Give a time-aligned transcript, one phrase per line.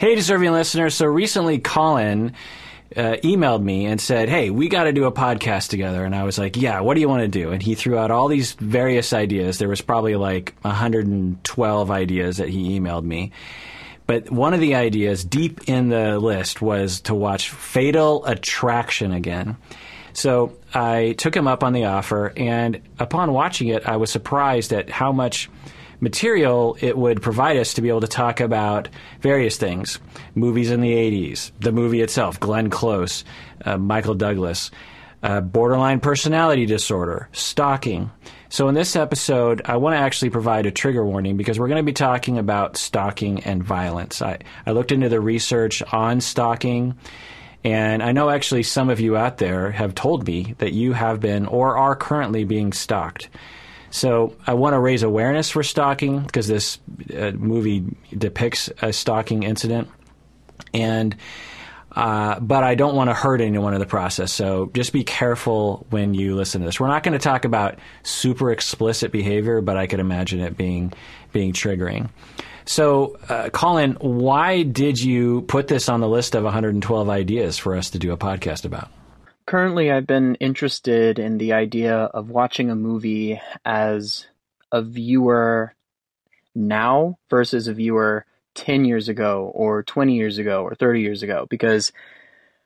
[0.00, 0.94] Hey, deserving listeners.
[0.94, 2.34] So recently, Collin
[2.94, 6.04] uh, emailed me and said, Hey, we got to do a podcast together.
[6.04, 7.50] And I was like, Yeah, what do you want to do?
[7.50, 9.58] And he threw out all these various ideas.
[9.58, 13.32] There was probably like 112 ideas that he emailed me.
[14.06, 19.56] But one of the ideas deep in the list was to watch Fatal Attraction again.
[20.12, 24.72] So I took him up on the offer, and upon watching it, I was surprised
[24.72, 25.50] at how much
[26.00, 28.88] material it would provide us to be able to talk about
[29.20, 29.98] various things
[30.34, 33.24] movies in the 80s, the movie itself, Glenn Close,
[33.64, 34.70] uh, Michael Douglas,
[35.22, 38.10] uh, borderline personality disorder, stalking.
[38.50, 41.84] So, in this episode, I want to actually provide a trigger warning because we're going
[41.84, 44.22] to be talking about stalking and violence.
[44.22, 46.96] I, I looked into the research on stalking.
[47.64, 51.20] And I know actually some of you out there have told me that you have
[51.20, 53.28] been or are currently being stalked.
[53.90, 56.78] So I want to raise awareness for stalking because this
[57.16, 57.84] uh, movie
[58.16, 59.88] depicts a stalking incident,
[60.74, 61.16] and
[61.92, 64.32] uh, but I don't want to hurt anyone in the process.
[64.32, 66.78] So just be careful when you listen to this.
[66.78, 70.92] We're not going to talk about super explicit behavior, but I could imagine it being
[71.32, 72.10] being triggering.
[72.66, 77.74] So, uh, Collin, why did you put this on the list of 112 ideas for
[77.74, 78.90] us to do a podcast about?
[79.48, 84.26] Currently, I've been interested in the idea of watching a movie as
[84.70, 85.74] a viewer
[86.54, 88.26] now versus a viewer
[88.56, 91.92] 10 years ago or 20 years ago or 30 years ago because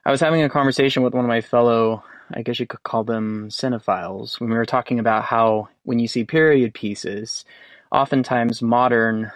[0.04, 2.02] I was having a conversation with one of my fellow,
[2.34, 6.08] I guess you could call them cinephiles, when we were talking about how when you
[6.08, 7.44] see period pieces,
[7.92, 9.30] oftentimes modern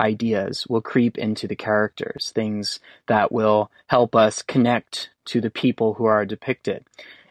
[0.00, 5.94] ideas will creep into the characters, things that will help us connect to the people
[5.94, 6.84] who are depicted.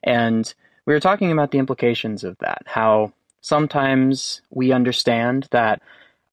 [0.04, 0.54] And
[0.86, 5.82] we were talking about the implications of that, how sometimes we understand that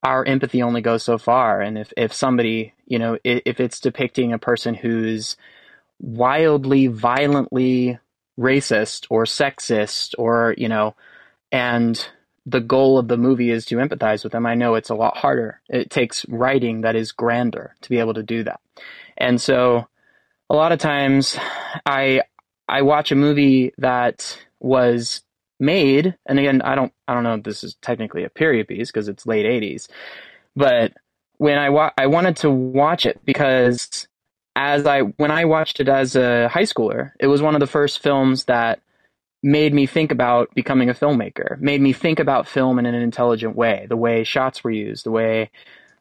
[0.03, 1.61] our empathy only goes so far.
[1.61, 5.35] And if, if somebody, you know, if it's depicting a person who's
[5.99, 7.99] wildly, violently
[8.39, 10.95] racist or sexist or, you know,
[11.51, 12.07] and
[12.47, 15.17] the goal of the movie is to empathize with them, I know it's a lot
[15.17, 15.61] harder.
[15.67, 18.61] It takes writing that is grander to be able to do that.
[19.17, 19.85] And so
[20.49, 21.37] a lot of times
[21.85, 22.21] I
[22.69, 25.23] I watch a movie that was
[25.59, 28.91] made, and again, I don't I don't know if this is technically a period piece
[28.91, 29.89] because it's late '80s,
[30.55, 30.93] but
[31.37, 34.07] when I wa- I wanted to watch it because
[34.55, 37.67] as I when I watched it as a high schooler, it was one of the
[37.67, 38.79] first films that
[39.47, 43.55] made me think about becoming a filmmaker, made me think about film in an intelligent
[43.55, 45.49] way, the way shots were used, the way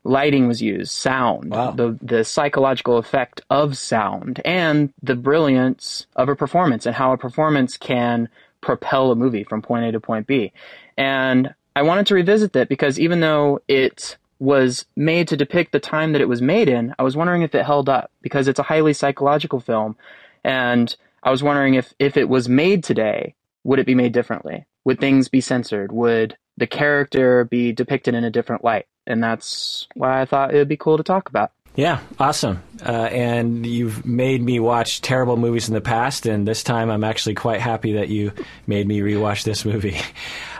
[0.02, 1.70] lighting was used, sound, wow.
[1.70, 7.16] the the psychological effect of sound, and the brilliance of a performance and how a
[7.16, 8.28] performance can
[8.62, 10.52] propel a movie from point A to point B.
[10.96, 15.78] And I wanted to revisit that because even though it was made to depict the
[15.78, 18.58] time that it was made in, I was wondering if it held up because it's
[18.58, 19.94] a highly psychological film.
[20.42, 20.96] And
[21.26, 24.64] I was wondering if, if it was made today, would it be made differently?
[24.86, 25.92] Would things be censored?
[25.92, 28.86] Would the character be depicted in a different light?
[29.06, 31.52] and that's why I thought it would be cool to talk about.
[31.76, 32.62] Yeah, awesome.
[32.84, 37.04] Uh, and you've made me watch terrible movies in the past, and this time I'm
[37.04, 38.32] actually quite happy that you
[38.66, 39.98] made me rewatch this movie.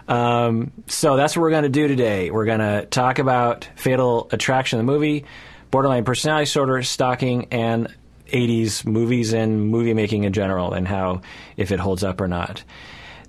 [0.09, 2.31] Um, so that's what we're going to do today.
[2.31, 5.25] We're going to talk about Fatal Attraction, the movie,
[5.73, 7.93] borderline personality disorder, stalking, and
[8.27, 11.21] 80s movies and movie making in general, and how
[11.57, 12.63] if it holds up or not.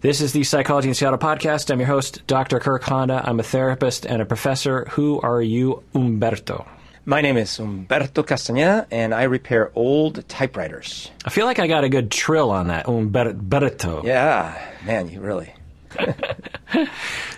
[0.02, 1.72] This is the Psychology in Seattle podcast.
[1.72, 2.59] I'm your host, Dr.
[2.59, 3.24] Kirk Honda.
[3.25, 4.86] I'm a therapist and a professor.
[4.91, 6.68] Who are you, Umberto?
[7.03, 11.09] My name is Umberto Castaneda, and I repair old typewriters.
[11.25, 14.03] I feel like I got a good trill on that, Umberto.
[14.06, 15.53] Yeah, man, you really.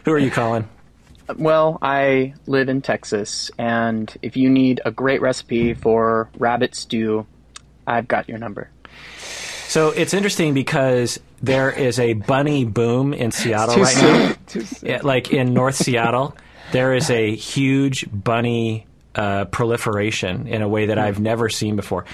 [0.05, 0.67] Who are you Collin?
[1.37, 7.27] Well, I live in Texas, and if you need a great recipe for rabbit stew,
[7.89, 8.69] I've got your number.
[9.67, 14.35] So it's interesting because there is a bunny boom in Seattle right now.
[14.81, 16.35] Yeah, like in North Seattle,
[16.71, 22.05] there is a huge bunny uh, proliferation in a way that I've never seen before.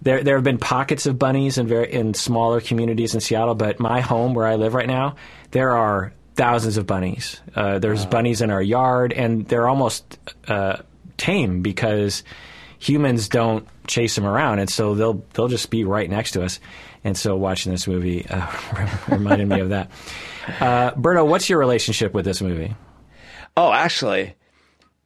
[0.00, 3.78] There, there have been pockets of bunnies in very in smaller communities in Seattle, but
[3.78, 5.16] my home where I live right now,
[5.50, 7.40] there are thousands of bunnies.
[7.54, 8.10] Uh, there's wow.
[8.10, 10.18] bunnies in our yard, and they're almost
[10.48, 10.78] uh,
[11.16, 12.22] tame because
[12.86, 16.60] humans don't chase them around, and so they'll they'll just be right next to us.
[17.04, 18.46] And so watching this movie uh,
[19.08, 19.90] reminded me of that.
[20.60, 22.74] Uh, what's your relationship with this movie?
[23.56, 24.34] Oh, actually,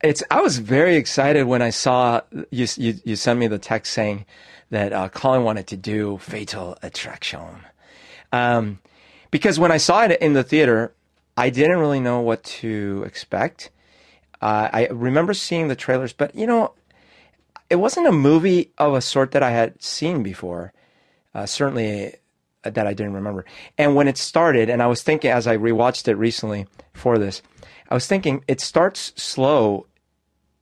[0.02, 0.22] it's.
[0.30, 2.66] I was very excited when I saw you.
[2.76, 4.26] You, you sent me the text saying
[4.70, 7.64] that uh, Collin wanted to do Fatal Attraction,
[8.32, 8.78] um,
[9.30, 10.92] because when I saw it in the theater,
[11.36, 13.70] I didn't really know what to expect.
[14.42, 16.72] Uh, I remember seeing the trailers, but you know,
[17.70, 20.72] it wasn't a movie of a sort that I had seen before.
[21.34, 22.14] Uh, certainly
[22.64, 23.44] that I didn't remember.
[23.78, 27.40] And when it started, and I was thinking as I rewatched it recently for this,
[27.88, 29.86] I was thinking it starts slow,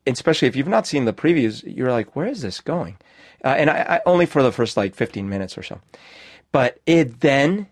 [0.07, 1.63] especially if you've not seen the previews.
[1.67, 2.99] You're like, where is this going?
[3.45, 5.81] Uh, and I, I only for the first like 15 minutes or so,
[6.53, 7.69] but it then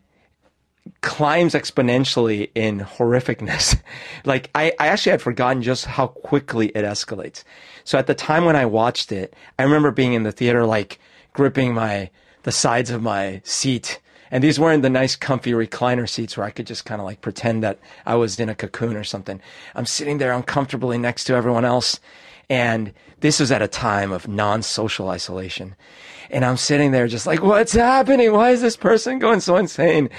[1.00, 3.80] climbs exponentially in horrificness.
[4.24, 7.44] like I, I actually had forgotten just how quickly it escalates.
[7.86, 10.98] So at the time when I watched it, I remember being in the theater, like
[11.32, 12.10] gripping my,
[12.42, 14.00] the sides of my seat.
[14.32, 17.20] And these weren't the nice comfy recliner seats where I could just kind of like
[17.20, 19.40] pretend that I was in a cocoon or something.
[19.76, 22.00] I'm sitting there uncomfortably next to everyone else.
[22.50, 25.76] And this was at a time of non-social isolation.
[26.28, 28.32] And I'm sitting there just like, what's happening?
[28.32, 30.10] Why is this person going so insane?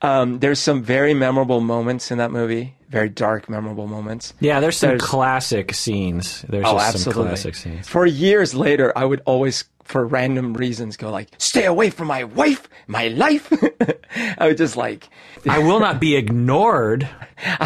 [0.00, 4.34] Um, there's some very memorable moments in that movie, very dark, memorable moments.
[4.38, 6.42] Yeah, there's some There's- classic scenes.
[6.48, 7.24] There's Oh, just some absolutely.
[7.30, 7.88] classic scenes.
[7.88, 12.22] For years later, I would always, for random reasons, go like, stay away from my
[12.24, 13.50] wife, my life.
[14.38, 15.08] I would just like,
[15.48, 17.08] I will not be ignored.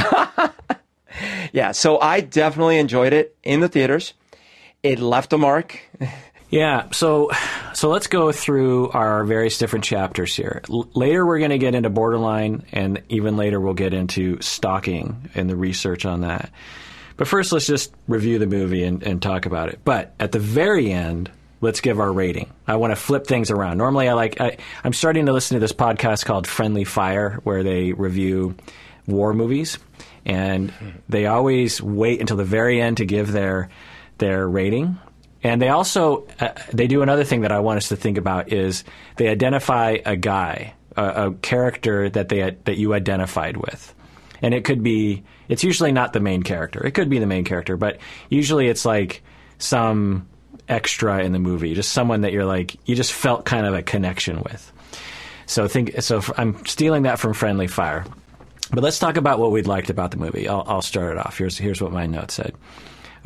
[1.53, 1.73] yeah.
[1.73, 4.15] So I definitely enjoyed it in the theaters.
[4.83, 5.79] It left a mark.
[6.49, 7.31] Yeah, so
[7.75, 10.63] so let's go through our various different chapters here.
[10.71, 15.29] L- later, we're going to get into borderline, and even later, we'll get into stalking
[15.35, 16.51] and the research on that.
[17.17, 19.81] But first, let's just review the movie and, and talk about it.
[19.85, 22.53] But at the very end, let's give our rating.
[22.67, 23.79] I want to flip things around.
[23.79, 27.65] Normally, I like I, I'm starting to listen to this podcast called Friendly Fire, where
[27.65, 28.55] they review
[29.07, 29.79] war movies,
[30.25, 30.73] and
[31.09, 33.69] they always wait until the very end to give their
[34.19, 34.99] their rating.
[35.47, 38.53] And they also uh, they do another thing that I want us to think about
[38.53, 38.83] is
[39.15, 43.95] they identify a guy, a, a character that they that you identified with,
[44.43, 46.85] and it could be it's usually not the main character.
[46.85, 47.99] It could be the main character, but
[48.29, 49.23] usually it's like
[49.59, 50.27] some
[50.69, 53.83] extra in the movie, just someone that you're like you just felt kind of a
[53.83, 54.73] connection with.
[55.47, 56.23] So think so.
[56.37, 58.05] I'm stealing that from Friendly Fire,
[58.73, 60.49] but let's talk about what we liked about the movie.
[60.49, 61.39] I'll, I'll start it off.
[61.39, 62.53] Here's here's what my note said.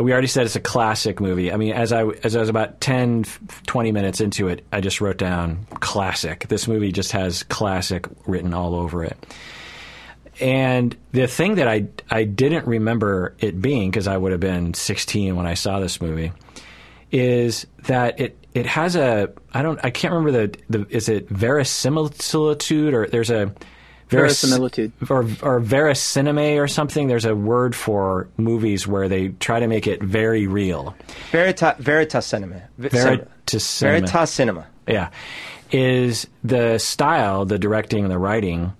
[0.02, 1.52] We already said it's a classic movie.
[1.52, 3.24] I mean, as I as I was about 10,
[3.66, 6.48] 20 minutes into it, I just wrote down classic.
[6.48, 9.16] This movie just has classic written all over it.
[10.40, 14.74] And the thing that I I didn't remember it being because I would have been
[14.74, 16.32] 16 when I saw this movie
[17.10, 21.28] is that it it has a I don't I can't remember the the is it
[21.28, 23.52] verisimilitude or there's a
[24.10, 24.92] veris- Verisimilitude.
[25.08, 25.60] or or
[26.58, 27.08] or something.
[27.08, 30.94] There's a word for movies where they try to make it very real.
[31.32, 32.62] Verita, Veritas Cinema.
[32.78, 33.26] Veritas Cinema.
[33.64, 33.98] cinema.
[34.00, 34.66] Veritas Cinema.
[34.88, 35.10] Yeah,
[35.70, 38.72] is the style, the directing, the writing.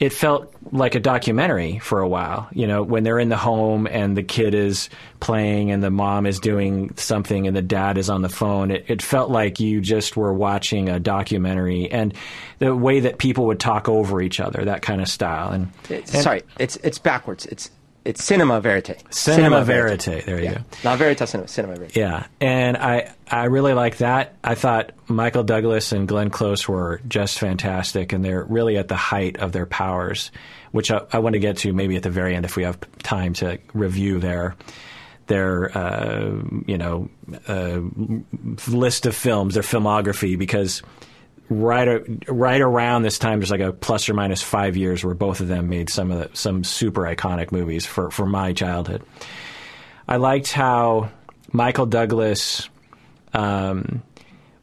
[0.00, 2.48] It felt like a documentary for a while.
[2.52, 4.88] You know, when they're in the home and the kid is
[5.20, 8.70] playing and the mom is doing something and the dad is on the phone.
[8.70, 12.14] It, it felt like you just were watching a documentary and
[12.60, 15.52] the way that people would talk over each other, that kind of style.
[15.52, 17.44] And, and sorry, it's it's backwards.
[17.46, 17.70] It's
[18.04, 18.96] it's cinema verite.
[19.10, 20.24] cinema verite.
[20.24, 20.54] There you Yeah.
[20.54, 20.60] go.
[20.84, 21.48] Not veritas cinema.
[21.48, 21.96] Cinema verite.
[21.96, 24.34] Yeah, and I I really like that.
[24.42, 28.96] I thought Michael Douglas and Glenn Close were just fantastic, and they're really at the
[28.96, 30.30] height of their powers,
[30.72, 32.78] which I, I want to get to maybe at the very end if we have
[33.02, 34.56] time to review their
[35.26, 36.30] their uh,
[36.66, 37.08] you know
[37.48, 37.80] uh,
[38.68, 40.82] list of films, their filmography, because
[41.50, 45.40] right right around this time there's like a plus or minus five years where both
[45.40, 49.02] of them made some of the some super iconic movies for for my childhood.
[50.08, 51.10] I liked how
[51.52, 52.68] Michael Douglas,
[53.34, 54.02] um,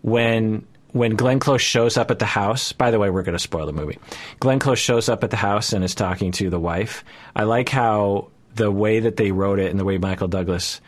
[0.01, 2.71] when when Glenn Close shows up at the house.
[2.71, 3.99] By the way, we're going to spoil the movie.
[4.39, 7.03] Glenn Close shows up at the house and is talking to the wife.
[7.35, 10.81] I like how the way that they wrote it and the way Michael Douglas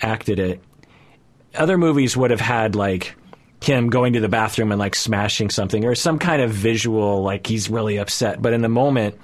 [0.00, 0.60] acted it.
[1.54, 3.14] Other movies would have had like
[3.64, 7.46] him going to the bathroom and like smashing something or some kind of visual like
[7.46, 8.40] he's really upset.
[8.40, 9.18] But in the moment,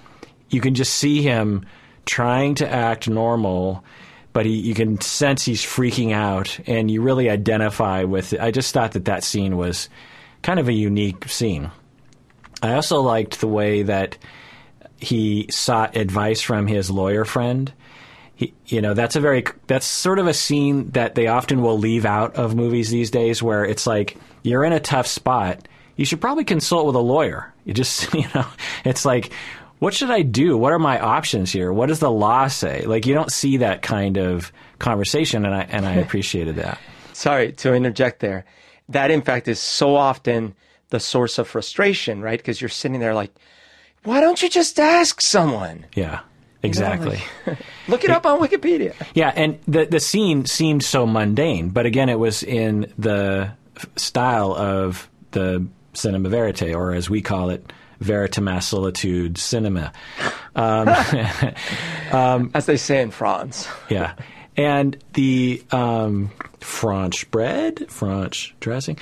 [0.49, 1.65] you can just see him
[2.07, 3.85] trying to act normal,
[4.33, 8.41] but he, you can sense he's freaking out, and you really identify with it.
[8.41, 9.89] I just thought that that scene was
[10.43, 11.71] kind of a unique scene.
[12.63, 14.19] I also liked the way that
[14.99, 17.73] he sought advice from his lawyer friend.
[18.41, 21.79] He, you know, that's a very that's sort of a scene that they often will
[21.79, 25.69] leave out of movies these days, where it's like you're in a tough spot.
[25.97, 27.53] You should probably consult with a lawyer.
[27.67, 28.47] You just, you know,
[28.87, 29.31] it's like,
[29.79, 30.57] what should I do?
[30.57, 31.71] What are my options here?
[31.71, 32.81] What does the law say?
[32.87, 36.79] Like, you don't see that kind of conversation, and I and I appreciated that.
[37.13, 38.47] Sorry to interject there.
[38.89, 40.55] That, in fact, is so often
[40.89, 42.39] the source of frustration, right?
[42.39, 43.33] Because you're sitting there like,
[44.05, 45.85] why don't you just ask someone?
[45.95, 46.21] Yeah.
[46.63, 47.21] Exactly.
[47.89, 48.95] Look it up on Wikipedia.
[49.15, 53.53] Yeah, and the the scene seemed so mundane, but again, it was in the
[53.97, 59.93] style of the cinema verite, or as we call it, veritimas solitude cinema.
[60.55, 63.69] As they say in France.
[63.89, 64.15] Yeah,
[64.57, 68.99] and the um, French bread, French dressing.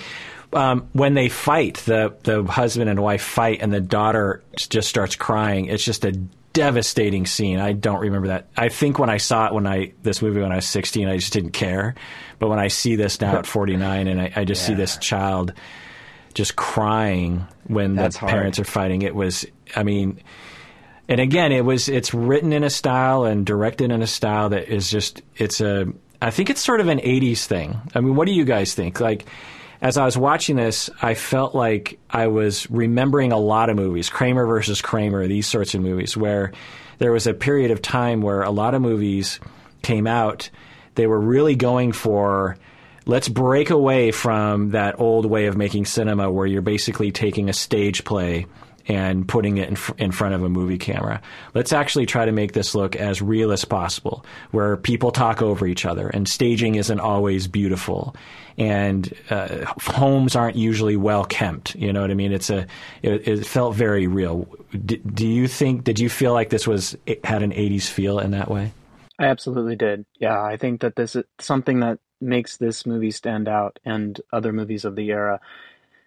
[0.52, 5.16] Um, when they fight, the the husband and wife fight, and the daughter just starts
[5.16, 5.66] crying.
[5.66, 6.12] It's just a
[6.58, 7.60] devastating scene.
[7.60, 8.48] I don't remember that.
[8.56, 11.16] I think when I saw it when I this movie when I was 16, I
[11.16, 11.94] just didn't care.
[12.40, 15.52] But when I see this now at 49, and I, I just see this child
[16.34, 18.32] just crying when That's the hard.
[18.32, 19.46] parents are fighting, it was.
[19.76, 20.20] I mean,
[21.08, 24.68] and again, it was it's written in a style and directed in a style that
[24.68, 25.86] is just it's a
[26.20, 27.80] I think it's sort of an 80s thing.
[27.94, 28.98] I mean, what do you guys think?
[29.00, 29.26] Like
[29.80, 34.10] as I was watching this, I felt like I was remembering a lot of movies,
[34.10, 36.52] Kramer versus Kramer, these sorts of movies where
[36.98, 39.38] there was a period of time where a lot of movies
[39.82, 40.50] came out,
[40.96, 42.56] they were really going for
[43.06, 47.52] let's break away from that old way of making cinema where you're basically taking a
[47.52, 48.46] stage play
[48.88, 51.20] and putting it in, fr- in front of a movie camera.
[51.54, 55.66] Let's actually try to make this look as real as possible, where people talk over
[55.66, 58.16] each other and staging isn't always beautiful,
[58.58, 61.74] and uh, homes aren't usually well kept.
[61.76, 62.32] You know what I mean?
[62.32, 62.66] It's a
[63.02, 64.48] it, it felt very real.
[64.84, 65.84] D- do you think?
[65.84, 68.72] Did you feel like this was had an '80s feel in that way?
[69.18, 70.04] I absolutely did.
[70.18, 74.52] Yeah, I think that this is something that makes this movie stand out and other
[74.52, 75.40] movies of the era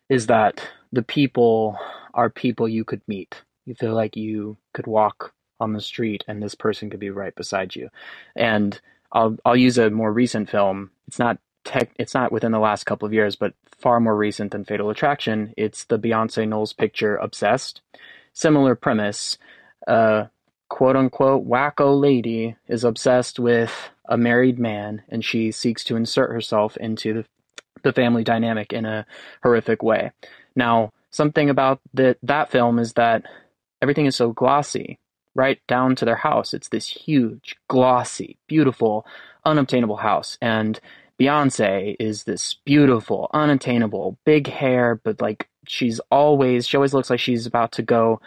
[0.09, 1.77] is that the people
[2.13, 3.41] are people you could meet.
[3.65, 7.33] You feel like you could walk on the street and this person could be right
[7.35, 7.89] beside you.
[8.35, 8.79] And
[9.13, 10.91] I'll I'll use a more recent film.
[11.07, 14.51] It's not tech it's not within the last couple of years, but far more recent
[14.51, 15.53] than Fatal Attraction.
[15.57, 17.81] It's the Beyonce Knowles picture Obsessed.
[18.33, 19.37] Similar premise.
[19.87, 20.25] Uh
[20.71, 26.31] quote unquote wacko lady is obsessed with a married man and she seeks to insert
[26.31, 27.25] herself into the,
[27.83, 29.05] the family dynamic in a
[29.43, 30.11] horrific way.
[30.55, 33.25] Now, something about that film is that
[33.81, 34.97] everything is so glossy,
[35.35, 36.53] right down to their house.
[36.53, 39.05] It's this huge, glossy, beautiful,
[39.43, 40.37] unobtainable house.
[40.41, 40.79] And
[41.21, 47.19] Beyonce is this beautiful, unattainable, big hair, but like she's always, she always looks like
[47.19, 48.19] she's about to go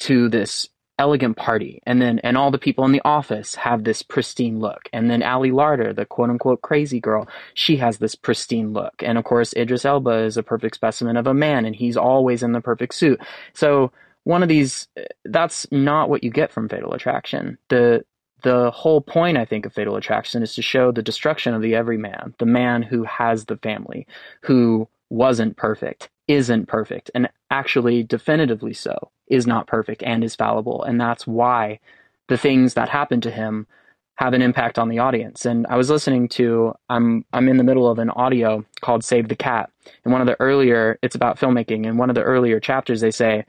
[0.00, 1.80] to this elegant party.
[1.86, 4.82] And then and all the people in the office have this pristine look.
[4.92, 8.92] And then Ali Larter the quote unquote crazy girl she has this pristine look.
[9.02, 12.42] And of course Idris Elba is a perfect specimen of a man and he's always
[12.42, 13.18] in the perfect suit.
[13.54, 13.92] So
[14.24, 14.88] one of these
[15.24, 17.56] that's not what you get from Fatal Attraction.
[17.68, 18.04] The
[18.42, 21.74] the whole point I think of Fatal Attraction is to show the destruction of the
[21.74, 24.06] everyman the man who has the family
[24.42, 30.82] who wasn't perfect isn't perfect and actually definitively so is not perfect and is fallible.
[30.84, 31.80] And that's why
[32.28, 33.66] the things that happen to him
[34.14, 35.46] have an impact on the audience.
[35.46, 39.28] And i was listening to i'm i'm in the middle of an audio called save
[39.28, 39.70] the cat.
[40.04, 41.88] And one of the earlier it's about filmmaking.
[41.88, 43.44] And one of the earlier chapters they say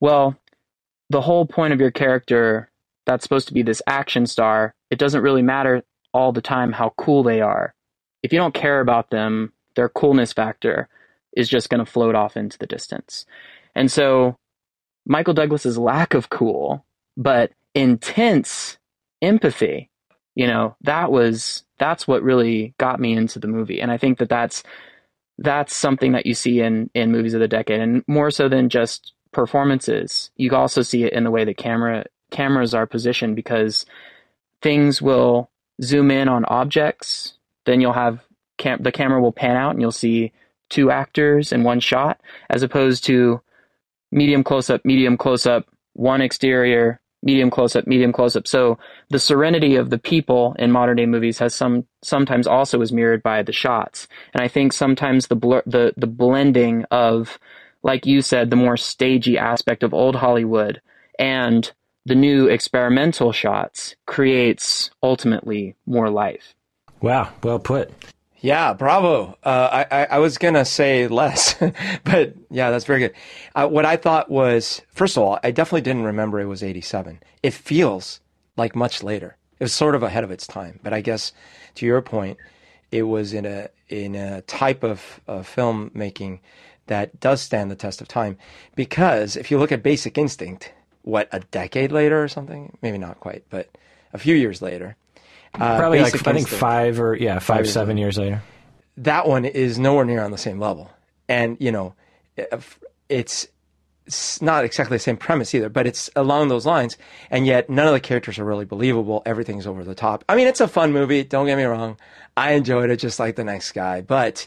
[0.00, 0.36] well
[1.10, 2.70] the whole point of your character
[3.06, 5.82] that's supposed to be this action star it doesn't really matter
[6.12, 7.74] all the time how cool they are
[8.22, 10.88] if you don't care about them their coolness factor
[11.36, 13.26] is just going to float off into the distance
[13.74, 14.36] and so
[15.06, 16.84] Michael Douglas's lack of cool,
[17.16, 18.78] but intense
[19.20, 19.90] empathy,
[20.34, 23.80] you know, that was that's what really got me into the movie.
[23.80, 24.62] And I think that that's
[25.38, 28.68] that's something that you see in in movies of the decade and more so than
[28.68, 30.30] just performances.
[30.36, 33.86] You also see it in the way the camera cameras are positioned because
[34.60, 35.50] things will
[35.82, 38.20] zoom in on objects, then you'll have
[38.58, 40.32] cam- the camera will pan out and you'll see
[40.68, 43.40] two actors in one shot as opposed to
[44.10, 48.46] medium close up, medium close up, one exterior, medium close up, medium close up.
[48.46, 48.78] So
[49.10, 53.22] the serenity of the people in modern day movies has some sometimes also is mirrored
[53.22, 54.08] by the shots.
[54.32, 57.38] And I think sometimes the blur, the the blending of
[57.82, 60.80] like you said the more stagey aspect of old Hollywood
[61.18, 61.70] and
[62.06, 66.54] the new experimental shots creates ultimately more life.
[67.00, 67.90] Wow, well put.
[68.40, 69.38] Yeah, bravo.
[69.42, 71.54] Uh, I, I, I was gonna say less,
[72.04, 73.14] but yeah, that's very good.
[73.54, 77.22] Uh, what I thought was, first of all, I definitely didn't remember it was '87.
[77.42, 78.20] It feels
[78.56, 79.36] like much later.
[79.58, 80.80] It was sort of ahead of its time.
[80.82, 81.32] But I guess,
[81.76, 82.36] to your point,
[82.90, 86.40] it was in a in a type of, of filmmaking
[86.86, 88.36] that does stand the test of time.
[88.74, 90.72] Because if you look at Basic Instinct,
[91.04, 93.68] what a decade later or something, maybe not quite, but
[94.12, 94.96] a few years later.
[95.54, 98.42] Uh, Probably like I think five or yeah, five, years seven years later.
[98.96, 100.90] that one is nowhere near on the same level.
[101.28, 101.94] And you know,
[103.08, 103.46] it's
[104.06, 106.98] it's not exactly the same premise either, but it's along those lines.
[107.30, 109.22] And yet, none of the characters are really believable.
[109.24, 110.24] Everything's over the top.
[110.28, 111.22] I mean, it's a fun movie.
[111.24, 111.96] Don't get me wrong.
[112.36, 114.46] I enjoyed it just like the next guy, but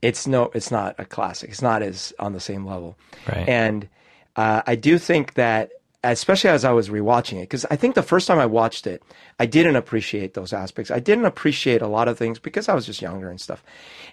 [0.00, 1.50] it's no, it's not a classic.
[1.50, 2.96] It's not as on the same level.
[3.26, 3.48] Right.
[3.48, 3.88] And
[4.36, 5.72] uh, I do think that,
[6.04, 9.02] especially as I was rewatching it, because I think the first time I watched it,
[9.40, 10.90] I didn't appreciate those aspects.
[10.90, 13.62] I didn't appreciate a lot of things because I was just younger and stuff.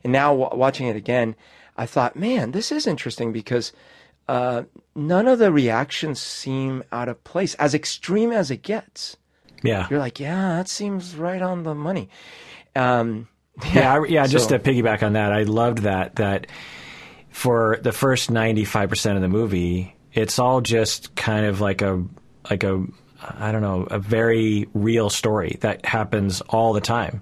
[0.03, 1.35] And now w- watching it again,
[1.77, 3.71] I thought, man, this is interesting because
[4.27, 4.63] uh,
[4.95, 9.17] none of the reactions seem out of place, as extreme as it gets.
[9.63, 9.87] Yeah.
[9.89, 12.09] You're like, yeah, that seems right on the money.
[12.75, 13.27] Um,
[13.73, 14.27] Yeah, I- yeah.
[14.27, 16.15] Just so- to piggyback on that, I loved that.
[16.15, 16.47] That
[17.29, 21.81] for the first ninety five percent of the movie, it's all just kind of like
[21.81, 22.03] a
[22.49, 22.85] like a
[23.21, 27.21] I don't know a very real story that happens all the time.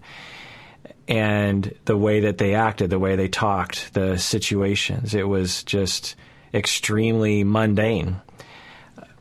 [1.07, 6.15] And the way that they acted, the way they talked, the situations, it was just
[6.53, 8.21] extremely mundane.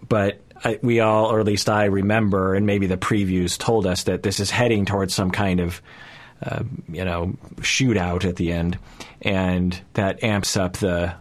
[0.08, 4.04] But I, we all, or at least I remember, and maybe the previews told us
[4.04, 5.80] that this is heading towards some kind of
[6.42, 8.78] uh, you know, shootout at the end,
[9.20, 11.12] and that amps up the,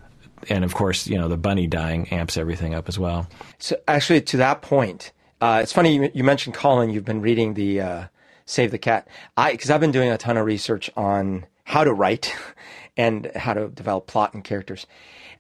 [0.47, 3.27] and of course, you know, the bunny dying amps everything up as well.
[3.57, 6.89] So actually, to that point, uh, it's funny you, mentioned Collin.
[6.89, 8.03] You've been reading the uh,
[8.45, 9.07] Save the Cat.
[9.37, 12.35] I because I've been doing a ton of research on how to write
[12.97, 14.85] and how to develop plot and characters.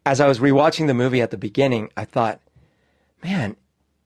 [0.05, 2.39] As I was rewatching the movie at the beginning, I thought,
[3.23, 3.55] man,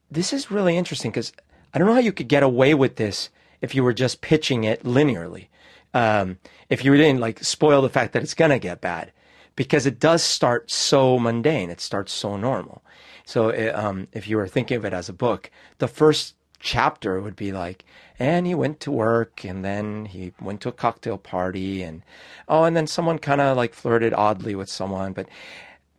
[0.10, 1.32] this is really interesting because
[1.74, 3.30] I don't know how you could get away with this
[3.62, 5.48] if you were just pitching it linearly.
[5.94, 9.12] Um, if you didn't like spoil the fact that it's gonna get bad,
[9.56, 11.70] because it does start so mundane.
[11.70, 12.82] It starts so normal.
[13.26, 17.22] So uh, um, if you were thinking of it as a book, the first chapter
[17.22, 17.86] would be like,
[18.20, 22.04] and he went to work, and then he went to a cocktail party, and
[22.48, 25.28] oh, and then someone kind of like flirted oddly with someone, but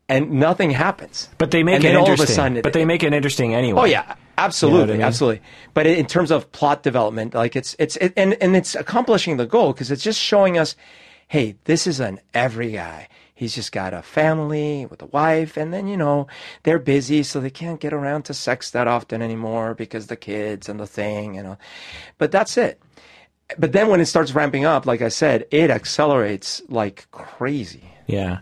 [0.09, 1.29] and nothing happens.
[1.39, 2.37] But they make And it then all of a interesting.
[2.37, 3.81] sudden it- but they make it interesting anyway.
[3.81, 5.07] Oh yeah, absolutely, I mean?
[5.07, 5.43] absolutely.
[5.73, 9.47] But in terms of plot development, like it's it's it, and and it's accomplishing the
[9.47, 10.77] goal because it's just showing us,
[11.29, 13.09] hey, this is an every guy.
[13.35, 16.29] He's just got a family with a wife, and then you know
[16.63, 20.69] they're busy, so they can't get around to sex that often anymore because the kids
[20.69, 21.59] and the thing, you know.
[22.19, 22.81] But that's it.
[23.59, 27.85] But then when it starts ramping up, like I said, it accelerates like crazy.
[28.07, 28.39] Yeah.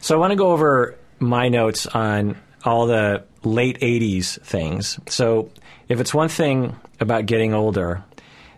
[0.00, 4.98] So I want to go over my notes on all the late 80s things.
[5.08, 5.50] So
[5.88, 8.04] if it's one thing about getting older,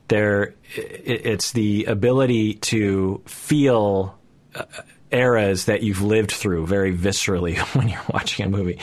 [0.09, 4.19] there it's the ability to feel
[4.55, 4.65] uh,
[5.13, 8.79] eras that you've lived through very viscerally when you're watching a movie.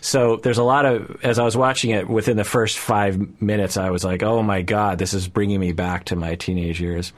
[0.00, 3.76] So there's a lot of as I was watching it within the first 5 minutes
[3.76, 7.12] I was like, "Oh my god, this is bringing me back to my teenage years."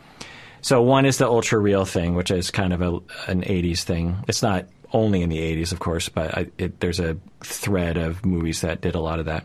[0.63, 2.91] So one is the ultra real thing, which is kind of a,
[3.31, 4.17] an '80s thing.
[4.27, 8.25] It's not only in the '80s, of course, but I, it, there's a thread of
[8.25, 9.45] movies that did a lot of that.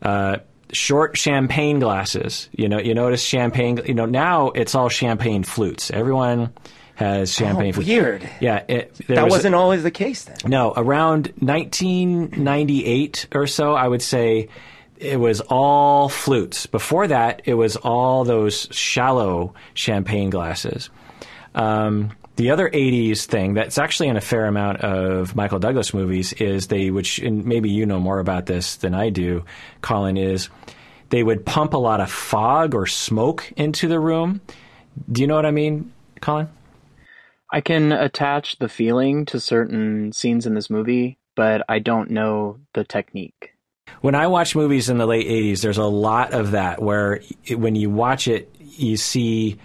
[0.00, 0.36] Uh,
[0.72, 2.48] short champagne glasses.
[2.52, 3.80] You know, you notice champagne.
[3.84, 5.90] You know, now it's all champagne flutes.
[5.90, 6.52] Everyone
[7.02, 8.28] has champagne Oh, weird.
[8.40, 10.36] Yeah, it, That was, wasn't always the case then.
[10.46, 14.48] no, around 1998 or so, I would say
[14.96, 16.66] it was all flutes.
[16.66, 20.90] Before that, it was all those shallow champagne glasses.
[21.54, 26.32] Um, the other 80s thing that's actually in a fair amount of Michael Douglas movies
[26.34, 29.44] is they, which, and maybe you know more about this than I do,
[29.82, 30.48] Collin, is
[31.10, 34.40] they would pump a lot of fog or smoke into the room.
[35.10, 36.48] Do you know what I mean, Collin?
[37.52, 42.58] I can attach the feeling to certain scenes in this movie, but I don't know
[42.72, 43.54] the technique.
[44.00, 47.56] When I watch movies in the late 80s, there's a lot of that where it,
[47.56, 49.58] when you watch it, you see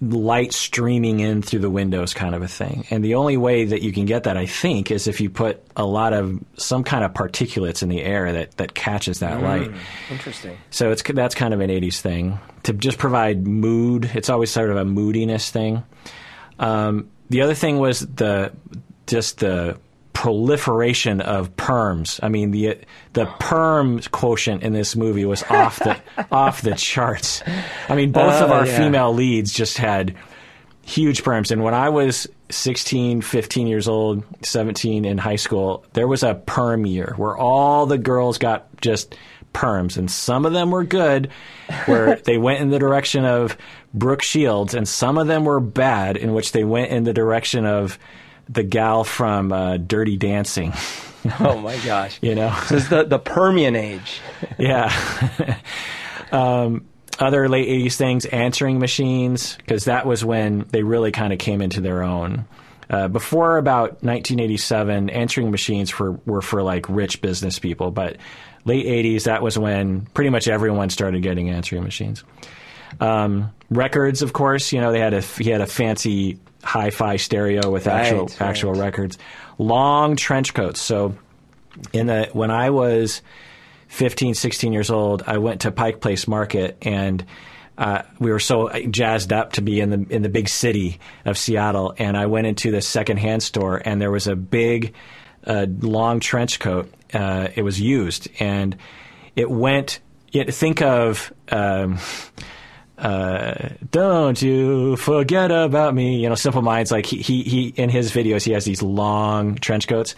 [0.00, 2.86] light streaming in through the windows kind of a thing.
[2.90, 5.62] And the only way that you can get that, I think, is if you put
[5.76, 9.70] a lot of some kind of particulates in the air that, that catches that light.
[10.10, 10.56] Interesting.
[10.70, 14.10] So it's that's kind of an 80s thing to just provide mood.
[14.14, 15.82] It's always sort of a moodiness thing.
[16.58, 18.52] Um, the other thing was the
[19.06, 19.78] just the
[20.12, 22.20] proliferation of perms.
[22.22, 22.78] I mean the
[23.14, 25.96] the perm quotient in this movie was off the
[26.30, 27.42] off the charts.
[27.88, 28.76] I mean both of Oh, our yeah.
[28.78, 30.14] female leads just had
[30.84, 36.06] huge perms and when I was 16, 15 years old, 17 in high school, there
[36.06, 39.16] was a perm year where all the girls got just
[39.54, 41.30] perms and some of them were good
[41.86, 43.56] where they went in the direction of
[43.94, 47.66] Brooke Shields and some of them were bad in which they went in the direction
[47.66, 47.98] of
[48.48, 50.72] the gal from uh, Dirty Dancing,
[51.40, 52.18] Oh my gosh.
[52.22, 52.50] you know.
[52.68, 54.20] This is the, the Permian age.
[54.58, 54.92] Yeah.
[56.32, 56.86] um,
[57.18, 61.60] other late 80s things, answering machines, because that was when they really kind of came
[61.62, 62.46] into their own.
[62.90, 68.16] Uh, before about 1987, answering machines were, were for like rich business people, but
[68.64, 72.24] late 80s, that was when pretty much everyone started getting answering machines.
[73.00, 77.70] Um, records, of course, you know, they had a he had a fancy hi-fi stereo
[77.70, 78.80] with actual Right, actual right.
[78.80, 79.18] records.
[79.58, 80.80] Long trench coats.
[80.80, 81.16] So
[81.92, 83.22] in the when I was
[83.88, 87.24] 15, 16 years old, I went to Pike Place Market and
[87.78, 91.38] uh, we were so jazzed up to be in the in the big city of
[91.38, 94.94] Seattle, and I went into the secondhand store, and there was a big,
[95.46, 96.92] uh, long trench coat.
[97.14, 98.76] Uh, it was used, and
[99.36, 100.00] it went.
[100.34, 101.32] It, think of.
[101.50, 101.98] Um,
[103.02, 106.22] uh, don't you forget about me.
[106.22, 109.56] You know, Simple Minds, like he, he, he, in his videos, he has these long
[109.56, 110.14] trench coats.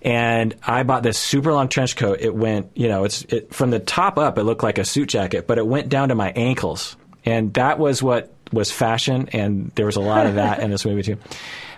[0.00, 2.18] And I bought this super long trench coat.
[2.20, 5.10] It went, you know, it's it, from the top up, it looked like a suit
[5.10, 6.96] jacket, but it went down to my ankles.
[7.26, 9.28] And that was what was fashion.
[9.34, 11.18] And there was a lot of that in this movie too.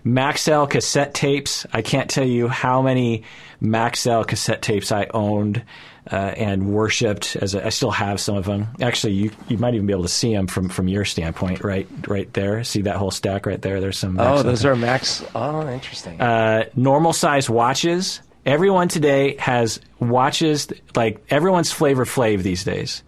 [0.06, 1.66] Maxell cassette tapes.
[1.72, 3.24] I can't tell you how many
[3.60, 5.64] Maxell cassette tapes I owned
[6.10, 7.36] uh, and worshipped.
[7.36, 8.68] As a, I still have some of them.
[8.80, 11.88] Actually, you you might even be able to see them from from your standpoint, right
[12.06, 12.62] right there.
[12.64, 13.80] See that whole stack right there.
[13.80, 14.18] There's some.
[14.18, 15.24] Oh, Maxell those are Max.
[15.34, 16.20] Oh, interesting.
[16.20, 18.20] uh, normal size watches.
[18.46, 23.02] Everyone today has watches like everyone's Flavor Flav these days.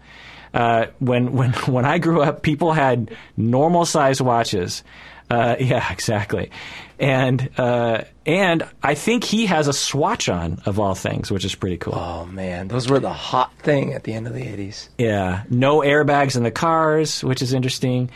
[0.53, 4.83] Uh, when when when I grew up, people had normal size watches.
[5.29, 6.51] Uh, yeah, exactly.
[6.99, 11.53] And uh, and I think he has a Swatch on of all things, which is
[11.53, 11.95] pretty cool.
[11.95, 14.89] oh man, those were the hot thing at the end of the '80s.
[14.97, 18.09] Yeah, no airbags in the cars, which is interesting.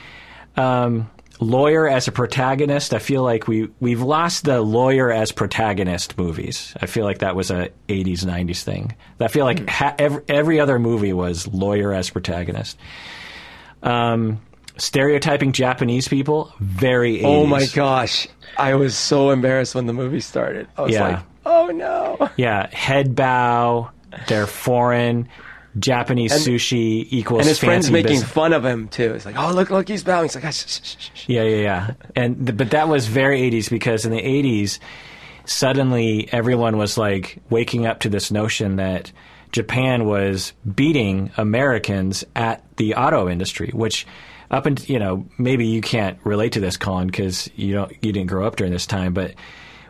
[0.57, 2.93] Um, lawyer as a protagonist.
[2.93, 6.73] I feel like we we've lost the lawyer as protagonist movies.
[6.81, 8.95] I feel like that was a '80s '90s thing.
[9.19, 12.79] I feel like ha- every, every other movie was lawyer as protagonist.
[13.83, 14.41] Um,
[14.81, 17.23] stereotyping Japanese people, very 80s.
[17.25, 20.67] Oh my gosh, I was so embarrassed when the movie started.
[20.77, 21.07] I was Yeah.
[21.07, 22.29] like, oh no.
[22.37, 23.91] Yeah, head bow.
[24.27, 25.29] They're foreign.
[25.79, 28.29] Japanese And- sushi equals And his friends making business.
[28.29, 29.13] fun of him too.
[29.13, 30.25] It's like, oh look, look, he's bowing.
[30.25, 31.23] He's like, ah, shh, shh, shh, shh.
[31.29, 31.91] Yeah, yeah, yeah.
[32.13, 34.79] And th- but that was very 80s because in the 80s,
[35.45, 39.11] suddenly everyone was like waking up to this notion that
[39.53, 44.05] Japan was beating Americans at the auto industry, which
[44.51, 48.11] up and you know maybe you can't relate to this, Collin, because you don't you
[48.11, 49.33] didn't grow up during this time, but.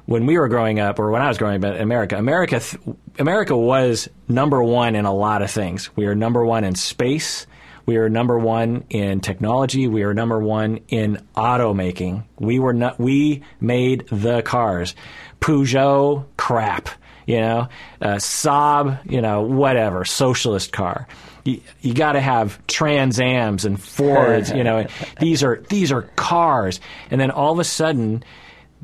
[0.08, 2.82] When we were growing up, or when I was growing up in America, America, th-
[3.20, 5.96] America was number one in a lot of things.
[5.96, 7.46] We are number one in space.
[7.86, 9.88] We are number one in technology.
[9.88, 12.24] We are number one in automaking.
[12.40, 13.00] We were not.
[13.00, 14.96] We made the cars.
[15.40, 16.90] Peugeot, crap.
[17.26, 17.68] You know,
[18.02, 19.00] uh, Saab.
[19.10, 20.04] You know, whatever.
[20.04, 21.08] Socialist car.
[21.44, 24.52] You, you got to have Trans Ams and Fords.
[24.52, 24.86] you know,
[25.20, 26.80] these are these are cars.
[27.10, 28.24] And then all of a sudden,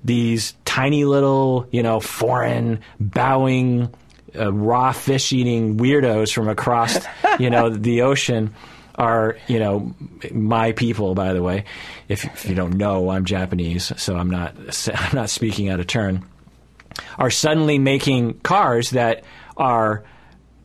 [0.04, 3.94] these tiny little, you know, foreign bowing,
[4.36, 6.98] uh, raw fish eating weirdos from across,
[7.40, 8.54] you know, the ocean
[8.96, 9.94] are, you know,
[10.32, 11.14] my people.
[11.14, 11.66] By the way,
[12.08, 14.56] if, if you don't know, I'm Japanese, so I'm not
[14.94, 16.26] I'm not speaking out of turn.
[17.20, 19.24] Are suddenly making cars that
[19.56, 20.04] are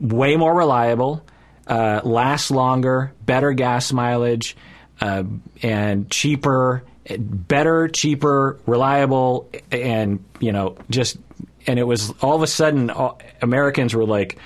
[0.00, 1.24] way more reliable,
[1.66, 4.56] uh, last longer, better gas mileage,
[5.00, 5.24] uh,
[5.62, 6.84] and cheaper,
[7.18, 11.18] better, cheaper, reliable, and you know, just
[11.66, 14.38] and it was all of a sudden all, Americans were like,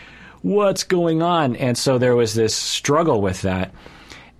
[0.42, 3.72] "What's going on?" And so there was this struggle with that,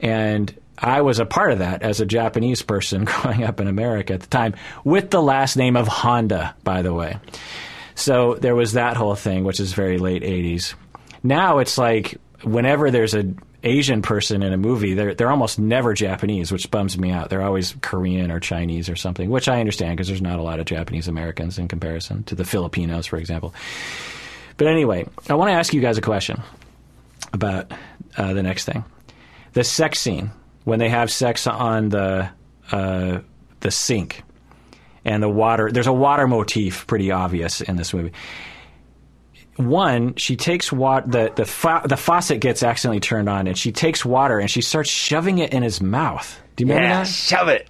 [0.01, 4.15] and I was a part of that as a Japanese person growing up in America
[4.15, 7.19] at the time, with the last name of Honda, by the way.
[7.95, 10.75] So there was that whole thing, which is very late '80s.
[11.23, 15.95] Now it's like whenever there's an Asian person in a movie, they're they're almost never
[15.95, 17.31] Japanese, which bums me out.
[17.31, 20.61] They're always Korean or Chinese or something, which I understand because there's not a lot
[20.61, 23.55] of Japanese Americans in comparison to the Filipinos, for example.
[24.57, 26.43] But anyway, I want to ask you guys a question
[27.33, 27.73] about
[28.17, 28.85] uh, the next thing:
[29.53, 30.31] the sex scene
[30.65, 32.29] when they have sex on the
[32.71, 33.21] uh,
[33.61, 34.23] the sink
[35.05, 35.71] and the water.
[35.73, 38.13] There's a water motif, pretty obvious in this movie.
[39.57, 41.07] One, she takes water.
[41.09, 44.61] The the fa- the faucet gets accidentally turned on, and she takes water and she
[44.63, 46.41] starts shoving it in his mouth.
[46.57, 47.09] Do you remember Yeah, that?
[47.09, 47.69] shove it.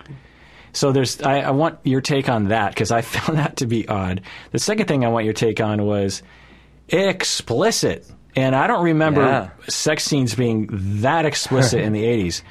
[0.73, 1.23] So there's.
[1.23, 4.23] I, I want your take on that because I found that to be odd.
[4.51, 6.23] The second thing I want your take on was
[6.89, 9.51] explicit, and I don't remember Yeah.
[9.69, 10.69] sex scenes being
[11.03, 12.43] that explicit in the '80s.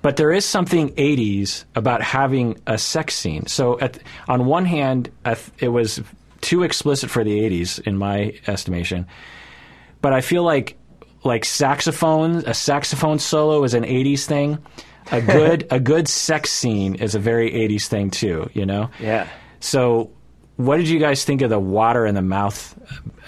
[0.00, 3.46] But there is something 80s about having a sex scene.
[3.48, 5.10] So, at, on one hand,
[5.58, 6.00] it was
[6.40, 9.06] too explicit for the 80s, in my estimation.
[10.00, 10.76] But I feel like
[11.24, 14.58] like saxophone, a saxophone solo is an 80s thing.
[15.10, 18.50] A good a good sex scene is a very 80s thing too.
[18.52, 18.90] You know.
[19.00, 19.28] Yeah.
[19.60, 20.10] So,
[20.56, 22.78] what did you guys think of the water in the mouth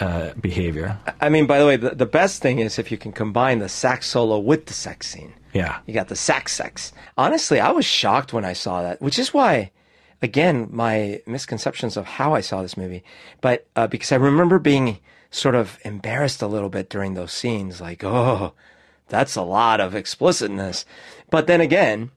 [0.01, 0.96] uh, behavior?
[1.20, 3.68] I mean, by the way, the, the best thing is if you can combine the
[3.68, 5.35] sax solo with the sex scene.
[5.53, 5.81] Yeah.
[5.87, 6.92] You got the sax sex.
[7.16, 9.73] Honestly, I was shocked when I saw that, which is why,
[10.22, 13.04] again, my misconceptions of how I saw this movie.
[13.40, 14.98] But uh, because I remember being
[15.30, 18.52] sort of embarrassed a little bit during those scenes, like, oh,
[19.09, 20.85] that's a lot of explicitness.
[21.30, 22.11] But then again,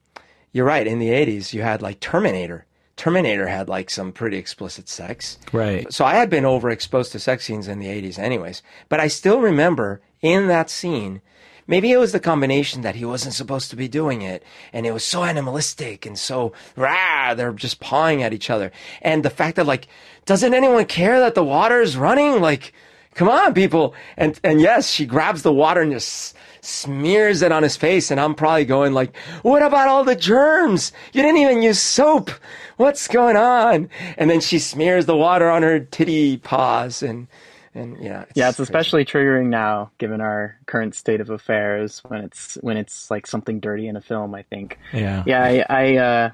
[0.51, 0.87] you're right.
[0.87, 2.65] In the 80s, you had like Terminator.
[2.95, 5.39] Terminator had like some pretty explicit sex.
[5.51, 5.91] Right.
[5.91, 8.61] So I had been overexposed to sex scenes in the 80s anyways.
[8.87, 11.21] But I still remember in that scene,
[11.67, 14.43] maybe it was the combination that he wasn't supposed to be doing it.
[14.71, 18.71] And it was so animalistic and so rah, they're just pawing at each other.
[19.01, 19.87] And the fact that like,
[20.25, 22.41] doesn't anyone care that the water is running?
[22.41, 22.73] Like,
[23.13, 23.93] come on, people.
[24.17, 28.09] And, and yes, she grabs the water and just smears it on his face.
[28.09, 30.91] And I'm probably going like, what about all the germs?
[31.11, 32.31] You didn't even use soap.
[32.77, 33.89] What's going on?
[34.17, 37.27] And then she smears the water on her titty paws and,
[37.73, 38.21] and yeah.
[38.23, 38.63] It's yeah, it's crazy.
[38.63, 43.59] especially triggering now, given our current state of affairs, when it's when it's like something
[43.59, 44.35] dirty in a film.
[44.35, 44.79] I think.
[44.91, 45.23] Yeah.
[45.25, 46.29] Yeah, I I, uh,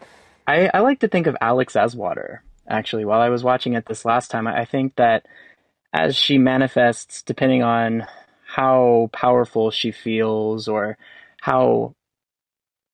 [0.47, 2.43] I I like to think of Alex as water.
[2.67, 5.25] Actually, while I was watching it this last time, I I think that
[5.93, 8.05] as she manifests, depending on
[8.45, 10.97] how powerful she feels or
[11.41, 11.95] how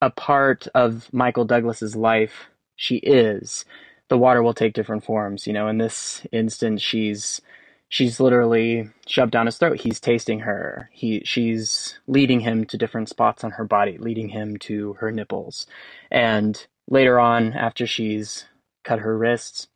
[0.01, 3.65] a part of Michael Douglas's life she is,
[4.09, 5.47] the water will take different forms.
[5.47, 7.41] You know, in this instance, she's
[7.95, 9.79] she's literally shoved down his throat.
[9.79, 10.89] He's tasting her.
[10.91, 15.65] He she's leading him to different spots on her body, leading him to her nipples.
[16.11, 18.47] And later on, after she's
[18.83, 19.69] cut her wrists,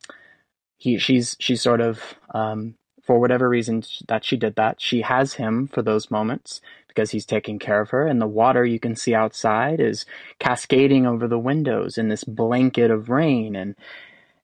[0.75, 5.36] he she's she's sort of um, for whatever reason that she did that, she has
[5.36, 8.05] him for those moments because he's taking care of her.
[8.05, 10.05] And the water you can see outside is
[10.39, 13.55] cascading over the windows in this blanket of rain.
[13.55, 13.75] And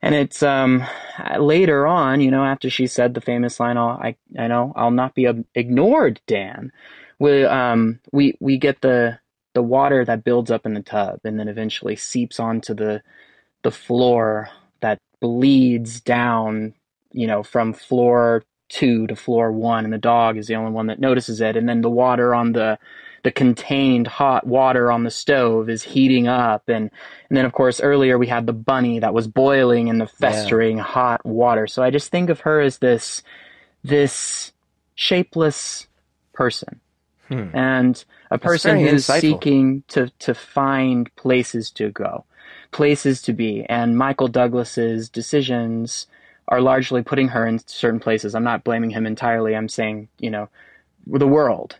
[0.05, 0.85] and it's um
[1.39, 4.91] later on, you know, after she said the famous line, "I'll, "I I know I'll
[4.91, 6.71] not be ignored, Dan."
[7.19, 9.19] We um we we get the
[9.55, 13.01] the water that builds up in the tub and then eventually seeps onto the
[13.63, 14.49] the floor
[14.81, 16.75] that bleeds down,
[17.13, 20.87] you know, from floor two to floor one, and the dog is the only one
[20.87, 21.57] that notices it.
[21.57, 22.77] And then the water on the
[23.25, 26.91] the contained hot water on the stove is heating up, and
[27.27, 30.77] and then of course earlier we had the bunny that was boiling in the festering
[30.77, 31.65] hot water.
[31.65, 33.23] So I just think of her as this
[33.83, 34.53] this
[34.93, 35.87] shapeless
[36.33, 36.79] person.
[37.27, 37.49] Hmm.
[37.55, 39.21] And a person who's insightful.
[39.21, 42.25] seeking to, to find places to go,
[42.71, 43.65] places to be.
[43.67, 46.05] And Michael Douglas's decisions
[46.47, 48.35] are largely putting her in certain places.
[48.35, 49.55] I'm not blaming him entirely.
[49.55, 50.47] I'm saying, you know,
[51.07, 51.77] the world,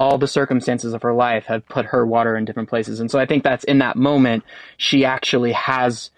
[0.00, 3.00] all the circumstances of her life have put her water in different places.
[3.00, 4.44] And so I think that's in that moment,
[4.76, 6.10] she actually has,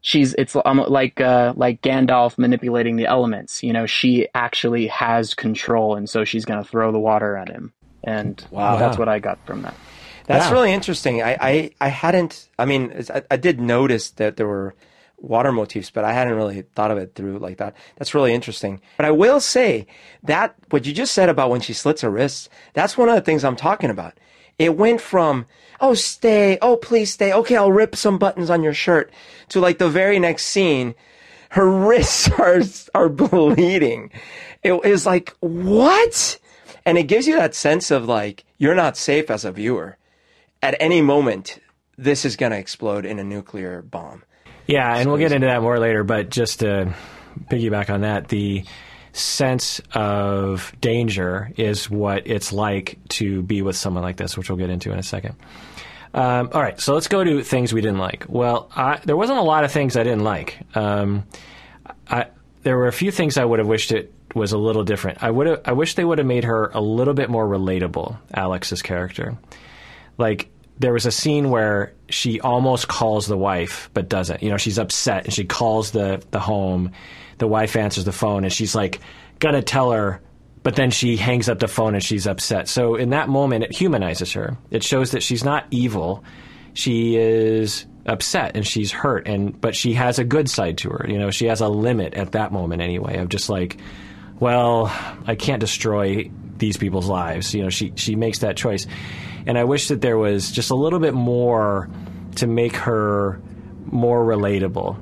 [0.00, 3.62] she's, it's um, like, uh, like Gandalf manipulating the elements.
[3.62, 5.94] You know, she actually has control.
[5.94, 7.72] And so she's going to throw the water at him.
[8.04, 8.76] And Wow.
[8.78, 9.76] that's what I got from that.
[10.26, 10.52] That's Yeah.
[10.52, 11.22] really interesting.
[11.22, 14.74] I, I, I hadn't, I mean, I, I did notice that there were
[15.18, 17.74] water motifs, but I hadn't really thought of it through like that.
[17.96, 18.80] That's really interesting.
[18.96, 19.86] But I will say
[20.22, 23.20] that what you just said about when she slits her wrists, that's one of the
[23.20, 24.18] things I'm talking about.
[24.58, 25.46] It went from,
[25.80, 29.12] oh, stay, oh, please stay, okay, I'll rip some buttons on your shirt,
[29.50, 30.94] to like the very next scene,
[31.50, 32.62] her wrists are,
[32.94, 34.10] are bleeding.
[34.62, 36.38] It is like, what?
[36.84, 39.98] And it gives you that sense of like, you're not safe as a viewer
[40.62, 41.58] at any moment,
[41.96, 44.24] this is going to explode in a nuclear bomb.
[44.68, 46.94] Yeah, and we'll get into that more later, but just to
[47.50, 48.64] piggyback on that, the
[49.12, 54.58] sense of danger is what it's like to be with someone like this, which we'll
[54.58, 55.36] get into in a second.
[56.12, 58.26] Um, all right, so let's go to things we didn't like.
[58.28, 60.58] Well, I, there wasn't a lot of things I didn't like.
[60.74, 61.24] Um,
[62.08, 62.26] I,
[62.62, 65.22] there were a few things I would have wished it was a little different.
[65.22, 68.18] I would have, I wish they would have made her a little bit more relatable,
[68.34, 69.38] Alex's character.
[70.18, 74.42] Like there was a scene where she almost calls the wife but doesn't.
[74.42, 76.92] You know, she's upset and she calls the the home.
[77.38, 79.00] The wife answers the phone and she's like
[79.38, 80.20] gonna tell her,
[80.62, 82.68] but then she hangs up the phone and she's upset.
[82.68, 84.56] So in that moment, it humanizes her.
[84.70, 86.24] It shows that she's not evil.
[86.74, 91.06] She is upset and she's hurt and but she has a good side to her.
[91.08, 93.78] You know, she has a limit at that moment anyway of just like,
[94.40, 94.86] well,
[95.26, 97.54] I can't destroy these people's lives.
[97.54, 98.86] You know, she she makes that choice.
[99.48, 101.88] And I wish that there was just a little bit more
[102.36, 103.40] to make her
[103.86, 105.00] more relatable.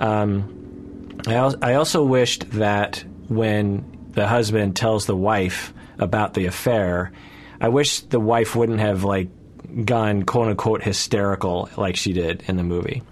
[0.00, 6.46] Um, I, al- I also wished that when the husband tells the wife about the
[6.46, 7.12] affair,
[7.60, 9.28] I wish the wife wouldn't have like
[9.84, 13.02] gone quote unquote hysterical like she did in the movie.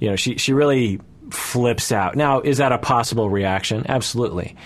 [0.00, 2.16] You know, she she really flips out.
[2.16, 3.84] Now, is that a possible reaction?
[3.88, 4.56] Absolutely.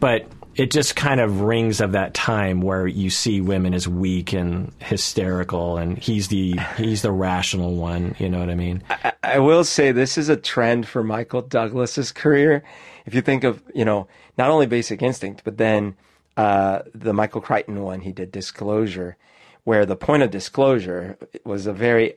[0.00, 0.26] But
[0.58, 4.72] it just kind of rings of that time where you see women as weak and
[4.80, 8.82] hysterical and he's the he's the rational one, you know what I mean?
[8.90, 12.64] I, I will say this is a trend for Michael Douglas's career.
[13.06, 15.96] If you think of, you know, not only Basic Instinct, but then
[16.36, 19.16] uh, the Michael Crichton one he did Disclosure,
[19.62, 22.14] where the point of disclosure was a very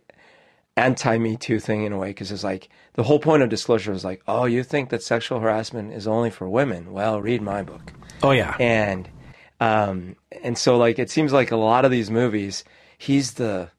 [0.77, 3.91] anti Me Too thing in a way because it's like the whole point of disclosure
[3.91, 6.91] was like, oh, you think that sexual harassment is only for women?
[6.91, 7.93] Well, read my book.
[8.23, 9.09] Oh yeah, and
[9.59, 12.63] um, and so like it seems like a lot of these movies,
[12.97, 13.69] he's the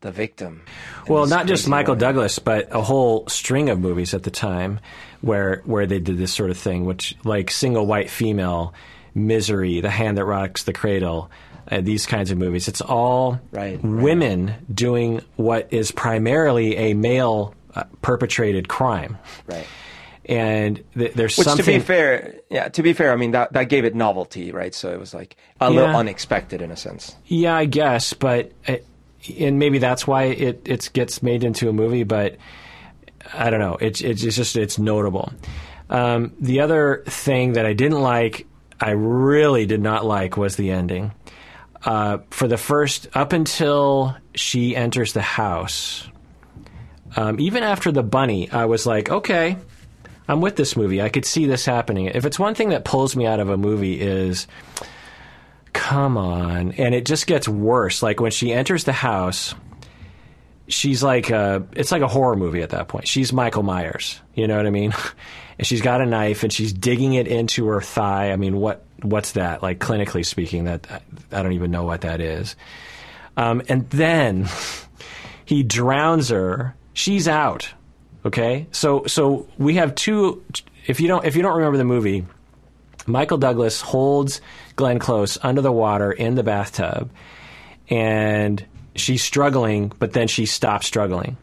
[0.00, 0.62] the victim.
[1.08, 4.80] Well, not just Michael Douglas, but a whole string of movies at the time
[5.22, 8.74] where where they did this sort of thing, which like Single White Female,
[9.14, 11.30] Misery, The Hand That Rocks the Cradle.
[11.70, 12.68] Uh, these kinds of movies.
[12.68, 14.74] It's all right, women right.
[14.74, 19.16] doing what is primarily a male uh, perpetrated crime.
[19.46, 19.66] Right
[20.26, 21.64] and th- there's Which, something.
[21.64, 24.74] to be fair, yeah, to be fair, I mean that that gave it novelty, right?
[24.74, 25.70] So it was like a yeah.
[25.70, 27.14] little unexpected in a sense.
[27.26, 28.86] Yeah, I guess, but it,
[29.38, 32.04] and maybe that's why it it gets made into a movie.
[32.04, 32.36] But
[33.32, 33.76] I don't know.
[33.80, 35.32] It's it's just it's notable.
[35.90, 38.46] Um, the other thing that I didn't like,
[38.80, 41.12] I really did not like, was the ending.
[41.84, 46.08] Uh, for the first up until she enters the house.
[47.16, 49.58] Um, even after the bunny, I was like, okay,
[50.26, 51.02] I'm with this movie.
[51.02, 52.06] I could see this happening.
[52.06, 54.46] If it's one thing that pulls me out of a movie is
[55.74, 58.02] come on, and it just gets worse.
[58.02, 59.54] Like when she enters the house,
[60.66, 63.06] she's like a, it's like a horror movie at that point.
[63.06, 64.20] She's Michael Myers.
[64.34, 64.94] You know what I mean?
[65.58, 68.32] and she's got a knife and she's digging it into her thigh.
[68.32, 69.62] I mean, what what's that?
[69.62, 72.56] Like clinically speaking, that I don't even know what that is.
[73.36, 74.48] Um, and then
[75.44, 76.74] he drowns her.
[76.92, 77.68] She's out.
[78.24, 80.42] Okay, so so we have two.
[80.86, 82.24] If you don't if you don't remember the movie,
[83.06, 84.40] Michael Douglas holds
[84.76, 87.10] Glenn Close under the water in the bathtub,
[87.90, 88.64] and
[88.94, 91.36] she's struggling, but then she stops struggling,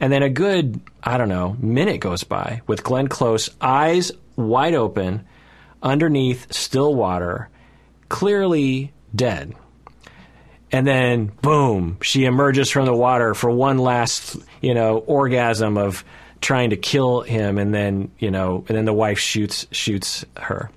[0.00, 4.74] and then a good I don't know minute goes by with Glenn Close eyes wide
[4.74, 5.26] open,
[5.82, 7.48] underneath still water,
[8.08, 9.54] clearly dead.
[10.72, 16.04] And then, boom, she emerges from the water for one last, you know, orgasm of
[16.40, 20.70] trying to kill him, and then you know, and then the wife shoots shoots her.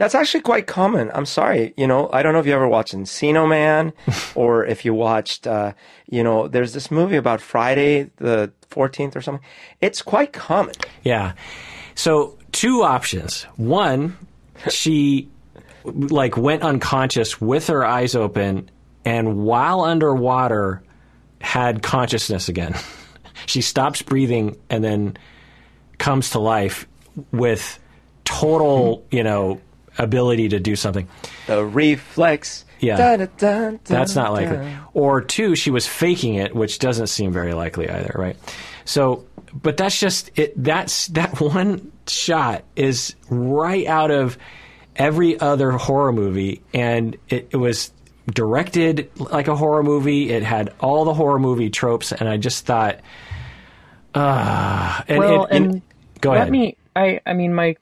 [0.00, 1.10] That's actually quite common.
[1.12, 3.92] I'm sorry, you know, I don't know if you ever watched Encino Man,
[4.34, 5.74] or if you watched, uh,
[6.08, 9.44] you know, there's this movie about Friday the 14th or something.
[9.82, 10.74] It's quite common.
[11.04, 11.34] Yeah.
[11.96, 13.42] So two options.
[13.56, 14.16] One,
[14.70, 15.28] she
[15.84, 18.70] like went unconscious with her eyes open,
[19.04, 20.82] and while underwater,
[21.42, 22.74] had consciousness again.
[23.44, 25.18] she stops breathing and then
[25.98, 26.88] comes to life
[27.32, 27.78] with
[28.24, 29.60] total, you know,
[30.02, 31.08] ability to do something.
[31.46, 32.64] The reflex.
[32.80, 32.96] Yeah.
[32.96, 34.74] Dun, dun, dun, That's not likely.
[34.94, 38.36] Or two, she was faking it, which doesn't seem very likely either, right?
[38.84, 40.52] So, but that's just it.
[40.62, 44.38] That's that one shot is right out of
[44.96, 47.92] every other horror movie, and it, it was
[48.32, 50.30] directed like a horror movie.
[50.30, 53.00] It had all the horror movie tropes, and I just thought
[54.14, 55.82] uh, and, well, and, and,
[56.20, 56.52] go let ahead.
[56.52, 56.76] me.
[56.96, 57.76] I I mean, my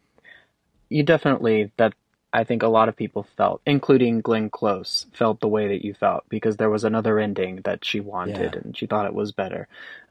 [0.88, 1.94] you definitely that
[2.33, 5.95] I think a lot of people felt, including Glenn Close, felt the way that you
[5.95, 8.61] felt because there was another ending that she wanted yeah.
[8.62, 9.67] and she thought it was better.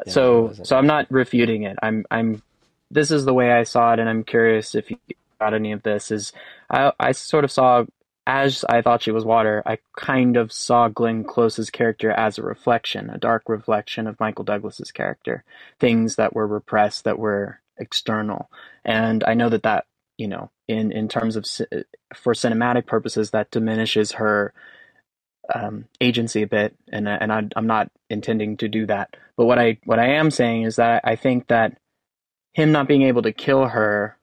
[0.06, 1.77] Yeah, so so I'm not refuting it.
[1.84, 2.41] I'm I'm
[2.89, 4.97] this is the way I saw it, and I'm curious if you
[5.39, 6.10] got any of this.
[6.10, 6.34] Is
[6.69, 7.86] I I sort of saw
[8.25, 12.43] as I thought she was water, I kind of saw Glenn Close's character as a
[12.43, 15.43] reflection, a dark reflection of Michael Douglas's character.
[15.80, 18.49] Things that were repressed, that were external,
[18.84, 19.86] and I know that that
[20.17, 21.45] you know, in in terms of
[22.15, 24.53] for cinematic purposes, that diminishes her
[25.53, 29.15] um, agency a bit, and and I, am not intending to do that.
[29.36, 31.77] But what I what I am saying is that I think that
[32.53, 34.17] him not being able to kill her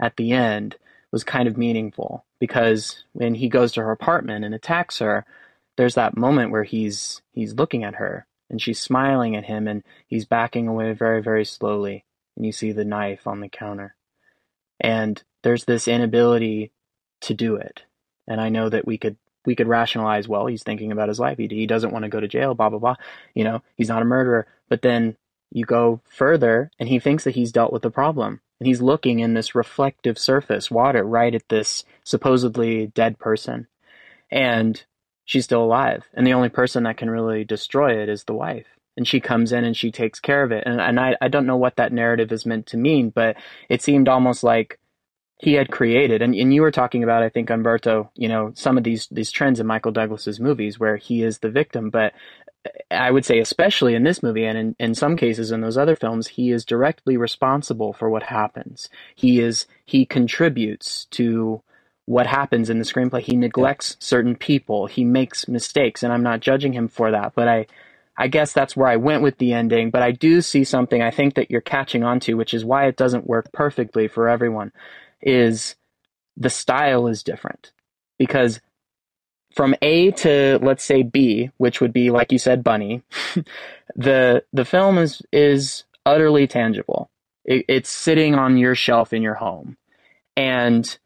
[0.00, 0.76] at the end
[1.12, 5.24] was kind of meaningful because when he goes to her apartment and attacks her,
[5.76, 9.84] there's that moment where he's he's looking at her and she's smiling at him and
[10.06, 12.04] he's backing away very very slowly
[12.36, 13.94] and you see the knife on the counter.
[14.80, 16.72] And there's this inability
[17.20, 17.82] to do it.
[18.26, 19.16] And I know that we could
[19.46, 21.36] we could rationalize, well, he's thinking about his life.
[21.36, 22.96] He, he doesn't want to go to jail, blah, blah, blah.
[23.34, 24.46] You know, he's not a murderer.
[24.70, 25.18] But then
[25.50, 29.20] you go further and he thinks that he's dealt with the problem and he's looking
[29.20, 33.66] in this reflective surface water right at this supposedly dead person
[34.30, 34.84] and
[35.26, 38.66] she's still alive and the only person that can really destroy it is the wife
[38.96, 40.64] and she comes in and she takes care of it.
[40.66, 43.36] And, and I, I don't know what that narrative is meant to mean, but
[43.68, 44.78] it seemed almost like
[45.38, 46.22] he had created.
[46.22, 49.30] And, and you were talking about, I think, Umberto, you know, some of these, these
[49.30, 51.90] trends in Michael Douglas's movies where he is the victim.
[51.90, 52.12] But
[52.90, 55.96] I would say, especially in this movie and in, in some cases in those other
[55.96, 58.88] films, he is directly responsible for what happens.
[59.14, 61.62] He is, he contributes to
[62.06, 63.20] what happens in the screenplay.
[63.20, 64.86] He neglects certain people.
[64.86, 67.32] He makes mistakes, and I'm not judging him for that.
[67.34, 67.66] But I,
[68.16, 69.90] I guess that's where I went with the ending.
[69.90, 72.86] But I do see something I think that you're catching on to, which is why
[72.86, 74.72] it doesn't work perfectly for everyone.
[75.24, 75.74] Is
[76.36, 77.72] the style is different
[78.18, 78.60] because
[79.54, 83.02] from A to let's say B, which would be like you said, Bunny,
[83.96, 87.10] the the film is is utterly tangible.
[87.44, 89.76] It, it's sitting on your shelf in your home,
[90.36, 90.98] and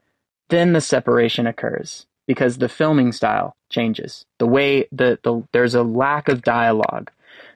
[0.48, 4.24] then the separation occurs because the filming style changes.
[4.38, 7.10] The way the, the there's a lack of dialogue.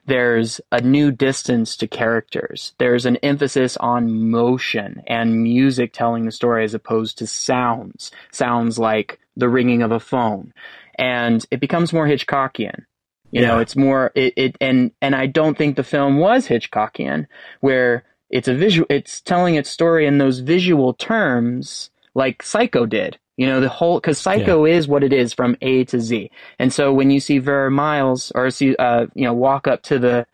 [0.05, 2.73] There's a new distance to characters.
[2.77, 8.11] There's an emphasis on motion and music telling the story as opposed to sounds.
[8.31, 10.53] Sounds like the ringing of a phone.
[10.95, 12.85] And it becomes more Hitchcockian.
[13.31, 13.47] You yeah.
[13.47, 17.25] know, it's more it, it and and I don't think the film was Hitchcockian
[17.61, 23.17] where it's a visual it's telling its story in those visual terms like Psycho did.
[23.35, 24.75] You know, the whole, cause Psycho yeah.
[24.75, 26.29] is what it is from A to Z.
[26.59, 29.97] And so when you see Vera Miles or see, uh, you know, walk up to
[29.97, 30.27] the,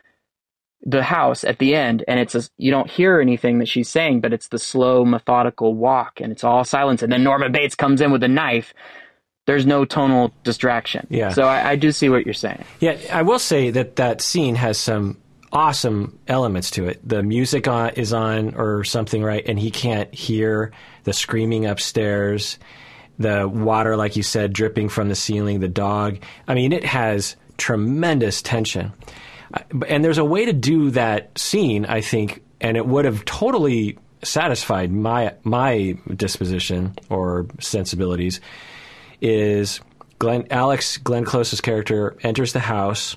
[0.84, 4.22] the house at the end and it's a, you don't hear anything that she's saying,
[4.22, 7.02] but it's the slow methodical walk and it's all silence.
[7.02, 8.74] And then Norman Bates comes in with a knife.
[9.46, 11.08] There's no tonal distraction.
[11.10, 11.30] Yeah.
[11.30, 12.64] So I, I do see what you're saying.
[12.80, 12.98] Yeah.
[13.12, 15.18] I will say that that scene has some
[15.52, 17.00] awesome elements to it.
[17.08, 19.44] The music on, is on or something, right?
[19.48, 20.72] And he can't hear
[21.06, 22.60] the screaming upstairs,
[23.20, 26.20] the water, like you said, dripping from the ceiling, the dog.
[26.48, 28.94] I mean, it has tremendous tension.
[29.54, 33.26] Uh, and there's a way to do that scene, I think, and it would have
[33.26, 38.42] totally satisfied my my disposition or sensibilities.
[39.22, 39.82] Is
[40.18, 43.16] Glenn Alex Glenn Close's character enters the house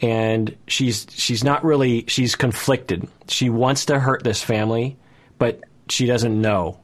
[0.00, 3.08] and she's she's not really she's conflicted.
[3.28, 4.96] She wants to hurt this family,
[5.38, 6.80] but she doesn't know.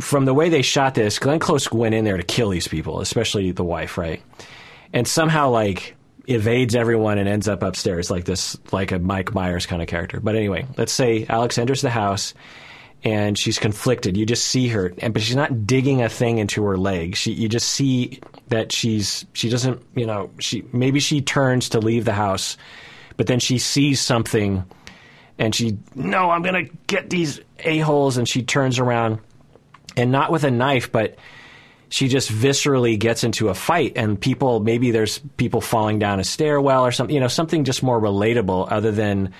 [0.00, 3.00] From the way they shot this, Glenn Close went in there to kill these people,
[3.00, 4.22] especially the wife, right?
[4.92, 9.66] And somehow like evades everyone and ends up upstairs like this like a Mike Myers
[9.66, 10.20] kind of character.
[10.20, 12.34] But anyway, let's say Alex enters the house
[13.04, 14.16] and she's conflicted.
[14.16, 17.16] You just see her, and but she's not digging a thing into her leg.
[17.16, 21.78] She, you just see that she's she doesn't, you know, she maybe she turns to
[21.78, 22.56] leave the house,
[23.16, 24.64] but then she sees something,
[25.38, 29.20] and she no, I'm gonna get these a holes, and she turns around,
[29.98, 31.16] and not with a knife, but
[31.90, 36.24] she just viscerally gets into a fight and people maybe there's people falling down a
[36.24, 39.32] stairwell or something you know something just more relatable other than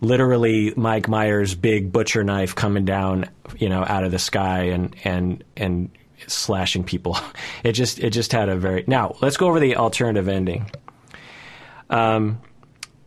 [0.00, 3.28] literally Mike Myers' big butcher knife coming down,
[3.58, 5.90] you know, out of the sky and and and
[6.26, 7.18] slashing people.
[7.64, 9.16] It just it just had a very now.
[9.20, 10.70] Let's go over the alternative ending,
[11.88, 12.40] um,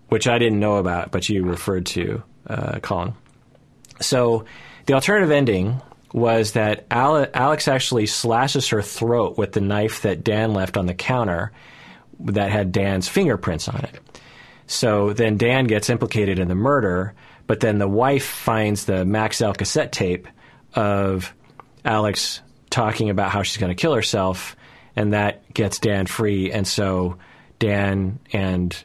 [0.10, 3.14] which I didn't know about, but you referred to, uh, Collin.
[4.02, 4.46] So
[4.88, 5.80] the alternative ending
[6.18, 10.94] was that Alex actually slashes her throat with the knife that Dan left on the
[10.94, 11.52] counter
[12.20, 14.00] that had Dan's fingerprints on it.
[14.66, 17.14] So then Dan gets implicated in the murder,
[17.46, 20.28] but then the wife finds the Maxell cassette tape
[20.74, 21.34] of
[21.86, 24.58] Alex talking about how she's going to kill herself,
[24.96, 26.52] and that gets Dan free.
[26.52, 27.18] And so
[27.60, 28.76] Dan and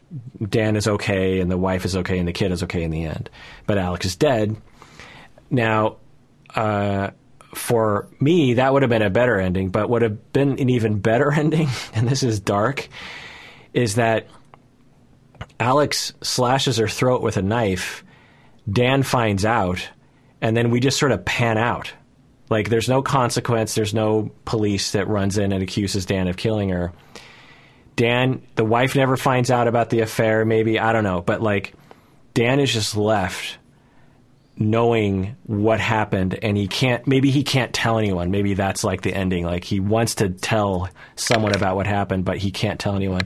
[0.49, 3.05] Dan is okay, and the wife is okay, and the kid is okay in the
[3.05, 3.29] end.
[3.67, 4.57] But Alex is dead.
[5.51, 5.97] Now,
[6.55, 7.11] uh,
[7.55, 11.01] for me, that would have been a better ending, but would have been an even
[11.01, 12.89] better ending, and this is dark,
[13.73, 14.27] is that
[15.61, 18.05] Alex slashes her throat with a knife.
[18.71, 19.89] Dan finds out,
[20.41, 21.93] and then we just sort of pan out.
[22.49, 23.75] Like there's no consequence.
[23.75, 26.93] There's no police that runs in and accuses Dan of killing her.
[27.97, 30.45] Dan, the wife never finds out about the affair.
[30.45, 31.75] Maybe I don't know, but like
[32.35, 33.59] Dan is just left
[34.59, 39.13] knowing what happened and he can't maybe he can't tell anyone maybe that's like the
[39.13, 43.23] ending like he wants to tell someone about what happened but he can't tell anyone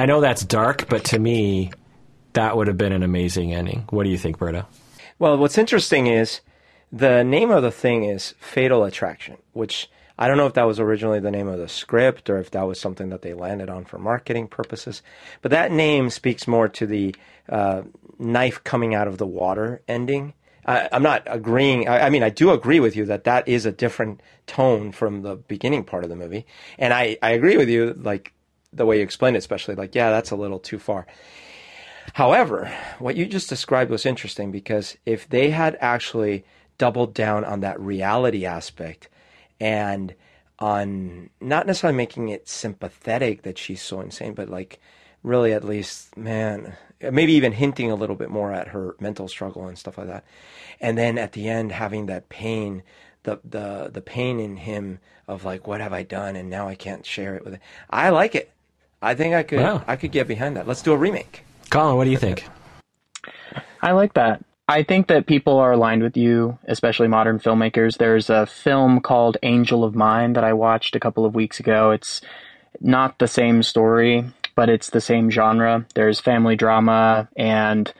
[0.00, 1.72] I know that's dark, but to me,
[2.32, 3.84] that would have been an amazing ending.
[3.90, 4.66] What do you think, Berto?
[5.18, 6.40] Well, what's interesting is
[6.92, 10.80] the name of the thing is Fatal Attraction, which I don't know if that was
[10.80, 13.84] originally the name of the script or if that was something that they landed on
[13.84, 15.02] for marketing purposes.
[15.42, 17.14] But that name speaks more to the
[17.48, 17.82] uh,
[18.20, 20.34] knife coming out of the water ending.
[20.66, 21.88] I, am not agreeing.
[21.88, 25.22] I, I, mean, I do agree with you that that is a different tone from
[25.22, 26.46] the beginning part of the movie,
[26.78, 27.94] and I, I agree with you.
[27.94, 28.34] Like
[28.72, 31.06] the way you explained it, especially like, yeah, that's a little too far.
[32.14, 36.44] However, what you just described was interesting because if they had actually
[36.78, 39.08] doubled down on that reality aspect
[39.60, 40.14] and
[40.58, 44.80] on not necessarily making it sympathetic that she's so insane, but like
[45.22, 49.66] really at least, man, maybe even hinting a little bit more at her mental struggle
[49.66, 50.24] and stuff like that.
[50.80, 52.82] And then at the end, having that pain,
[53.22, 54.98] the the the pain in him
[55.28, 57.60] of like, what have I done, and now I can't share it with it.
[57.88, 58.50] I like it.
[59.02, 59.82] I think I could Wow.
[59.86, 60.66] I could get behind that.
[60.66, 61.44] Let's do a remake.
[61.70, 62.44] Collin, what do you think?
[63.82, 64.44] I like that.
[64.68, 67.98] I think that people are aligned with you, especially modern filmmakers.
[67.98, 71.90] There's a film called Angel of Mine that I watched a couple of weeks ago.
[71.90, 72.20] It's
[72.80, 74.24] not the same story,
[74.60, 75.86] but it's the same genre.
[75.94, 77.90] There's family drama and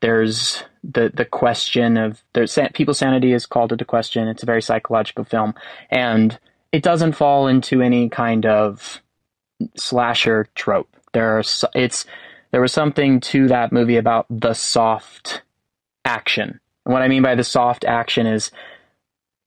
[0.00, 4.26] there's the the question of there's people's sanity is called into question.
[4.26, 5.54] It's a very psychological film
[5.92, 6.36] and
[6.72, 9.00] it doesn't fall into any kind of
[9.76, 10.88] slasher trope.
[11.12, 11.44] There are
[11.76, 12.04] it's
[12.50, 15.42] there was something to that movie about the soft
[16.04, 16.58] action.
[16.84, 18.50] And what I mean by the soft action is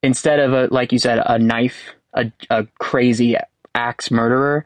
[0.02, 3.36] instead of a like you said a knife, a a crazy
[3.74, 4.64] axe murderer,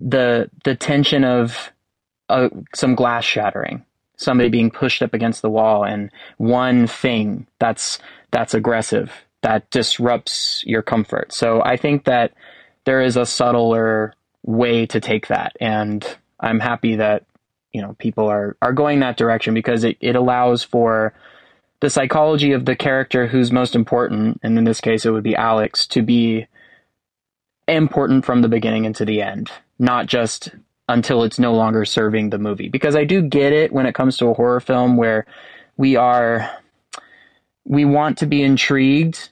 [0.00, 1.72] the the tension of
[2.28, 3.84] uh, some glass shattering,
[4.16, 7.98] somebody being pushed up against the wall, and one thing that's
[8.30, 11.32] that's aggressive that disrupts your comfort.
[11.32, 12.32] So I think that
[12.84, 16.04] there is a subtler way to take that, and
[16.40, 17.24] I'm happy that
[17.72, 21.14] you know people are are going that direction because it, it allows for
[21.80, 25.36] the psychology of the character who's most important, and in this case it would be
[25.36, 26.46] Alex, to be
[27.68, 30.50] important from the beginning into the end, not just
[30.88, 32.68] until it's no longer serving the movie.
[32.68, 35.26] Because I do get it when it comes to a horror film where
[35.76, 36.50] we are
[37.64, 39.28] we want to be intrigued,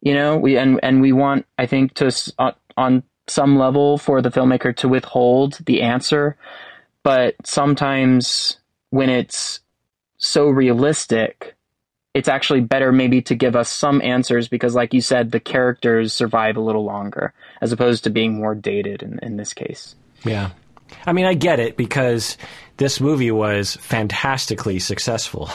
[0.00, 2.10] you know, we and and we want I think to
[2.76, 6.36] on some level for the filmmaker to withhold the answer,
[7.02, 8.58] but sometimes
[8.90, 9.60] when it's
[10.16, 11.54] so realistic,
[12.18, 16.12] it's actually better maybe to give us some answers because like you said the characters
[16.12, 19.94] survive a little longer as opposed to being more dated in, in this case
[20.24, 20.50] Yeah.
[21.06, 22.38] I mean, I get it because
[22.78, 25.50] this movie was fantastically successful.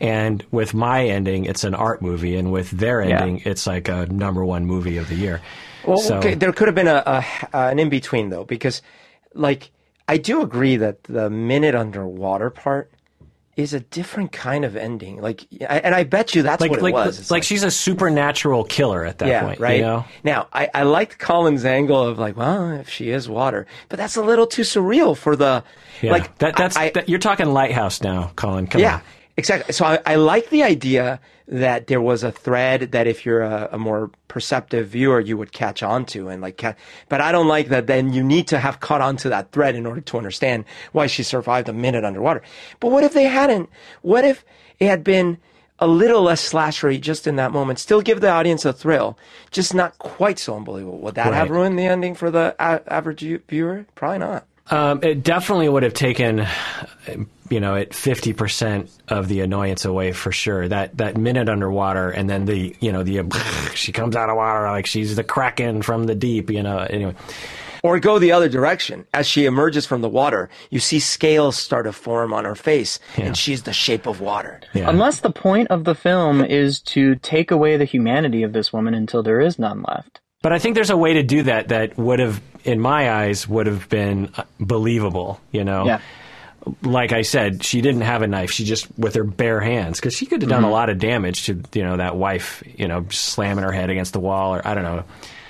[0.00, 2.36] And with my ending, it's an art movie.
[2.36, 3.20] And with their Yeah.
[3.20, 5.40] ending, it's like a number one movie of the year.
[5.86, 7.24] Well, So- okay, there could have been a, a
[7.56, 8.80] an in between though, because
[9.34, 9.70] like
[10.08, 12.90] I do agree that the minute underwater part
[13.54, 15.20] is a different kind of ending.
[15.20, 17.18] Like, and I bet you that's Like, what it like, was.
[17.18, 19.60] It's like, she's a supernatural killer at that yeah, point.
[19.60, 19.76] right.
[19.76, 20.04] You know?
[20.24, 24.16] Now, I, I liked Collin's angle of like, well, if she is water, but that's
[24.16, 25.62] a little too surreal for the
[26.00, 26.12] Yeah.
[26.12, 28.66] like that, that's I, that, you're talking Lighthouse now, Collin.
[28.66, 29.02] Come yeah, on.
[29.36, 29.72] Exactly.
[29.72, 33.68] So I, I like the idea that there was a thread that if you're a,
[33.72, 36.62] a more perceptive viewer, you would catch on to and like,
[37.08, 39.74] but I don't like that then you need to have caught on to that thread
[39.74, 42.42] in order to understand why she survived a minute underwater.
[42.80, 43.68] But what if they hadn't?
[44.02, 44.44] What if
[44.78, 45.38] it had been
[45.78, 47.78] a little less slashery just in that moment?
[47.78, 49.18] Still give the audience a thrill,
[49.50, 51.00] just not quite so unbelievable.
[51.00, 53.86] Would that have ruined the ending for the a- average viewer?
[53.94, 54.46] Probably not.
[54.70, 56.46] Um, it definitely would have taken,
[57.50, 60.68] you know, it fifty percent of the annoyance away for sure.
[60.68, 63.22] That that minute underwater, and then the you know the
[63.74, 66.50] she comes out of water like she's the kraken from the deep.
[66.50, 67.14] You know, anyway.
[67.84, 69.06] Or go the other direction.
[69.12, 73.00] As she emerges from the water, you see scales start to form on her face,
[73.16, 74.60] and she's the shape of water.
[74.72, 74.88] Yeah.
[74.88, 78.94] unless the point of the film is to take away the humanity of this woman
[78.94, 81.96] until there is none left But I think there's a way to do that that
[81.96, 85.40] would have, in my eyes, would have been uh, believable.
[85.52, 86.00] You know, yeah
[86.82, 88.50] like I said, she didn't have a knife.
[88.50, 91.46] She just with her bare hands because she could have done a lot of damage
[91.46, 92.62] to you know that wife.
[92.76, 95.04] You know, slamming her head against the wall or I don't know.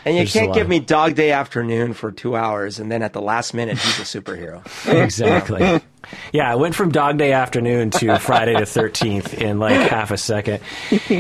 [0.05, 3.03] And you There's can't give of- me Dog Day Afternoon for two hours, and then
[3.03, 4.63] at the last minute, he's a superhero.
[5.05, 5.81] exactly.
[6.33, 10.17] Yeah, I went from Dog Day Afternoon to Friday the 13th in like half a
[10.19, 10.61] second.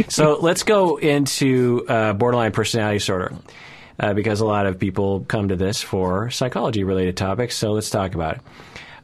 [0.09, 3.33] So let's go into uh, borderline personality disorder
[4.01, 7.57] uh, because a lot of people come to this for psychology related topics.
[7.57, 8.41] So let's talk about it.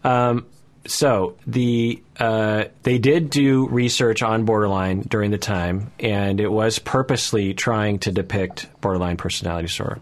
[0.04, 0.46] Um,
[0.88, 6.78] so the uh, they did do research on borderline during the time, and it was
[6.78, 10.00] purposely trying to depict borderline personality disorder.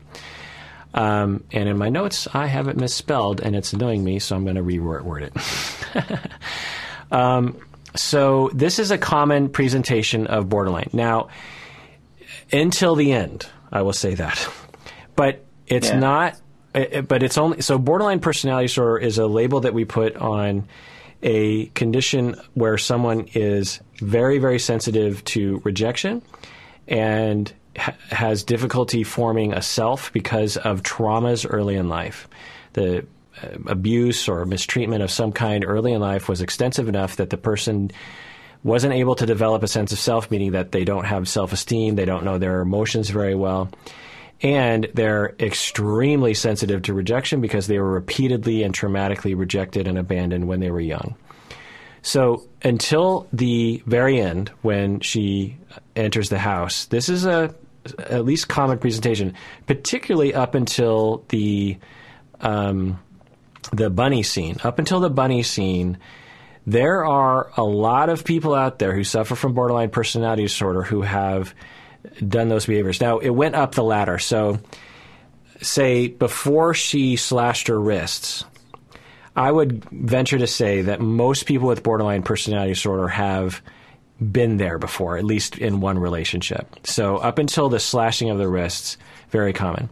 [0.95, 4.45] Um, and in my notes, I have it misspelled, and it's annoying me, so I'm
[4.45, 5.31] going to reword
[5.95, 6.31] it.
[7.13, 7.59] um,
[7.95, 10.89] so this is a common presentation of borderline.
[10.95, 11.29] Now,
[12.53, 14.49] until the end, I will say that,
[15.17, 15.99] but it's Yeah.
[15.99, 16.41] not.
[16.77, 20.69] Uh, But it's only so borderline personality disorder is a label that we put on
[21.23, 26.23] a condition where someone is very, very sensitive to rejection
[26.87, 32.29] and ha- has difficulty forming a self because of traumas early in life.
[32.75, 33.07] The
[33.67, 37.91] abuse or mistreatment of some kind early in life was extensive enough that the person
[38.65, 41.95] wasn't able to develop a sense of self, meaning that they don't have self esteem,
[41.95, 43.71] they don't know their emotions very well,
[44.43, 50.47] and they're extremely sensitive to rejection because they were repeatedly and traumatically rejected and abandoned
[50.47, 51.17] when they were young.
[52.03, 55.57] So until the very end, when she
[55.97, 57.55] enters the house, this is a
[57.99, 59.35] at least common presentation,
[59.67, 61.79] particularly up until the
[62.41, 63.01] um,
[63.73, 64.57] the bunny scene.
[64.63, 65.99] Up until the bunny scene,
[66.67, 71.03] there are a lot of people out there who suffer from borderline personality disorder who
[71.03, 71.55] have
[72.27, 73.01] done those behaviors.
[73.01, 74.19] Now, it went up the ladder.
[74.19, 74.59] So,
[75.61, 78.45] say before she slashed her wrists,
[79.35, 83.61] I would venture to say that most people with borderline personality disorder have
[84.21, 86.87] been there before, at least in one relationship.
[86.87, 88.97] So, up until the slashing of the wrists,
[89.31, 89.91] very common.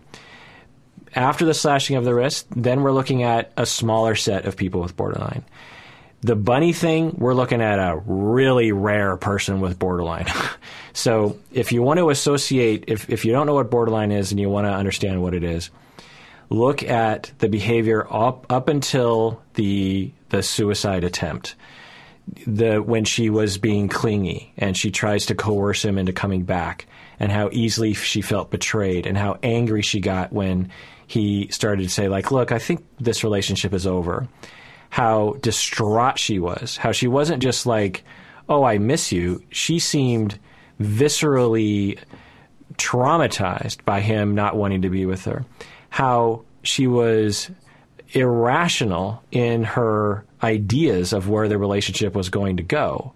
[1.15, 4.81] After the slashing of the wrist, then we're looking at a smaller set of people
[4.81, 5.45] with borderline.
[6.25, 10.25] The bunny thing, we're looking at a really rare person with borderline.
[10.95, 14.41] so if you want to associate, if, if you don't know what borderline is and
[14.41, 15.69] you want to understand what it is,
[16.49, 21.57] look at the behavior up, up until the, the suicide attempt.
[22.47, 26.87] The, when she was being clingy and she tries to coerce him into coming back
[27.21, 30.71] and how easily she felt betrayed and how angry she got when
[31.07, 34.27] he started to say like look i think this relationship is over
[34.95, 38.05] how distraught she was, how she wasn't just like,
[38.49, 39.43] oh, I miss you.
[39.51, 40.39] She seemed
[40.81, 41.99] viscerally
[42.75, 45.45] traumatized by him not wanting to be with her.
[45.91, 47.51] How she was
[48.11, 53.15] irrational in her ideas of where the relationship was going to go.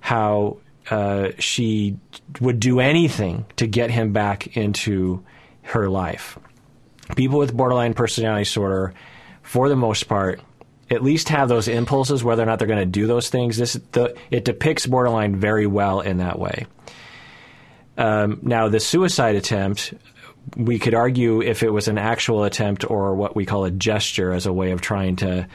[0.00, 0.56] How
[0.90, 1.98] uh, she
[2.40, 5.22] would do anything to get him back into
[5.64, 6.38] her life.
[7.14, 8.94] People with borderline personality disorder,
[9.42, 10.40] for the most part,
[10.94, 13.56] at least have those impulses, whether or not they're going to do those things.
[13.56, 16.66] This the, it depicts borderline very well in that way.
[17.96, 19.94] Um, now, the suicide attempt,
[20.56, 24.32] we could argue if it was an actual attempt or what we call a gesture
[24.32, 25.46] as a way of trying to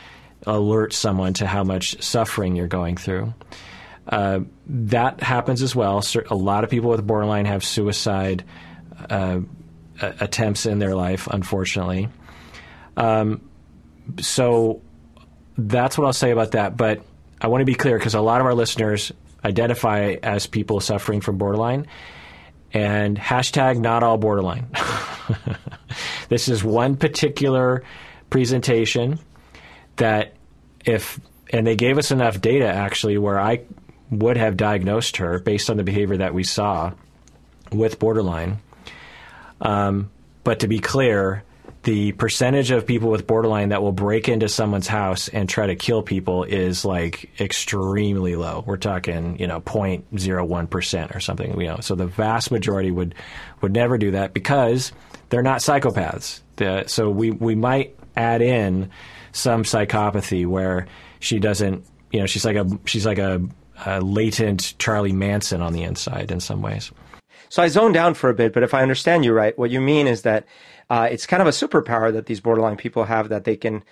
[0.45, 3.33] alert someone to how much suffering you're going through.
[4.07, 6.03] Uh, that happens as well.
[6.29, 8.43] A lot of people with borderline have suicide
[9.09, 9.41] uh,
[10.01, 12.09] attempts in their life, unfortunately.
[12.97, 13.41] Um,
[14.19, 14.81] so
[15.67, 16.77] that's what I'll say about that.
[16.77, 17.01] But
[17.41, 19.11] I want to be clear because a lot of our listeners
[19.43, 21.87] identify as people suffering from borderline.
[22.71, 24.67] And hashtag not all borderline.
[26.29, 27.83] this is one particular
[28.29, 29.19] presentation
[29.95, 30.35] that
[30.85, 31.19] if,
[31.51, 33.61] and they gave us enough data actually where I
[34.11, 36.93] would have diagnosed her based on the behavior that we saw
[37.71, 38.59] with borderline.
[39.61, 40.11] Um,
[40.43, 41.43] but to be clear,
[41.83, 45.75] the percentage of people with borderline that will break into someone's house and try to
[45.75, 48.63] kill people is like extremely low.
[48.67, 51.77] We're talking, you know, 0.01% or something, you know.
[51.79, 53.15] So the vast majority would
[53.61, 54.91] would never do that because
[55.29, 56.41] they're not psychopaths.
[56.89, 58.89] So we we might add in
[59.31, 60.87] some psychopathy where
[61.19, 63.41] she doesn't, you know, she's like a she's like a,
[63.85, 66.91] a latent Charlie Manson on the inside in some ways.
[67.47, 69.81] So I zoned down for a bit, but if I understand you right, what you
[69.81, 70.45] mean is that
[70.89, 73.83] uh, it's kind of a superpower that these borderline people have that they can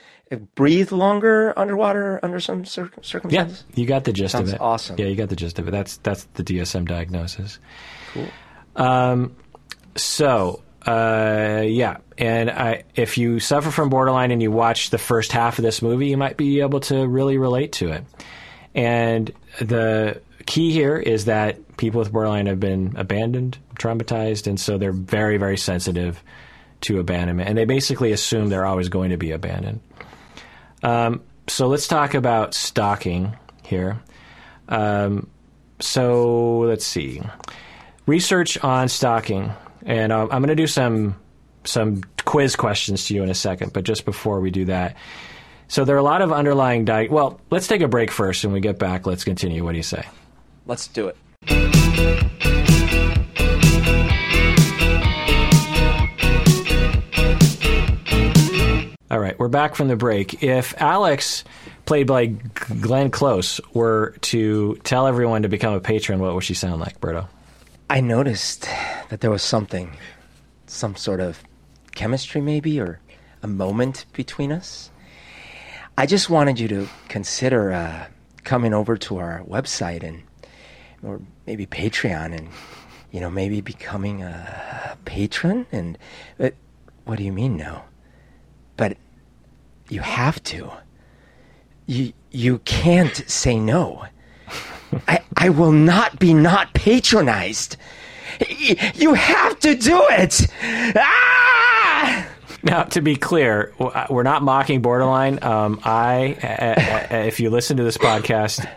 [0.56, 3.64] breathe longer underwater under some cir- circumstances.
[3.70, 4.62] Yeah, you got the gist Sounds of it.
[4.62, 4.96] Awesome.
[4.98, 5.72] Yeah, you got the gist of it.
[5.72, 7.60] That's that's the DSM diagnosis.
[8.14, 8.28] Cool.
[8.76, 9.36] Um,
[9.96, 15.32] so uh, yeah, and I, if you suffer from borderline and you watch the first
[15.32, 18.06] half of this movie, you might be able to really relate to it.
[18.74, 24.78] And the key here is that people with borderline have been abandoned, traumatized, and so
[24.78, 26.24] they're very, very sensitive
[26.82, 29.82] to abandonment, and they basically assume they're always going to be abandoned.
[30.84, 34.00] Um, so let's talk about stalking here.
[34.70, 35.30] Um,
[35.80, 37.22] so let's see,
[38.06, 39.52] research on stalking,
[39.86, 41.16] and I'm going to do some
[41.64, 43.74] some quiz questions to you in a second.
[43.74, 44.96] But just before we do that,
[45.68, 46.86] so there are a lot of underlying.
[46.86, 49.06] Di- well, let's take a break first, and when we get back.
[49.06, 49.64] Let's continue.
[49.64, 50.06] What do you say?
[50.66, 51.18] Let's do it.
[59.10, 60.44] All right, we're back from the break.
[60.44, 61.46] If Alex,
[61.86, 66.54] played by Glenn Close, were to tell everyone to become a patron, what would she
[66.54, 67.26] sound like, Berto?
[67.90, 68.68] I noticed
[69.08, 69.96] that there was something,
[70.66, 71.42] some sort of
[71.96, 73.00] chemistry maybe, or
[73.42, 74.92] a moment between us.
[75.98, 78.08] I just wanted you to consider uh,
[78.44, 80.22] coming over to our website and,
[81.02, 82.50] or maybe Patreon, and
[83.12, 85.66] you know maybe becoming a patron.
[85.72, 85.98] And
[86.42, 86.50] uh,
[87.06, 87.84] what do you mean, no?
[88.78, 88.98] But
[89.90, 90.72] you have to.
[91.86, 94.06] You you can't say no.
[95.08, 97.78] I I will not be not patronized.
[98.96, 100.48] You have to do it.
[100.96, 102.28] Ah!
[102.64, 105.42] Now, to be clear, uh, we're not mocking borderline.
[105.44, 106.38] Um, I,
[107.12, 108.70] if you listen to this podcast,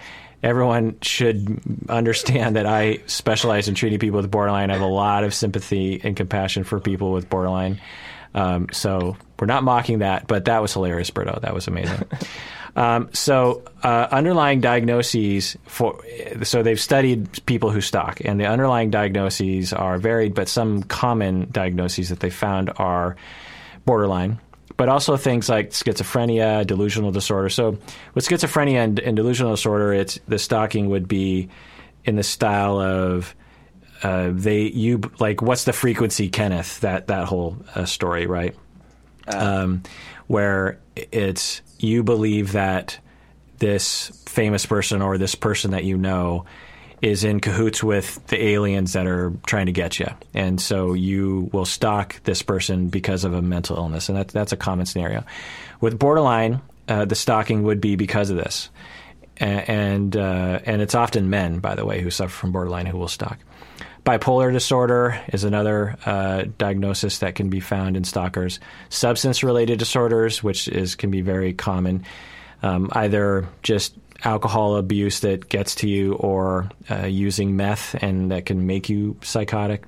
[0.43, 4.71] everyone should understand that I specialize in treating people with borderline.
[4.71, 7.81] I have a lot of sympathy and compassion for people with borderline.
[8.35, 11.41] Um, so we're not mocking that, but that was hilarious, Berto.
[11.41, 12.03] That was amazing.
[12.77, 16.01] Um, so uh, underlying diagnoses for
[16.43, 21.49] so they've studied people who stalk, and the underlying diagnoses are varied, but some common
[21.51, 23.17] diagnoses that they found are
[23.85, 24.39] borderline,
[24.77, 27.49] but also things like schizophrenia, delusional disorder.
[27.49, 27.77] So
[28.15, 31.49] with schizophrenia and, and delusional disorder, it's the stalking would be
[32.05, 33.35] in the style of
[34.03, 36.81] uh, they you like what's the frequency, Kenneth?
[36.81, 38.55] That that whole uh, story, right?
[39.35, 39.83] um,
[40.27, 42.99] where it's you believe that
[43.59, 46.45] this famous person or this person that you know
[47.03, 51.49] is in cahoots with the aliens that are trying to get you, and so you
[51.53, 55.25] will stalk this person because of a mental illness, and that, that's a common scenario.
[55.81, 58.69] With borderline, uh, the stalking would be because of this,
[59.39, 63.09] and uh, and it's often men, by the way, who suffer from borderline who will
[63.09, 63.39] stalk.
[64.05, 68.59] Bipolar disorder is another uh, diagnosis that can be found in stalkers.
[68.89, 72.05] Substance-related disorders, which is can be very common,
[72.63, 73.95] um, either just
[74.25, 79.17] alcohol abuse that gets to you, or uh, using meth and that can make you
[79.23, 79.85] psychotic.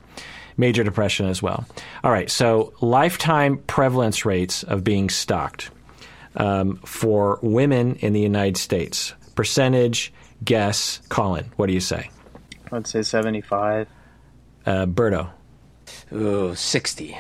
[0.59, 1.65] Major depression as well.
[2.05, 5.71] All right, so lifetime prevalence rates of being stalked
[6.37, 9.15] um, for women in the United States.
[9.35, 10.13] Percentage
[10.45, 11.51] guess, Collin.
[11.57, 12.11] What do you say?
[12.71, 13.89] I'd say 75.
[14.67, 15.31] Uh, Berto.
[16.13, 17.19] Ooh, 60.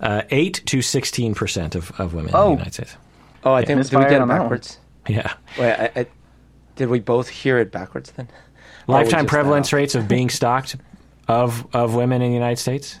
[0.00, 2.44] Uh, 8 to 16% of, of women in Oh.
[2.46, 2.96] the United States.
[3.44, 4.42] Oh, I think did we get it on that one.
[4.44, 4.78] backwards?
[5.08, 5.34] Yeah.
[5.58, 6.06] Wait, I, I,
[6.76, 8.28] did we both hear it backwards then?
[8.86, 9.76] Lifetime prevalence now?
[9.78, 10.76] rates of being stalked
[11.28, 12.98] of, of women in the United States?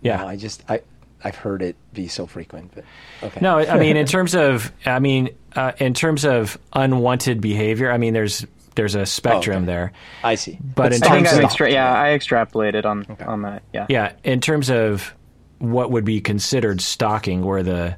[0.00, 0.18] Yeah.
[0.18, 0.80] No, I just I
[1.24, 2.84] I've heard it be so frequent, but
[3.22, 3.40] okay.
[3.40, 7.98] No, I mean in terms of I mean uh, in terms of unwanted behavior, I
[7.98, 8.46] mean there's
[8.76, 9.66] there's a spectrum okay.
[9.66, 9.92] there.
[10.22, 10.58] I see.
[10.62, 13.62] But in terms I of- extra- yeah, I extrapolated on on that.
[13.72, 13.86] Yeah.
[13.88, 15.12] Yeah, in terms of
[15.58, 17.96] what would be considered stalking where the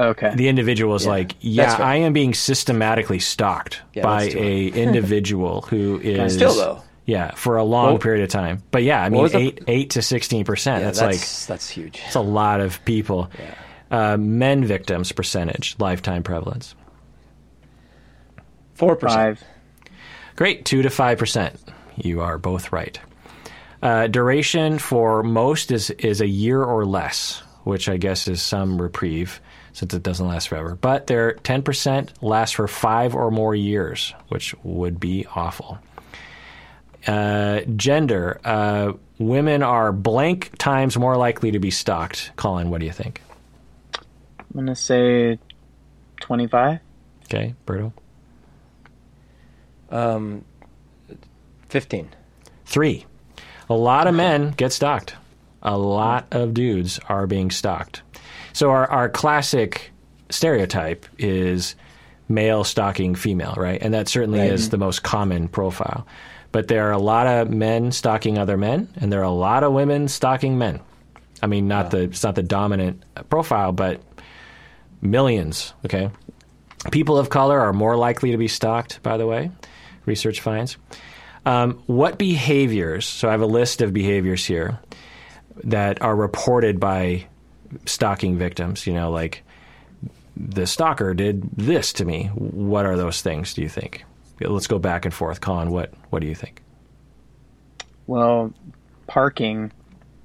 [0.00, 0.34] Okay.
[0.34, 6.00] the individual is like, yeah, I am being systematically stalked Yeah, by a individual who
[6.00, 6.82] is Still, though.
[7.04, 8.62] yeah, for a long Well- period of time.
[8.70, 10.80] But yeah, I mean, was the- eight eight to sixteen percent.
[10.80, 12.00] Yeah, That's, that's like that's huge.
[12.02, 13.30] that's a lot of people.
[13.90, 16.74] Uh, men victims percentage lifetime prevalence.
[18.74, 19.38] Four percent.
[20.36, 21.58] Great, two to five percent.
[21.96, 22.98] You are both right.
[23.82, 28.80] Uh, duration for most is is a year or less, which I guess is some
[28.80, 29.40] reprieve
[29.72, 30.76] since it doesn't last forever.
[30.76, 35.78] But their ten percent lasts for five or more years, which would be awful.
[37.06, 42.30] Uh, gender: uh, women are blank times more likely to be stalked.
[42.36, 43.20] Collin, what do you think?
[44.54, 45.38] I'm gonna say
[46.20, 46.78] 25.
[47.24, 47.92] Okay, Berto.
[49.92, 50.44] Um,
[51.68, 52.08] fifteen.
[52.64, 53.06] Three.
[53.68, 55.14] A lot of men get stalked.
[55.62, 58.02] A lot of dudes are being stalked.
[58.52, 59.92] So our, our classic
[60.30, 61.74] stereotype is
[62.28, 63.80] male stalking female, right?
[63.80, 64.50] And that certainly Right.
[64.52, 66.06] is the most common profile.
[66.50, 69.62] But there are a lot of men stalking other men, and there are a lot
[69.64, 70.80] of women stalking men.
[71.42, 74.00] I mean, not the it's not the dominant profile, but
[75.00, 75.72] millions.
[75.84, 76.10] Okay,
[76.90, 79.02] people of color are more likely to be stalked.
[79.02, 79.50] By the way,
[80.06, 80.76] research finds.
[81.44, 83.06] Um, what behaviors?
[83.06, 84.78] So I have a list of behaviors here
[85.64, 87.26] that are reported by
[87.86, 88.86] stalking victims.
[88.86, 89.42] You know, like
[90.36, 92.26] the stalker did this to me.
[92.34, 93.54] What are those things?
[93.54, 94.04] Do you think?
[94.40, 95.40] Let's go back and forth.
[95.40, 96.62] Collin, what what do you think?
[98.06, 98.52] Well,
[99.06, 99.72] parking,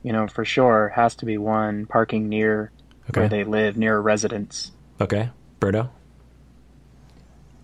[0.04, 1.86] you know, for sure has to be one.
[1.86, 2.72] Parking near
[3.10, 3.22] Okay.
[3.22, 4.72] where they live, near a residence.
[5.00, 5.30] Okay,
[5.62, 5.90] Berto.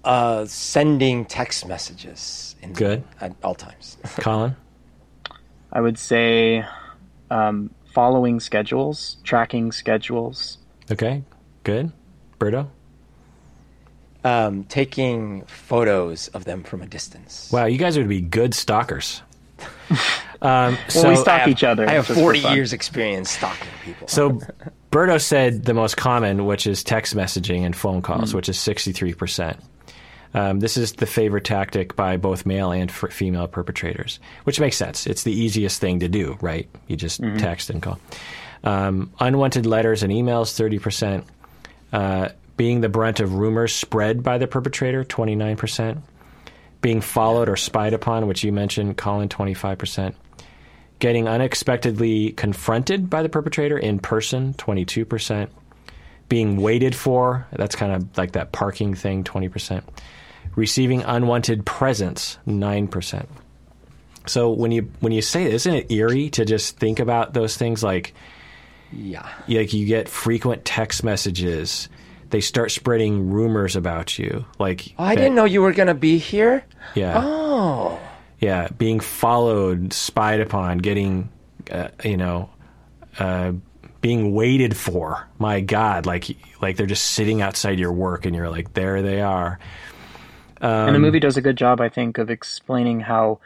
[0.04, 2.56] Uh, sending text messages.
[2.62, 3.04] In, Good.
[3.22, 3.98] At all times.
[4.18, 4.56] Collin.
[5.72, 6.66] I would say
[7.32, 10.58] um, following schedules, tracking schedules.
[10.92, 11.24] Okay,
[11.64, 11.92] good.
[12.40, 12.68] Berto.
[14.26, 17.50] um, taking photos of them from a distance.
[17.52, 19.22] Wow, you guys would be good stalkers.
[19.90, 19.98] um,
[20.42, 21.88] Well, so, we stalk have, each other.
[21.90, 24.08] I have 40 years experience stalking people.
[24.08, 24.42] so
[24.92, 29.58] Berto said the most common, which is text messaging and phone calls, which is 63%.
[30.34, 34.78] Um, this is the favorite tactic by both male and f- female perpetrators, which makes
[34.78, 35.06] sense.
[35.06, 36.68] It's the easiest thing to do, right?
[36.88, 38.00] You just text and call.
[38.64, 41.26] Um, unwanted letters and emails, 30%.
[41.92, 46.02] Uh, being the brunt of rumors spread by the perpetrator, 29%.
[46.82, 50.16] Being followed or spied upon, which you mentioned, Collin, 25%.
[51.00, 55.50] Getting unexpectedly confronted by the perpetrator in person, 22%.
[56.30, 59.84] Being waited for, that's kind of like that parking thing, 20%.
[60.56, 63.26] Receiving unwanted presents, 9%.
[64.26, 67.84] So when you when you say isn't it eerie to just think about those things
[67.84, 68.14] like
[68.94, 69.28] Yeah.
[69.50, 71.90] like you get frequent text messages.
[72.30, 74.46] They start spreading rumors about you.
[74.60, 76.64] Like Oh, I didn't know you were gonna be here.
[76.96, 77.20] Yeah.
[77.22, 78.00] Oh.
[78.40, 81.30] Yeah, being followed, spied upon, getting,
[81.72, 82.50] uh, you know,
[83.20, 83.54] uh,
[84.02, 85.28] being waited for.
[85.38, 86.28] My God, like
[86.62, 89.60] like they're just sitting outside your work, and you're like, there they are.
[90.68, 93.40] And the movie does a good job, I think, of explaining how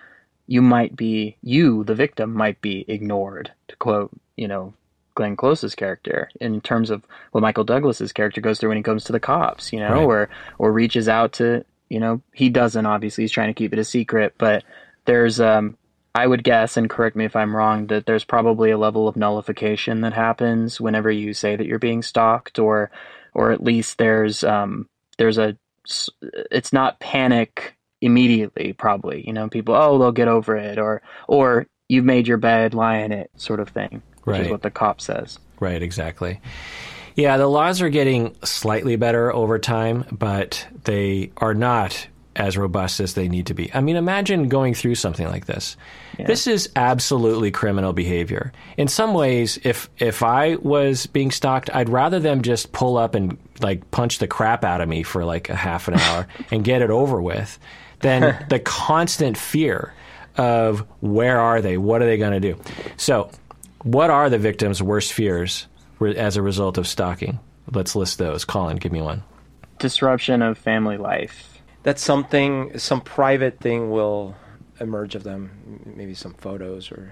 [0.48, 4.74] you might be, you, the victim, might be ignored, to quote, you know,
[5.16, 9.04] Glenn Close's character, in terms of what Michael Douglas's character goes through when he comes
[9.06, 10.04] to the cops, you know, Right.
[10.04, 13.80] or or reaches out to, you know, he doesn't obviously, he's trying to keep it
[13.80, 14.64] a secret, but
[15.06, 15.76] there's um
[16.16, 19.16] I would guess, and correct me if I'm wrong, that there's probably a level of
[19.16, 22.90] nullification that happens whenever you say that you're being stalked, or
[23.34, 24.88] or at least there's um
[25.18, 25.58] there's a
[26.52, 31.66] it's not panic immediately probably you know people oh they'll get over it or or
[31.90, 34.46] you've made your bed lie in it sort of thing which Right.
[34.46, 36.40] is what the cop says Right, exactly.
[37.16, 43.00] Yeah, the laws are getting slightly better over time, but they are not as robust
[43.00, 43.74] as they need to be.
[43.74, 45.76] I mean, imagine going through something like this.
[46.26, 48.52] This is absolutely criminal behavior.
[48.78, 53.14] In some ways, if if I was being stalked, I'd rather them just pull up
[53.14, 56.64] and like punch the crap out of me for like a half an hour and
[56.64, 57.60] get it over with
[58.00, 59.94] than the constant fear
[60.38, 61.78] of where are they?
[61.78, 62.60] What are they going to do?
[62.98, 63.30] So,
[63.84, 65.68] what are the victim's worst fears
[66.02, 67.40] as a result of stalking?
[67.72, 68.46] Let's list those.
[68.46, 69.24] Collin, give me one.
[69.80, 74.36] disruption of family life That something, some private thing will
[74.80, 75.84] emerge of them.
[75.96, 77.12] Maybe some photos or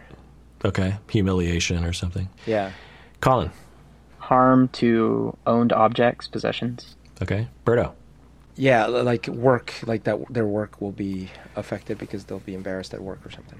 [0.63, 2.29] Okay, humiliation or something.
[2.45, 2.71] yeah.
[3.21, 3.51] Collin.
[4.19, 7.93] harm to owned objects possessions Okay, Berto.
[8.57, 10.17] Yeah, like work, like that.
[10.33, 13.59] Their work will be affected because they'll be embarrassed at work or something.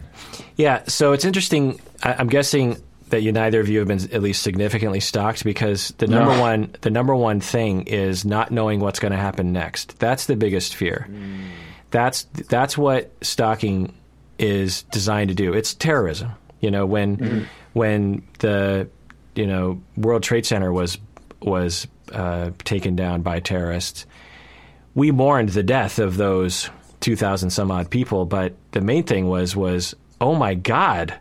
[0.56, 1.80] Yeah, so it's interesting.
[2.04, 5.90] I, I'm guessing that you neither of you have been at least significantly stalked because
[6.00, 6.42] the number No.
[6.42, 10.00] one the number one thing is not knowing what's going to happen next.
[10.00, 11.08] That's the biggest fear.
[11.10, 11.50] Mm.
[11.92, 13.94] That's that's what stalking
[14.38, 15.54] is designed to do.
[15.54, 16.32] It's terrorism.
[16.60, 18.88] You know, when when the
[19.36, 20.98] you know World Trade Center was
[21.42, 24.06] was uh, taken down by terrorists,
[24.94, 26.70] we mourned the death of those
[27.02, 31.14] 2,000 some odd people, but the main thing was was, oh my God,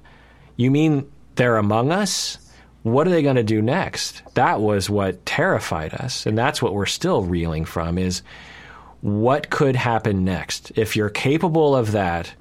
[0.56, 2.38] you mean they're among us?
[2.84, 4.22] What are they going to do next?
[4.34, 7.98] That was what terrified us, and that's what we're still reeling from.
[7.98, 8.22] Is
[9.04, 10.72] what could happen next?
[10.76, 12.32] If you're capable of that,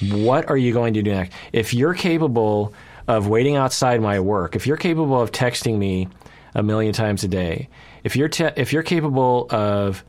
[0.00, 1.34] what are you going to do next?
[1.52, 2.72] If you're capable
[3.06, 6.08] of waiting outside my work, if you're capable of texting me
[6.54, 7.68] a million times a day,
[8.02, 10.02] if you're te- if you're capable of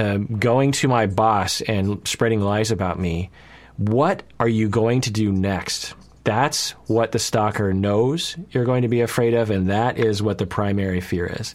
[0.00, 3.30] um, going to my boss and spreading lies about me,
[3.76, 5.94] what are you going to do next?
[6.24, 10.38] That's what the stalker knows you're going to be afraid of, and that is what
[10.38, 11.54] the primary fear is.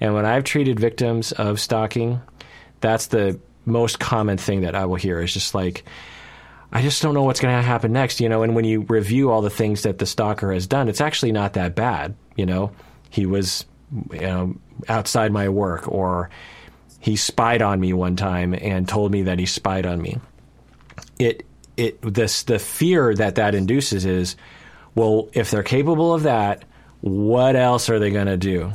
[0.00, 2.20] And when I've treated victims of stalking,
[2.80, 5.84] that's the most common thing that I will hear is just like,
[6.72, 8.42] I just don't know what's going to happen next, you know.
[8.42, 11.54] And when you review all the things that the stalker has done, it's actually not
[11.54, 12.72] that bad, you know.
[13.10, 13.64] He was,
[14.12, 14.56] you know,
[14.88, 16.28] outside my work, or
[17.00, 20.18] he spied on me one time and told me that he spied on me.
[21.18, 24.36] It, it, this, the fear that that induces is,
[24.94, 26.64] well, if they're capable of that,
[27.00, 28.72] what else are they going to do?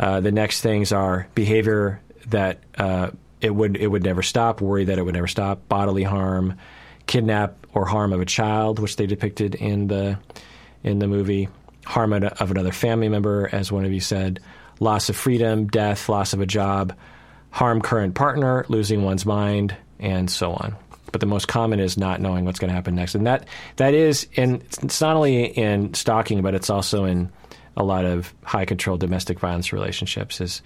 [0.00, 3.10] Uh, the next things are behavior that uh,
[3.42, 6.56] it would it would never stop, worry that it would never stop, bodily harm,
[7.06, 10.18] kidnap or harm of a child, which they depicted in the
[10.84, 11.48] in the movie,
[11.84, 14.40] harm of another family member, as one of you said,
[14.80, 16.94] loss of freedom, death, loss of a job,
[17.50, 20.74] harm current partner, losing one's mind, and so on.
[21.12, 23.92] But the most common is not knowing what's going to happen next, and that that
[23.94, 27.30] is, and it's not only in stalking, but it's also in
[27.76, 30.40] a lot of high control domestic violence relationships.
[30.40, 30.62] Is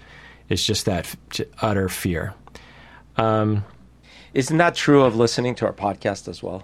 [0.49, 1.13] is just that
[1.61, 2.33] utter fear.
[3.17, 3.65] Um,
[4.33, 6.63] Isn't that true of listening to our podcast as well?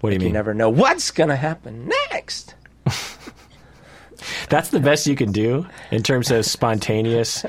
[0.00, 0.28] What do you mean?
[0.28, 2.54] You never know what's gonna happen next.
[4.48, 7.44] That's the best you can do in terms of spontaneous.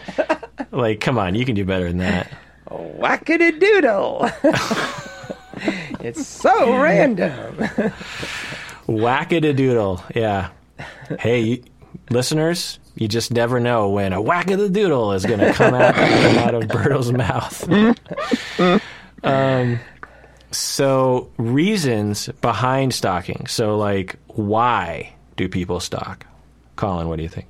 [0.71, 2.31] like, come on, you can do better than that.
[2.69, 4.29] Whackity doodle.
[6.01, 7.57] it's so random.
[8.87, 10.03] Whack-a-doodle.
[10.15, 10.49] Yeah.
[11.19, 11.63] Hey, you,
[12.09, 15.73] listeners, you just never know when a whack of the doodle is going to come
[15.73, 18.81] out, come out of Berto's mouth.
[19.23, 19.79] um,
[20.51, 23.47] so, reasons behind stalking.
[23.47, 26.25] So, like, why do people stalk?
[26.75, 27.47] Collin, what do you think?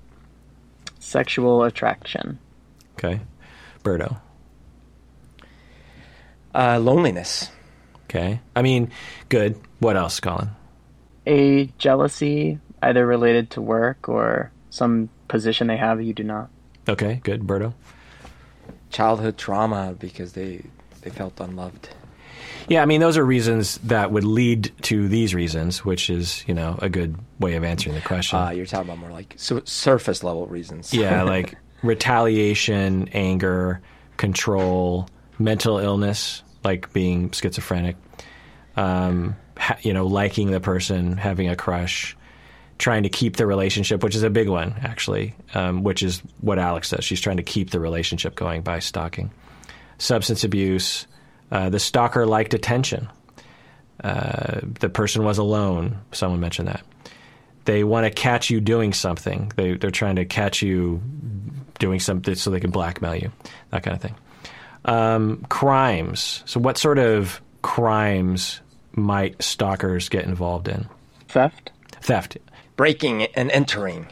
[0.99, 2.37] Sexual attraction.
[2.93, 3.21] Okay.
[3.83, 4.19] Berto.
[6.53, 7.49] Uh, loneliness.
[8.05, 8.39] Okay.
[8.55, 8.91] I mean,
[9.29, 9.59] good.
[9.79, 10.49] What else, Collin?
[11.25, 16.49] A jealousy, either related to work or some position they have you do not.
[16.89, 17.43] Okay, good.
[17.43, 17.73] Berto?
[18.89, 20.65] Childhood trauma because they
[21.01, 21.89] they felt unloved.
[22.67, 26.53] Yeah, I mean, those are reasons that would lead to these reasons, which is, you
[26.53, 28.37] know, a good way of answering the question.
[28.39, 30.93] Uh, you're talking about more like su- surface level reasons.
[30.93, 33.81] yeah, like retaliation, anger,
[34.17, 35.07] control,
[35.39, 37.95] mental illness, like being schizophrenic,
[38.75, 42.15] um, ha- you know, liking the person, having a crush,
[42.79, 46.57] trying to keep the relationship, which is a big one, actually, um, which is what
[46.57, 47.03] Alex does.
[47.03, 49.31] She's trying to keep the relationship going by stalking.
[49.99, 51.05] Substance abuse.
[51.51, 53.09] Uh, the stalker liked attention.
[54.01, 55.99] Uh, the person was alone.
[56.13, 56.83] Someone mentioned that.
[57.65, 59.51] They want to catch you doing something.
[59.57, 61.01] They, they're trying to catch you
[61.79, 63.31] doing something so they can blackmail you,
[63.71, 64.15] that kind of thing.
[64.85, 66.43] Um, crimes.
[66.45, 68.61] So, what sort of crimes
[68.93, 70.87] might stalkers get involved in?
[71.27, 71.71] Theft.
[72.01, 72.37] Theft.
[72.79, 74.07] Breaking and entering.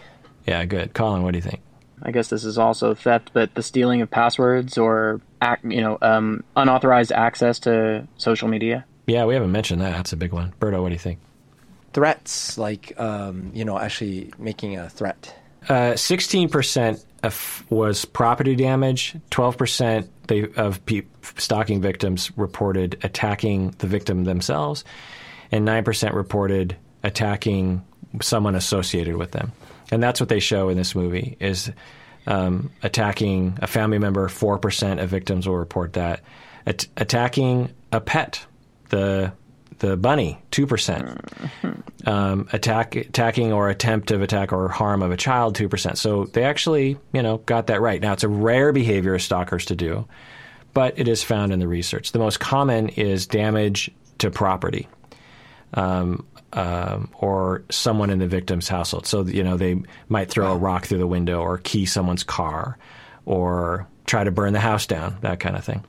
[0.46, 0.94] Yeah, good.
[0.94, 1.62] Collin, what do you think?
[2.04, 5.98] I guess this is also theft, but the stealing of passwords or ac- you know
[6.02, 8.84] um, unauthorized access to social media.
[9.06, 9.92] Yeah, we haven't mentioned that.
[9.92, 10.54] That's a big one.
[10.60, 11.20] Berto, what do you think?
[11.94, 15.34] Threats, like um, you know, actually making a threat.
[15.70, 19.16] Uh, 16% of, was property damage.
[19.32, 21.04] 12% of pe-
[21.38, 24.84] stalking victims reported attacking the victim themselves,
[25.54, 27.82] and 9% reported attacking
[28.22, 29.52] someone associated with them.
[29.92, 31.72] And that's what they show in this movie is
[32.26, 34.28] um, attacking a family member.
[34.28, 36.22] 4% of victims will report that.
[36.66, 38.46] At- attacking a pet,
[38.90, 39.32] the
[39.80, 41.20] the bunny, two percent.
[42.06, 45.98] Um, attack, attacking or attempt of attack or harm of a child, two percent.
[45.98, 48.02] So they actually, you know, got that right.
[48.02, 50.08] Now it's a rare behavior of stalkers to do,
[50.74, 52.12] but it is found in the research.
[52.12, 54.88] The most common is damage to property.
[55.74, 56.26] Um,
[56.58, 59.06] um, or someone in the victim's household.
[59.06, 59.80] So, you know, they
[60.10, 62.80] might throw a rock through the window or key someone's car
[63.26, 65.86] or try to burn the house down, that kind of thing.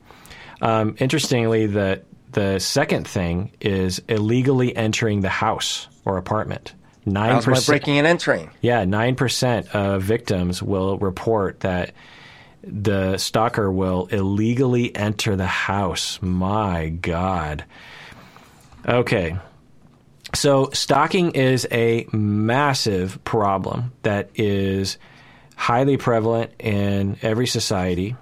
[0.61, 2.03] Um, interestingly, the,
[2.33, 6.75] the second thing is illegally entering the house or apartment.
[7.03, 7.65] Nine percent.
[7.65, 8.51] breaking and entering?
[8.61, 11.93] Yeah, nine percent of victims will report that
[12.61, 16.19] the stalker will illegally enter the house.
[16.21, 17.63] My God.
[18.87, 19.39] Okay.
[20.33, 24.97] So stalking is a massive problem that is
[25.55, 28.15] highly prevalent in every society.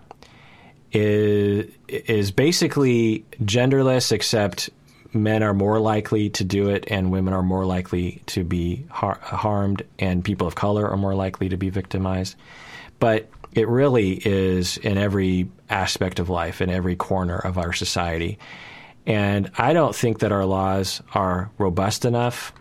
[0.92, 4.70] Is is basically genderless, except
[5.14, 9.20] men are more likely to do it, and women are more likely to be har-
[9.22, 12.36] harmed, and people of color are more likely to be victimized.
[13.00, 18.40] But it really is in every aspect of life, in every corner of our society.
[19.08, 22.54] And I don't think that our laws are robust enough.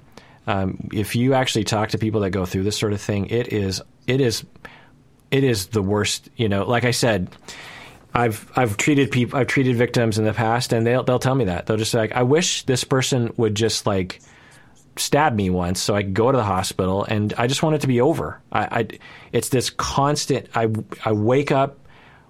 [0.47, 3.53] Um, if you actually talk to people that go through this sort of thing, it
[3.53, 4.45] is it is
[5.33, 6.31] it is the worst.
[6.37, 7.35] You know, like I said,
[8.15, 11.47] I've I've treated people I've treated victims in the past, and they'll they'll tell me
[11.47, 14.21] that they'll just like, I wish this person would just like
[14.97, 17.81] stab me once so I could go to the hospital, and I just want it
[17.81, 18.41] to be over.
[18.53, 18.89] I, I
[19.33, 20.49] it's this constant.
[20.55, 20.69] I
[21.05, 21.77] I wake up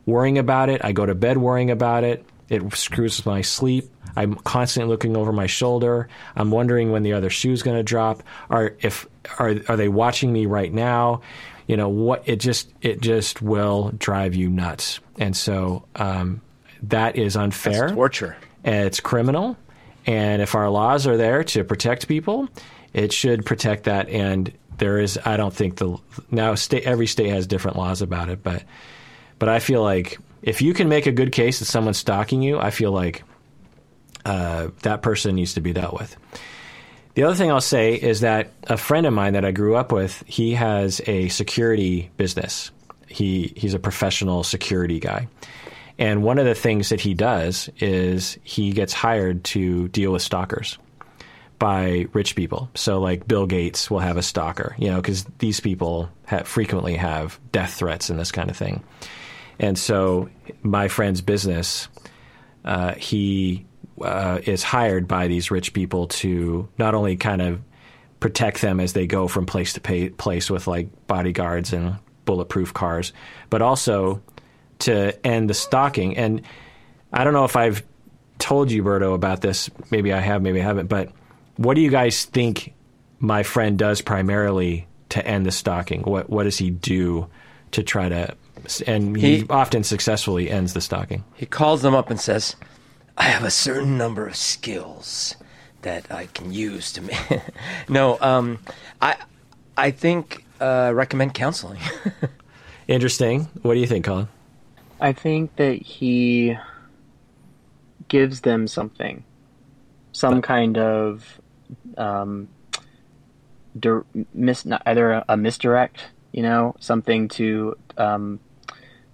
[0.07, 0.83] worrying about it.
[0.83, 2.25] I go to bed worrying about it.
[2.49, 3.91] It screws my sleep.
[4.17, 6.09] I'm constantly looking over my shoulder.
[6.35, 8.23] I'm wondering when the other shoe's going to drop.
[8.51, 9.07] Are if
[9.39, 11.21] are are they watching me right now?
[11.67, 12.23] You know what?
[12.27, 15.01] It just it just will drive you nuts.
[15.19, 16.41] And so um,
[16.85, 17.87] that is unfair.
[17.87, 18.37] It's torture.
[18.65, 19.57] It's criminal.
[20.07, 22.49] And if our laws are there to protect people,
[22.93, 24.09] it should protect that.
[24.09, 25.99] And there is, I don't think the
[26.31, 28.63] now state every state has different laws about it, but
[29.39, 32.59] but I feel like if you can make a good case that someone's stalking you,
[32.59, 33.25] I feel like
[34.27, 36.17] uh, that person needs to be dealt with.
[37.15, 39.93] The other thing I'll say is that a friend of mine that I grew up
[39.93, 42.73] with, he has a security business.
[43.07, 45.29] He he's a professional security guy.
[45.97, 50.23] And one of the things that he does is he gets hired to deal with
[50.23, 50.77] stalkers
[51.59, 52.69] by rich people.
[52.75, 56.97] So like Bill Gates will have a stalker, you know, cuz these people have, frequently
[56.97, 58.83] have death threats and this kind of thing.
[59.61, 60.29] And so
[60.63, 61.89] my friend's business
[62.67, 63.65] uh, he
[64.03, 67.61] uh, is hired by these rich people to not only kind of
[68.21, 72.73] protect them as they go from place to pa- place with like bodyguards and bulletproof
[72.75, 73.13] cars,
[73.51, 74.21] but also
[74.81, 76.17] to end the stalking.
[76.17, 76.43] And
[77.13, 77.83] I don't know if I've
[78.39, 79.71] told you, Berto, about this.
[79.91, 80.89] Maybe I have, maybe I haven't.
[80.89, 81.11] But
[81.57, 82.75] what do you guys think
[83.19, 86.03] my friend does primarily to end the stalking?
[86.03, 87.29] What what does he do
[87.73, 88.35] to try to?
[88.87, 91.23] And he, He- often successfully ends the stalking.
[91.35, 92.57] He calls them up and says,
[93.17, 95.37] I have a certain number of skills
[95.83, 97.41] that I can use to make.
[97.89, 98.59] no, um,
[99.01, 99.17] I,
[99.77, 101.81] I think uh, recommend counseling.
[102.89, 103.49] Interesting.
[103.63, 104.29] What do you think, Collin?
[105.01, 106.57] I think that he
[108.09, 109.25] gives them something,
[110.13, 111.41] some kind of
[111.99, 112.49] um,
[113.79, 118.41] dir- mis- either a, a misdirect, you know, something to um,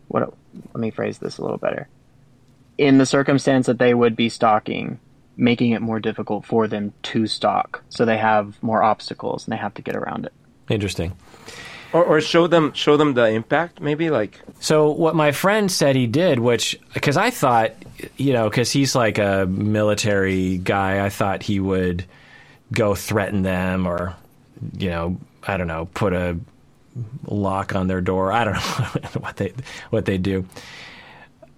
[0.08, 0.32] what?
[0.74, 1.88] Let me phrase this a little better.
[2.78, 4.98] In the circumstance that they would be stalking,
[5.36, 9.56] making it more difficult for them to stalk, so they have more obstacles and they
[9.58, 10.32] have to get around it.
[10.68, 11.12] Interesting.
[11.92, 15.96] or, or show them show them the impact, maybe like So what my friend said
[15.96, 17.72] he did, which because I thought,
[18.16, 22.04] you know, because he's like a military guy, I thought he would
[22.72, 24.16] go threaten them or,
[24.78, 26.38] you know, I don't know, put a
[27.26, 28.32] lock on their door.
[28.32, 28.54] I don't
[29.14, 29.52] know what they
[29.90, 30.46] what they do.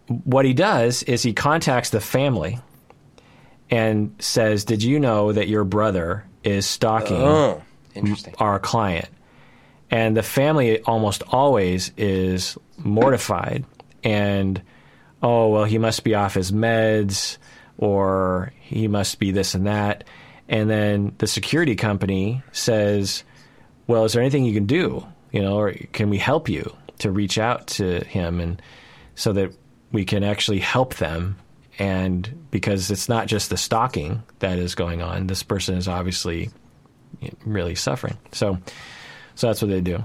[0.07, 2.59] What he does is he contacts the family
[3.71, 7.63] and says, "Did you know that your brother is stalking?" oh,
[8.39, 9.09] our client.
[9.91, 13.65] And the family almost always is mortified
[14.03, 14.61] and,
[15.23, 17.39] oh, well, he must be off his meds
[17.79, 20.05] or he must be this and that.
[20.49, 23.25] And then the security company says,
[23.87, 25.07] well, is there anything you can do?
[25.33, 28.61] You know, or can we help you to reach out to him and
[29.15, 29.53] so that
[29.95, 31.37] we can actually help them?
[31.79, 36.51] And because it's not just the stalking that is going on, this person is obviously
[37.47, 38.19] really suffering.
[38.33, 38.59] So,
[39.37, 40.03] so that's what they do.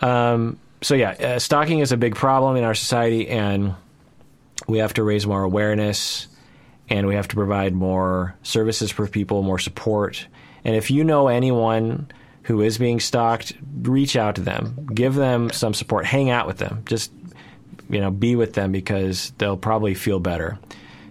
[0.00, 3.74] Um, so yeah, uh, stalking is a big problem in our society, and
[4.66, 6.26] we have to raise more awareness,
[6.88, 10.26] and we have to provide more services for people, more support.
[10.64, 12.10] And if you know anyone
[12.42, 16.58] who is being stalked, reach out to them, give them some support, hang out with
[16.58, 17.12] them, just
[17.90, 20.58] you know, be with them because they'll probably feel better.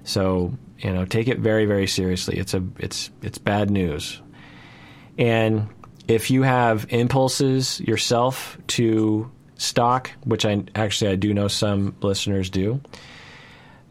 [0.03, 2.38] So you know, take it very, very seriously.
[2.38, 4.21] It's a, it's, it's bad news.
[5.17, 5.67] And
[6.07, 12.49] if you have impulses yourself to stalk, which I actually I do know some listeners
[12.49, 12.80] do,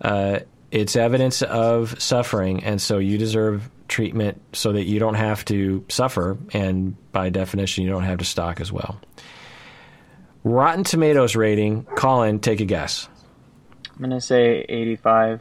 [0.01, 5.45] uh, it's evidence of suffering, and so you deserve treatment so that you don't have
[5.47, 9.01] to suffer, and by definition, you don't have to stalk as well.
[10.49, 13.09] Rotten Tomatoes rating, Collin, take a guess.
[13.94, 15.40] I'm gonna say 85.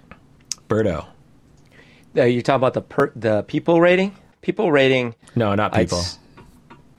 [0.67, 1.05] Berto.
[2.15, 4.15] Uh, you talk about the per, the people rating.
[4.41, 5.15] People rating.
[5.35, 5.99] No, not people.
[5.99, 6.19] s-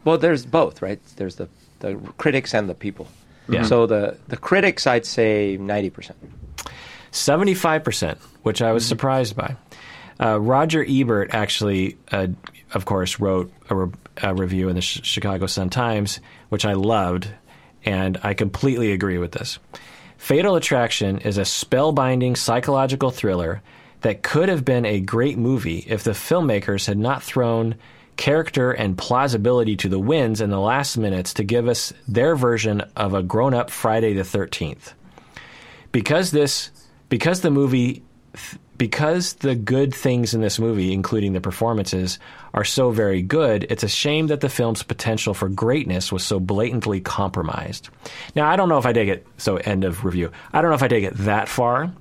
[0.05, 1.01] well, there's both, right?
[1.17, 1.49] There's the
[1.81, 3.09] the critics and the people.
[3.49, 3.65] Yeah.
[3.65, 6.19] So the the critics, I'd say ninety percent.
[7.13, 9.57] 75%, which I was surprised by.
[10.21, 12.27] Uh, Roger Ebert actually, uh,
[12.75, 13.93] of course, wrote a, re-
[14.23, 17.29] a review in the Ch- Chicago Sun Times, which I loved,
[17.89, 19.59] and I completely agree with this.
[20.19, 23.63] Fatal Attraction is a spellbinding psychological thriller
[24.03, 27.77] that could have been a great movie if the filmmakers had not thrown
[28.19, 32.83] character and plausibility to the winds in the last minutes to give us their version
[32.95, 34.93] of a grown up Friday the 13th
[35.91, 36.71] because this
[37.09, 38.03] because the movie
[38.79, 42.19] because the good things in this movie including the performances
[42.55, 46.41] are so very good it's a shame that the film's potential for greatness was so
[46.41, 47.89] blatantly compromised.
[48.35, 50.77] Now i don't know if i take it so end of review i don't know
[50.77, 51.93] if i take it that far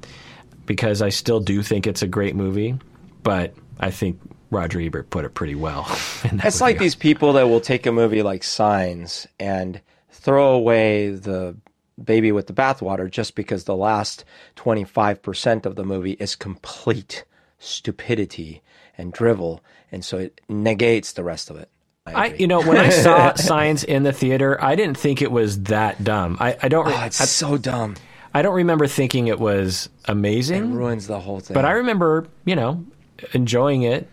[0.66, 2.78] because i still do think it's a great movie
[3.24, 4.20] but i think
[4.52, 5.86] roger ebert put it pretty well
[6.30, 9.82] in that It's like these people that will take a movie like Signs and
[10.12, 11.56] throw away the
[12.02, 14.24] baby with the bathwater just because the last
[14.56, 17.24] 25% of the movie is complete
[17.60, 18.62] stupidity
[18.98, 19.62] and drivel.
[19.92, 21.70] And so it negates the rest of it.
[22.06, 22.40] I, agree.
[22.40, 26.04] you know, when I saw Signs in the theater, I didn't think it was that
[26.04, 26.38] dumb.
[26.40, 26.88] I, I don't.
[26.88, 27.96] oh, it's so dumb.
[28.34, 30.72] I don't remember thinking it was amazing.
[30.72, 31.54] It ruins the whole thing.
[31.54, 32.86] but I remember, you know,
[33.34, 34.08] enjoying it.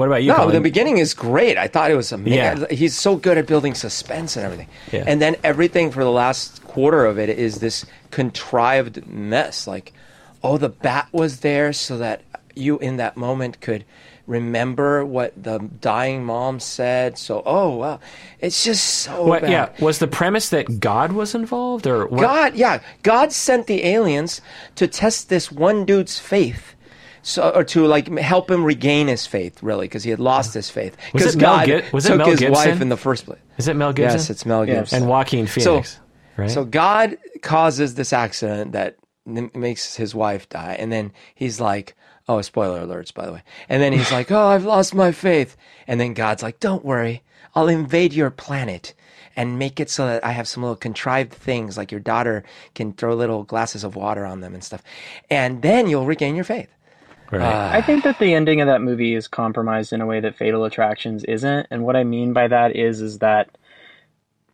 [0.00, 0.28] What about you?
[0.28, 0.54] No, Collin?
[0.54, 1.56] the beginning is great.
[1.58, 2.38] I thought it was amazing.
[2.38, 2.66] Yeah.
[2.70, 4.68] He's so good at building suspense and everything.
[4.90, 5.04] Yeah.
[5.06, 9.66] And then everything for the last quarter of it is this contrived mess.
[9.66, 9.92] Like,
[10.42, 12.22] oh, the bat was there so that
[12.56, 13.84] you in that moment could
[14.26, 17.18] remember what the dying mom said.
[17.18, 18.00] So, oh, wow.
[18.38, 19.50] It's just so What, bad.
[19.50, 22.20] yeah, was the premise that God was involved, or what?
[22.20, 24.40] God, yeah, God sent the aliens
[24.76, 26.74] to test this one dude's faith
[27.22, 30.70] so or to like help him regain his faith, really, because he had lost his
[30.70, 30.96] faith.
[31.12, 32.52] Was Because it Mel God Gib- was it took Mel his Gibson?
[32.70, 33.38] wife in the first place.
[33.58, 34.18] Is it Mel Gibson?
[34.18, 34.76] Yes, it's Mel Yes.
[34.78, 35.02] Gibson.
[35.02, 35.98] and Joaquin Phoenix,
[36.36, 36.50] right?
[36.50, 41.94] So God causes this accident that n- makes his wife die, and then he's like,
[42.28, 45.56] "Oh, spoiler alerts, by the way." And then he's like, "Oh, I've lost my faith,"
[45.86, 47.22] and then God's like, "Don't worry,
[47.54, 48.94] I'll invade your planet."
[49.36, 52.42] And make it so that I have some little contrived things, like your daughter
[52.74, 54.82] can throw little glasses of water on them and stuff,
[55.30, 56.68] and then you'll regain your faith.
[57.30, 57.76] Right.
[57.76, 60.64] I think that the ending of that movie is compromised in a way that Fatal
[60.64, 61.66] Attractions isn't.
[61.70, 63.56] And what I mean by that is is that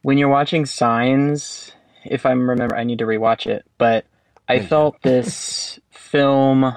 [0.03, 1.73] when you're watching Signs,
[2.05, 4.05] if I remember I need to rewatch it, but
[4.49, 6.77] I felt this film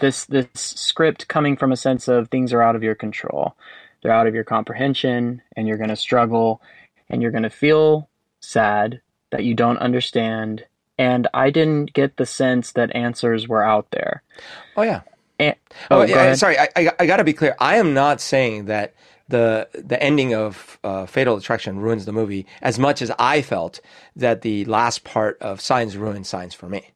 [0.00, 3.56] this this script coming from a sense of things are out of your control.
[4.02, 6.62] They're out of your comprehension and you're going to struggle
[7.08, 8.08] and you're going to feel
[8.40, 9.00] sad
[9.30, 10.64] that you don't understand
[10.98, 14.22] and I didn't get the sense that answers were out there.
[14.76, 15.00] Oh yeah.
[15.40, 15.56] And,
[15.90, 16.34] Oh, oh, yeah.
[16.34, 17.56] Sorry, I, I, I got to be clear.
[17.58, 18.94] I am not saying that
[19.28, 23.80] the the ending of uh, Fatal Attraction ruins the movie as much as I felt
[24.16, 26.90] that the last part of Signs ruined Signs for me.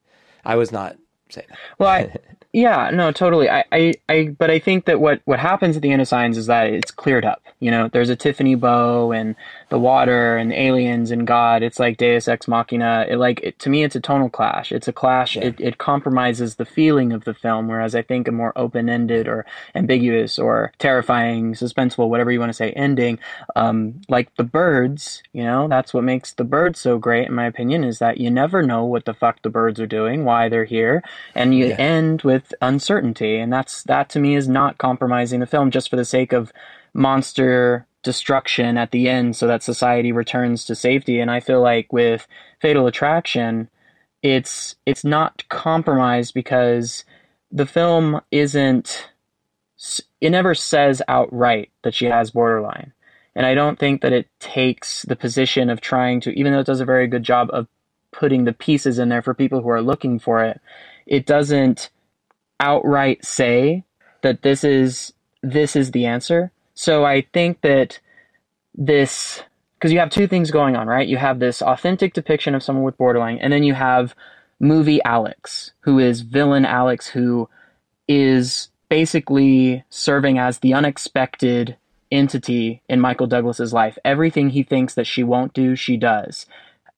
[0.45, 0.97] I was not
[1.31, 1.59] saying that.
[1.79, 2.17] Well, I,
[2.55, 3.51] yeah, no, totally.
[3.51, 6.39] I, I, I, but I think that what, what happens at the end of Signs
[6.39, 7.43] is that it's cleared up.
[7.61, 9.35] You know, there's a Tiffany bow and
[9.71, 11.65] the water and aliens and God.
[11.65, 13.07] It's like Deus Ex Machina.
[13.09, 14.73] It like it, to me, it's a tonal clash.
[14.73, 15.37] It's a clash.
[15.37, 17.69] It, it compromises the feeling of the film.
[17.69, 22.51] Whereas I think a more open ended or ambiguous or terrifying, suspenseful, whatever you want
[22.51, 23.19] to say, ending,
[23.57, 25.23] um, like the birds.
[25.33, 28.31] You know, that's what makes the birds so great, in my opinion, is that you
[28.31, 31.03] never know what the fuck the birds are doing, why they're here,
[31.35, 31.77] and you Yeah.
[31.79, 33.39] end with uncertainty.
[33.39, 36.53] And that's that to me is not compromising the film just for the sake of
[36.93, 41.21] monster destruction at the end so that society returns to safety.
[41.21, 42.27] And I feel like with
[42.61, 43.69] Fatal Attraction,
[44.23, 47.05] it's it's not compromised because
[47.51, 49.09] the film isn't
[50.21, 52.93] it never says outright that she has borderline.
[53.35, 56.67] And I don't think that it takes the position of trying to, even though it
[56.67, 57.67] does a very good job of
[58.13, 60.61] putting the pieces in there for people who are looking for it,
[61.07, 61.91] it doesn't
[62.61, 63.85] outright say
[64.23, 65.13] that this is
[65.43, 66.51] this is the answer.
[66.75, 68.01] So I think that
[68.75, 69.43] this
[69.75, 71.07] because you have two things going on, right?
[71.07, 74.15] You have this authentic depiction of someone with borderline, and then you have
[74.59, 77.49] movie Alex, who is villain Alex, who
[78.09, 81.77] is basically serving as the unexpected
[82.11, 83.99] entity in Michael Douglas's life.
[84.05, 86.47] Everything he thinks that she won't do, she does.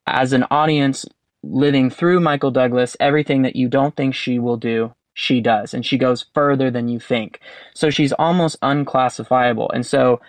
[0.05, 1.05] As an audience
[1.43, 5.73] living through Michael Douglas, everything that you don't think she will do, she does.
[5.73, 7.39] And she goes further than you think.
[7.73, 9.71] So she's almost unclassifiable.
[9.71, 10.21] And so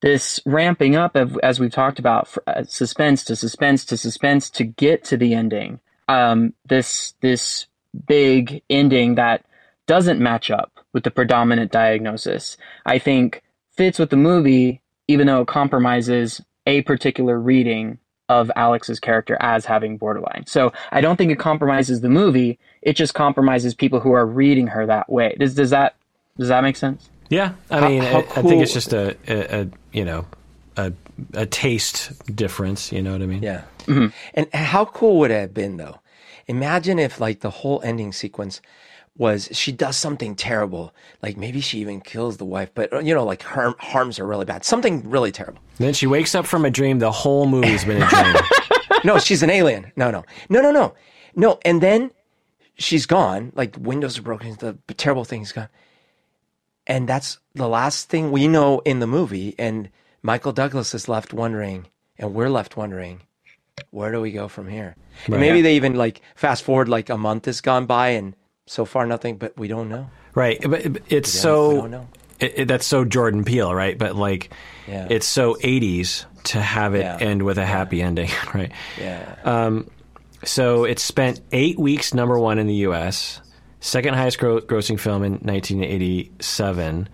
[0.00, 4.64] this ramping up of, as we've talked about, uh, suspense to suspense to suspense to
[4.64, 5.80] get to the ending.
[6.08, 7.66] Um, this this
[8.06, 9.44] big ending that
[9.86, 12.56] doesn't match up with the predominant diagnosis.
[12.86, 17.98] I think fits with the movie, even though it compromises a particular reading
[18.28, 20.44] of Alex's character as having borderline.
[20.46, 22.58] So I don't think it compromises the movie.
[22.86, 25.34] It just compromises people who are reading her that way.
[25.38, 25.96] Does does that
[26.38, 27.10] does that make sense?
[27.28, 30.26] Yeah, I How- mean, how I, I think it's just a, a, a you know
[30.76, 30.92] a
[31.34, 32.92] a taste difference.
[32.92, 33.42] You know what I mean?
[33.42, 33.62] Yeah.
[33.86, 34.06] Mm-hmm.
[34.34, 35.98] And how cool would it have been though?
[36.46, 38.60] Imagine if like the whole ending sequence
[39.18, 40.92] was she does something terrible,
[41.22, 44.44] like maybe she even kills the wife, but you know, like harm, harms her really
[44.44, 45.58] bad, something really terrible.
[45.78, 46.98] Then she wakes up from a dream.
[47.00, 48.36] The whole movie's been a dream.
[49.04, 49.92] No, she's an alien.
[49.94, 50.94] No, no, no, no, no,
[51.36, 51.58] no.
[51.64, 52.10] And then
[52.78, 53.52] she's gone.
[53.54, 54.54] Like windows are broken.
[54.58, 55.68] The terrible thing's gone.
[56.86, 59.54] And that's the last thing we know in the movie.
[59.58, 59.88] And
[60.22, 61.86] Michael Douglas is left wondering,
[62.18, 63.22] and we're left wondering,
[63.90, 64.94] where do we go from here?
[65.26, 68.34] And maybe they even like fast forward like a month has gone by, and
[68.66, 69.36] so far nothing.
[69.36, 70.08] But we don't know.
[70.34, 70.58] right?
[70.62, 72.06] But it's so
[72.38, 73.96] it, it, that's so Jordan Peele, right?
[73.98, 74.50] But like,
[74.86, 75.06] Yeah.
[75.10, 77.16] it's so '80s to have it Yeah.
[77.20, 78.70] end with a happy ending, right?
[79.00, 79.34] Yeah.
[79.44, 79.90] Um,
[80.44, 83.40] So it spent eight weeks number one in the U.S.,
[83.80, 87.08] second highest gro- grossing film in 1987.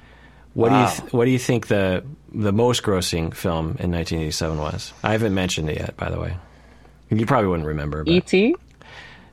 [0.54, 2.04] What do you th- what do you think the
[2.34, 4.92] the most grossing film in 1987 was?
[5.02, 6.36] I haven't mentioned it yet, by the way.
[7.08, 8.04] You probably wouldn't remember.
[8.04, 8.10] But.
[8.12, 8.54] E.T.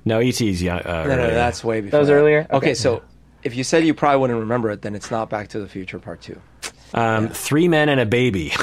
[0.06, 0.80] no, E.T.'s young.
[0.80, 1.34] Uh, no, no, earlier.
[1.34, 1.92] that's way before.
[1.92, 2.14] That was that.
[2.14, 2.40] earlier?
[2.52, 2.74] Okay, Okay.
[2.74, 3.02] so
[3.44, 6.00] if you said you probably wouldn't remember it, then it's not Back to the Future
[6.00, 6.40] Part Two.
[6.94, 8.54] Um, Three Men and a Baby.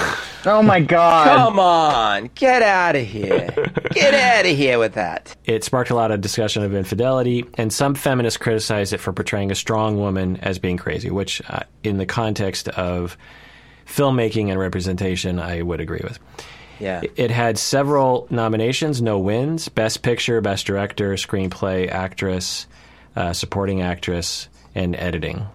[0.49, 1.27] Oh my god.
[1.27, 3.49] Come on, get out of here.
[3.91, 5.35] get out of here with that.
[5.45, 9.51] It sparked a lot of discussion of infidelity, and some feminists criticized it for portraying
[9.51, 13.19] a strong woman as being crazy, which, uh, in the context of
[13.87, 16.21] filmmaking and representation, I would agree with.
[16.79, 17.03] Yeah.
[17.17, 22.69] It had several nominations, no wins Best Picture, Best Director, Screenplay, Actress,
[23.17, 25.47] uh, Supporting Actress, and editing.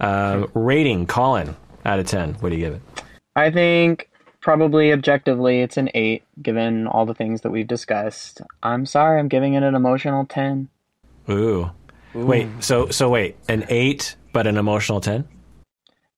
[0.00, 2.34] Uh, rating, Collin, out of 10.
[2.34, 2.82] What do you give it?
[3.34, 4.10] I think
[4.40, 8.42] probably objectively it's an 8 given all the things that we've discussed.
[8.62, 10.68] I'm sorry, I'm giving it an emotional 10.
[11.30, 11.70] Ooh.
[12.14, 15.26] Wait, so so wait, an 8 but an emotional 10?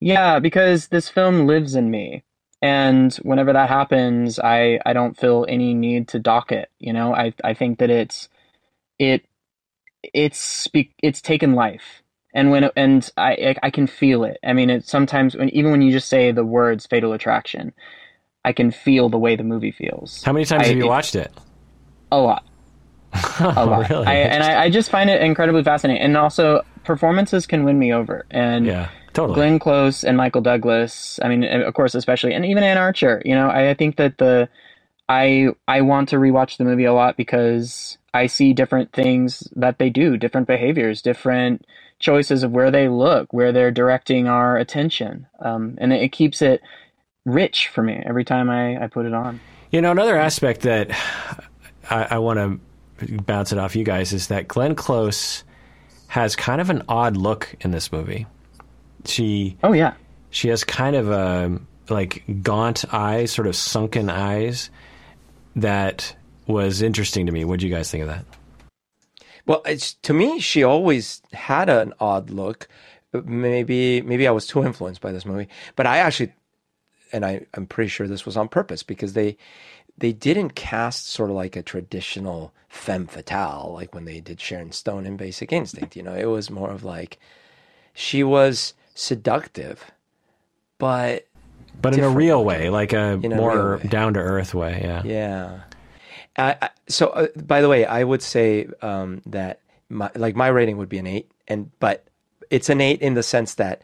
[0.01, 2.24] Yeah, because this film lives in me.
[2.61, 6.70] And whenever that happens, I, I don't feel any need to dock it.
[6.78, 8.28] You know, I, I think that it's
[8.99, 9.27] it
[10.03, 10.69] it's
[11.03, 12.03] it's taken life
[12.35, 14.39] and when and I I can feel it.
[14.44, 17.73] I mean, it sometimes when even when you just say the words "fatal attraction,"
[18.44, 20.23] I can feel the way the movie feels.
[20.24, 21.32] How many times I, have you watched it?
[22.11, 22.44] A lot.
[23.40, 23.89] A lot.
[23.89, 24.06] really?
[24.06, 26.02] I, and I, I just find it incredibly fascinating.
[26.02, 28.27] And also, performances can win me over.
[28.31, 29.36] And yeah, totally.
[29.36, 31.20] Glenn Close and Michael Douglas.
[31.23, 33.23] I mean, of course, especially, and even Anne Archer.
[33.24, 34.48] You know, I, I think that the
[35.09, 39.78] I I want to rewatch the movie a lot because I see different things that
[39.78, 41.65] they do, different behaviors, different
[42.05, 46.43] choices of where they look, where they're directing our attention, um, and it, it, keeps
[46.43, 46.61] it
[47.25, 49.41] rich for me every time I, I put it on.
[49.71, 50.91] You know, another aspect that
[51.91, 55.43] I, I want to bounce it off you guys is that Glenn Close
[56.09, 58.27] has kind of an odd look in this movie.
[59.07, 59.95] She oh yeah,
[60.31, 61.59] she has kind of a
[61.89, 64.71] like gaunt eyes, sort of sunken eyes
[65.57, 66.15] that
[66.47, 67.45] was interesting to me.
[67.45, 68.25] What do you guys think of that?
[69.47, 72.69] Well, it's to me, she always had an odd look.
[73.12, 76.33] Maybe maybe I was too influenced by this movie, but I actually,
[77.12, 79.37] and I, I'm pretty sure this was on purpose because they
[79.97, 84.73] they didn't cast sort of like a traditional femme fatale like when they did Sharon
[84.73, 85.95] Stone in Basic Instinct.
[85.95, 87.19] You know, it was more of like
[87.93, 89.93] she was seductive,
[90.79, 91.27] but
[91.81, 94.81] but in a real way, like a more down to earth way.
[94.83, 95.03] Yeah.
[95.05, 95.61] Yeah.
[96.36, 100.78] I, so, uh, by the way, I would say um, that my, like my rating
[100.78, 102.06] would be an eight, and but
[102.51, 103.82] it's an eight in the sense that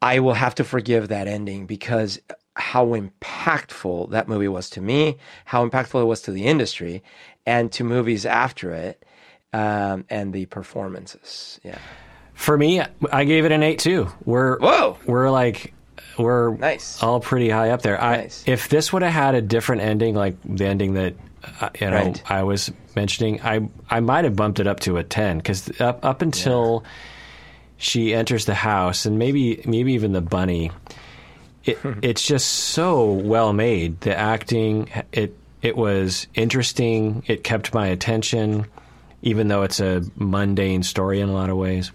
[0.00, 2.20] I will have to forgive that ending because
[2.54, 7.02] how impactful that movie was to me, how impactful it was to the industry,
[7.46, 9.04] and to movies after it,
[9.52, 11.60] um, and the performances.
[11.62, 11.78] Yeah.
[12.34, 12.82] For me,
[13.12, 14.10] I gave it an eight too.
[14.24, 15.74] We're whoa, we're like
[16.18, 17.02] we're nice.
[17.02, 17.96] all pretty high up there.
[17.98, 18.44] Nice.
[18.46, 21.14] I, if this would have had a different ending, like the ending that
[21.60, 22.22] uh, you know Right.
[22.30, 26.04] I was mentioning, I I might have bumped it up to a ten because up
[26.04, 26.84] up until
[27.76, 30.70] she enters the house and maybe maybe even the bunny,
[31.64, 34.00] it it's just so well made.
[34.02, 37.22] The acting, it it was interesting.
[37.26, 38.66] It kept my attention,
[39.22, 41.92] even though it's a mundane story in a lot of ways.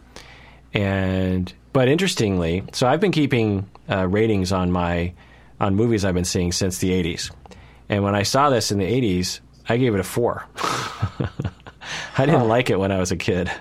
[0.74, 5.14] And but interestingly, so I've been keeping uh, ratings on my
[5.60, 7.32] on movies I've been seeing since the '80s,
[7.90, 9.40] and when I saw this in the '80s,
[9.70, 10.46] I gave it a four.
[12.18, 13.52] I didn't like it when I was a kid,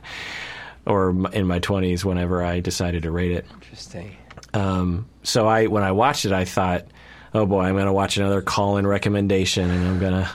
[0.84, 3.46] or in my 20s whenever I decided to rate it.
[3.52, 4.16] Interesting.
[4.54, 6.86] Um, so I when I watched it, I thought,
[7.34, 10.30] "Oh boy, I'm going to watch another Collin recommendation, and I'm gonna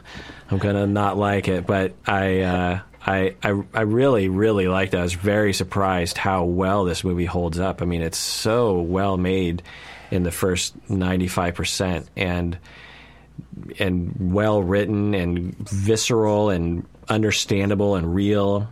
[0.49, 4.97] I'm gonna not like it." But I uh, I, I I really really liked it.
[4.97, 7.81] I was very surprised how well this movie holds up.
[7.81, 9.63] I mean, it's so well made
[10.11, 12.57] in the first 95 percent, and
[13.79, 18.67] and well written and visceral and understandable and real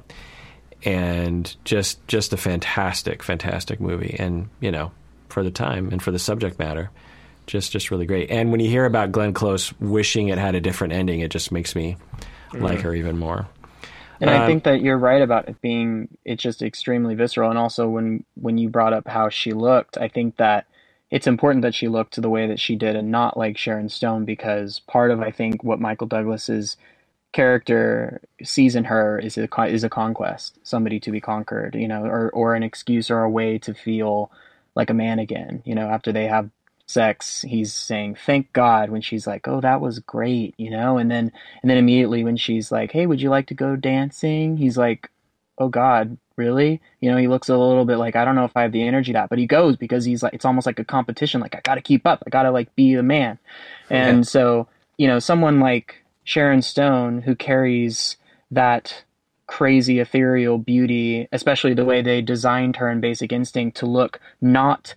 [0.83, 4.15] and just just a fantastic fantastic movie.
[4.17, 4.91] And you know
[5.27, 6.89] for the time and for the subject matter
[7.47, 8.29] just just really great.
[8.31, 11.51] And when you hear about Glenn Close wishing it had a different ending it just
[11.51, 11.97] makes me
[12.53, 13.47] like her even more.
[14.21, 17.49] And I Um, think that you're right about it being it's just extremely visceral.
[17.49, 20.65] And also when when you brought up how she looked, I think that
[21.11, 23.89] it's important that she looked to the way that she did and not like Sharon
[23.89, 26.77] Stone because part of I think what Michael Douglas's
[27.31, 32.03] character sees in her is a is a conquest, somebody to be conquered, you know,
[32.05, 34.31] or or an excuse or a way to feel
[34.75, 35.61] like a man again.
[35.65, 36.49] You know, after they have
[36.85, 41.09] sex, he's saying thank God when she's like, "Oh, that was great," you know, and
[41.09, 41.31] then
[41.61, 45.09] and then immediately when she's like, "Hey, would you like to go dancing?" He's like,
[45.59, 48.55] "Oh God, really?" You know, he looks a little bit like I don't know if
[48.55, 50.85] I have the energy that, but he goes because he's like it's almost like a
[50.85, 51.41] competition.
[51.41, 52.23] Like I got to keep up.
[52.25, 53.39] I got to like be the man.
[53.89, 54.67] And so
[54.97, 58.17] you know, someone like Sharon Stone who carries
[58.51, 59.03] that
[59.47, 64.93] crazy ethereal beauty, especially the way they designed her in Basic Instinct to look not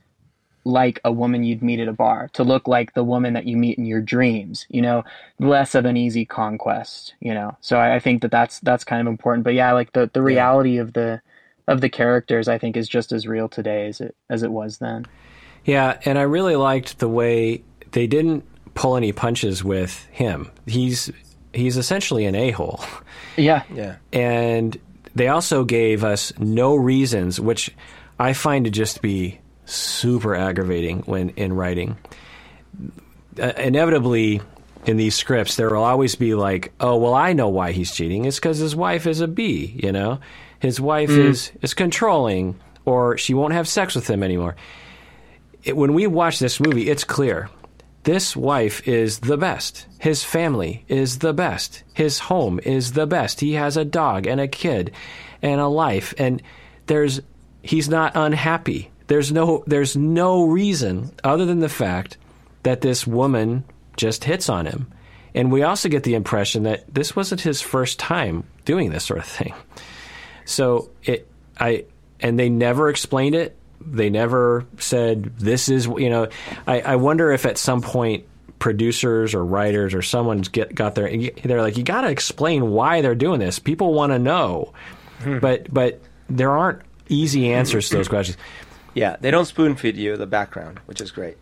[0.64, 3.56] like a woman you'd meet at a bar, to look like the woman that you
[3.56, 5.04] meet in your dreams, you know,
[5.38, 7.56] less of an easy conquest, you know.
[7.60, 9.44] So I, I think that that's that's kind of important.
[9.44, 11.20] But yeah, like the the reality of the
[11.66, 14.78] of the characters, I think, is just as real today as it as it was
[14.78, 15.06] then.
[15.64, 17.62] Yeah, and I really liked the way
[17.92, 18.44] they didn't
[18.74, 20.50] pull any punches with him.
[20.66, 21.10] He's
[21.52, 22.82] he's essentially an a hole,
[23.36, 23.96] Yeah, Yeah.
[24.12, 24.76] and
[25.14, 27.70] they also gave us no reasons, which
[28.18, 31.96] I find to just be super aggravating when in writing.
[33.40, 34.40] Uh, inevitably,
[34.86, 38.24] in these scripts, there will always be like, "Oh, well, I know why he's cheating.
[38.24, 39.78] It's because his wife is a B.
[39.82, 40.20] You know,
[40.58, 44.56] his wife is is controlling, or she won't have sex with him anymore."
[45.64, 47.48] It, when we watch this movie, it's clear
[48.04, 49.86] this wife is the best.
[49.98, 51.84] His family is the best.
[51.94, 53.40] His home is the best.
[53.40, 54.90] He has a dog and a kid
[55.40, 56.42] and a life and
[56.86, 57.20] there's
[57.62, 58.90] he's not unhappy.
[59.06, 62.16] There's no there's no reason other than the fact
[62.62, 63.64] that this woman
[63.96, 64.92] just hits on him.
[65.34, 69.20] And we also get the impression that this wasn't his first time doing this sort
[69.20, 69.54] of thing.
[70.44, 71.84] So it I
[72.20, 73.56] and they never explained it
[73.86, 76.28] they never said this is you know.
[76.66, 78.24] I, I wonder if at some point
[78.58, 81.10] producers or writers or someone's get got there.
[81.42, 83.58] They're like, you got to explain why they're doing this.
[83.58, 84.72] People want to know,
[85.20, 85.38] hmm.
[85.38, 88.38] but but there aren't easy answers to those questions.
[88.94, 91.36] Yeah, they don't spoon feed you the background, which is great.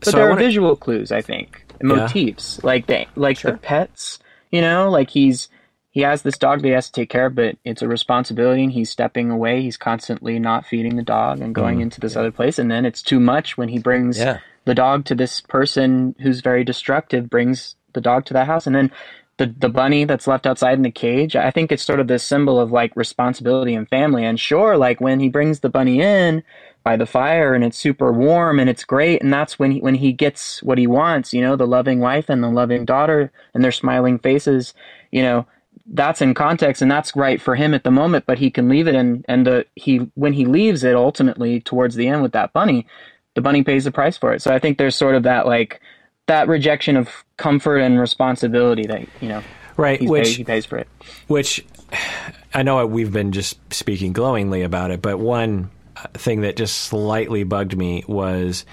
[0.00, 0.40] But so there wanna...
[0.40, 2.66] are visual clues, I think, motifs yeah.
[2.66, 3.52] like they like sure.
[3.52, 4.18] the pets.
[4.50, 5.48] You know, like he's
[5.92, 8.64] he has this dog that he has to take care of, but it's a responsibility
[8.64, 9.60] and he's stepping away.
[9.60, 12.20] He's constantly not feeding the dog and going mm, into this yeah.
[12.20, 12.58] other place.
[12.58, 14.38] And then it's too much when he brings yeah.
[14.64, 18.66] the dog to this person who's very destructive, brings the dog to that house.
[18.66, 18.90] And then
[19.36, 22.24] the, the bunny that's left outside in the cage, I think it's sort of this
[22.24, 24.24] symbol of like responsibility and family.
[24.24, 26.42] And sure, like when he brings the bunny in
[26.82, 29.22] by the fire and it's super warm and it's great.
[29.22, 32.28] And that's when he, when he gets what he wants, you know, the loving wife
[32.28, 34.74] and the loving daughter and their smiling faces,
[35.10, 35.46] you know,
[35.86, 38.86] that's in context and that's right for him at the moment but he can leave
[38.86, 42.52] it and and the he when he leaves it ultimately towards the end with that
[42.52, 42.86] bunny
[43.34, 45.80] the bunny pays the price for it so i think there's sort of that like
[46.26, 49.42] that rejection of comfort and responsibility that you know
[49.76, 50.88] right which paid, he pays for it
[51.26, 51.64] which
[52.54, 55.70] i know we've been just speaking glowingly about it but one
[56.14, 58.64] thing that just slightly bugged me was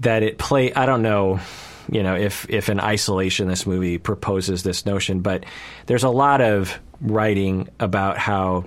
[0.00, 1.40] that it play i don't know
[1.90, 5.44] you know, if if in isolation this movie proposes this notion, but
[5.86, 8.64] there's a lot of writing about how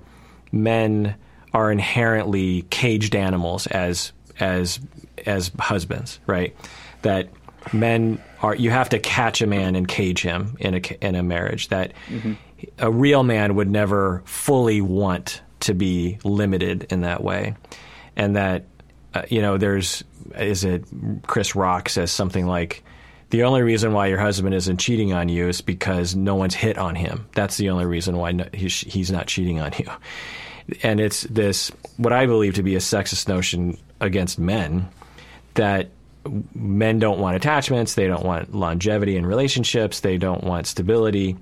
[0.51, 1.15] men
[1.53, 4.79] are inherently caged animals as as
[5.25, 6.55] as husbands, right?
[7.03, 7.29] That
[7.71, 11.23] men are you have to catch a man and cage him in a in a
[11.23, 11.69] marriage.
[11.69, 12.33] That mm-hmm.
[12.79, 17.56] a real man would never fully want to be limited in that way,
[18.15, 18.65] and that
[19.14, 20.03] uh, you know there's
[20.38, 20.85] is it
[21.27, 22.84] Chris Rock says something like
[23.34, 26.77] the only reason why your husband isn't cheating on you is because no one's hit
[26.77, 27.26] on him.
[27.34, 29.90] That's the only reason why no, he's, he's not cheating on you.
[30.84, 34.88] And it's this, what I believe to be a sexist notion against men
[35.56, 35.90] that
[36.53, 41.35] men don't want attachments, they don't want longevity in relationships, they don't want stability.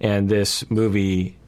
[0.00, 1.38] And this movie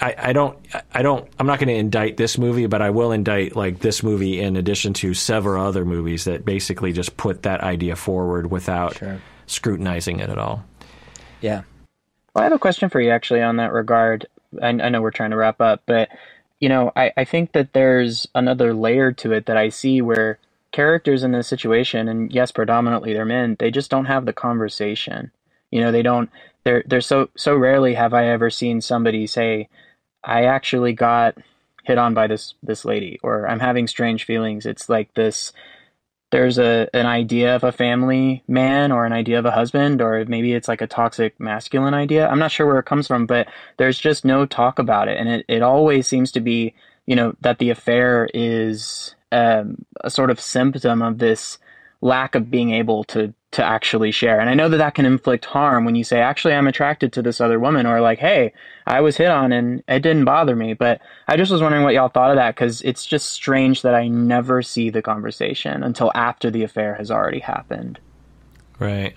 [0.00, 0.58] I, I, don't
[0.92, 4.02] I don't I'm not going to indict this movie, but I will indict like this
[4.02, 8.96] movie in addition to several other movies that basically just put that idea forward without
[8.96, 9.20] sure.
[9.46, 10.64] scrutinizing it at all.
[11.40, 11.62] Yeah.
[12.34, 14.26] Well, I have a question for you actually on that regard.
[14.60, 16.08] I, I know we're trying to wrap up, but
[16.60, 20.38] you know, I, I think that there's another layer to it that I see where
[20.72, 25.30] characters in this situation, and yes, predominantly they're men, they just don't have the conversation.
[25.70, 26.30] You know, they don't.
[26.64, 29.68] They're they're so so rarely have I ever seen somebody say,
[30.24, 31.36] I actually got
[31.84, 34.66] hit on by this this lady or I'm having strange feelings.
[34.66, 35.52] It's like this
[36.30, 40.24] there's a an idea of a family man or an idea of a husband or
[40.24, 42.26] maybe it's like a toxic masculine idea.
[42.26, 45.28] I'm not sure where it comes from, but there's just no talk about it and
[45.28, 46.74] it, it always seems to be,
[47.06, 51.58] you know, that the affair is um, a sort of symptom of this
[52.00, 54.40] lack of being able to to actually share.
[54.40, 57.22] And I know that that can inflict harm when you say, actually, I'm attracted to
[57.22, 58.52] this other woman, or like, hey,
[58.86, 60.74] I was hit on and it didn't bother me.
[60.74, 63.94] But I just was wondering what y'all thought of that because it's just strange that
[63.94, 68.00] I never see the conversation until after the affair has already happened.
[68.80, 69.16] Right.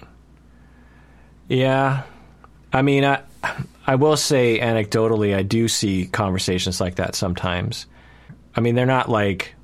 [1.47, 2.03] Yeah.
[2.71, 3.21] I mean, I,
[3.87, 7.87] I will say anecdotally, I do see conversations like that sometimes.
[8.55, 9.55] I mean, they're not like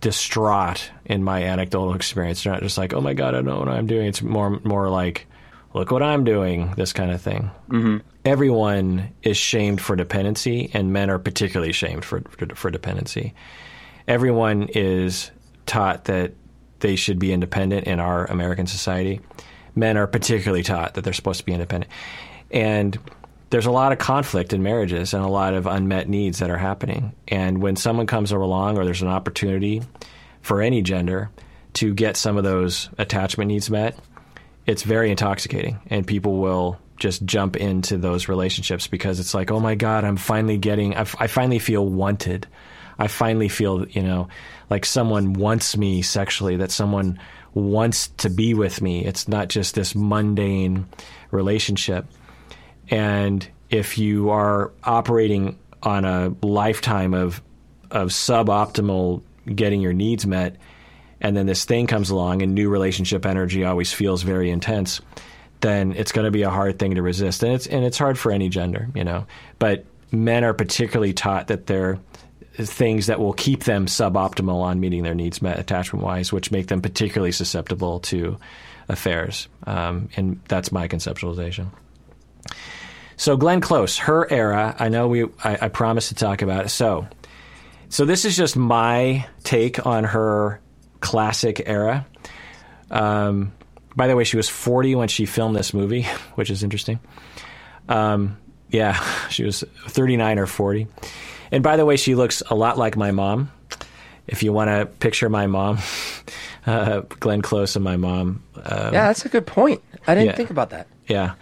[0.00, 2.42] distraught in my anecdotal experience.
[2.42, 4.58] They're not just like, "Oh my god, I don't know what I'm doing." It's more
[4.64, 5.26] more like,
[5.74, 7.50] "Look what I'm doing." This kind of thing.
[7.68, 7.98] Mm-hmm.
[8.24, 13.34] Everyone is shamed for dependency, and men are particularly shamed for, for for dependency.
[14.08, 15.30] Everyone is
[15.66, 16.32] taught that
[16.80, 19.20] they should be independent in our American society.
[19.74, 21.92] Men are particularly taught that they're supposed to be independent,
[22.50, 22.98] and
[23.50, 26.56] there's a lot of conflict in marriages and a lot of unmet needs that are
[26.56, 27.12] happening.
[27.28, 29.82] And when someone comes along or there's an opportunity
[30.42, 31.30] for any gender
[31.74, 33.98] to get some of those attachment needs met,
[34.66, 39.58] it's very intoxicating and people will just jump into those relationships because it's like, oh
[39.58, 42.46] my god, I'm finally getting, I, I finally feel wanted.
[42.98, 44.28] I finally feel, you know,
[44.70, 47.18] like someone wants me sexually, that someone
[47.54, 49.04] wants to be with me.
[49.04, 50.86] It's not just this mundane
[51.30, 52.06] relationship.
[52.88, 57.42] And if you are operating on a lifetime of
[57.90, 60.56] of suboptimal getting your needs met,
[61.20, 65.00] and then this thing comes along and new relationship energy always feels very intense,
[65.60, 67.42] then it's going to be a hard thing to resist.
[67.42, 69.26] And it's and it's hard for any gender, you know.
[69.58, 71.98] But men are particularly taught that they're
[72.54, 76.66] things that will keep them suboptimal on meeting their needs met attachment wise, which make
[76.66, 78.36] them particularly susceptible to
[78.88, 79.48] affairs.
[79.66, 81.68] Um, and that's my conceptualization.
[83.16, 84.74] So Glenn Close, her era.
[84.78, 85.24] I know we.
[85.44, 86.68] I, I promised to talk about it.
[86.70, 87.06] So,
[87.92, 90.62] so this is just my take on her
[91.00, 92.06] classic era.
[92.90, 93.52] Um,
[93.94, 96.02] by the way, she was 40 when she filmed this movie,
[96.36, 97.00] which is interesting.
[97.90, 98.38] Um,
[98.70, 98.94] yeah,
[99.28, 100.86] she was 39 or 40.
[101.50, 103.52] And by the way, she looks a lot like my mom.
[104.26, 105.78] If you want to picture my mom,
[106.66, 108.42] uh, Glenn Close and my mom.
[108.56, 109.82] Um, yeah, that's a good point.
[110.06, 110.36] I didn't yeah.
[110.36, 110.86] think about that.
[111.08, 111.34] Yeah.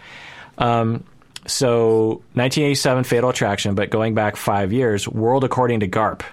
[0.57, 1.05] Um,
[1.47, 6.23] so 1987, Fatal Attraction, but going back five years, World According to Garp,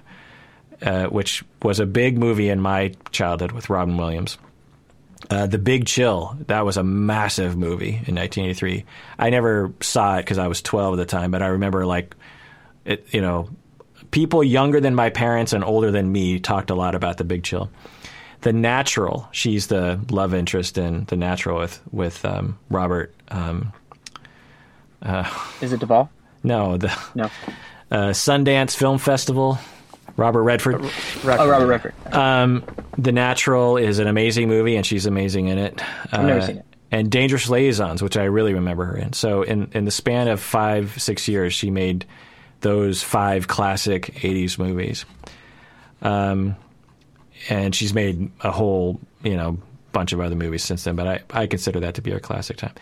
[0.82, 4.38] uh, which was a big movie in my childhood with Robin Williams.
[5.30, 8.84] Uh, the Big Chill, that was a massive movie in 1983.
[9.18, 12.14] I never saw it because I was 12 at the time, but I remember like,
[12.84, 13.50] it, you know,
[14.10, 17.42] people younger than my parents and older than me talked a lot about The Big
[17.42, 17.68] Chill.
[18.42, 23.12] The Natural, she's the love interest in The Natural with with um, Robert.
[23.28, 23.72] Um,
[25.60, 26.08] Is it Duvall?
[26.44, 27.24] no, the No.
[27.90, 29.58] uh, Sundance Film Festival.
[30.16, 30.76] Robert Redford.
[30.80, 31.94] Oh, Robert Redford.
[32.12, 32.64] Um,
[32.96, 35.80] the Natural is an amazing movie, and she's amazing in it.
[36.12, 36.64] I've never seen it.
[36.90, 39.12] And Dangerous Liaisons, which I really remember her in.
[39.12, 42.06] So, in in the span of five six years, she made
[42.60, 45.04] those five classic '80s movies.
[46.00, 46.56] Um,
[47.48, 49.58] and she's made a whole you know
[49.92, 52.56] bunch of other movies since then, but I I consider that to be her classic
[52.56, 52.74] time.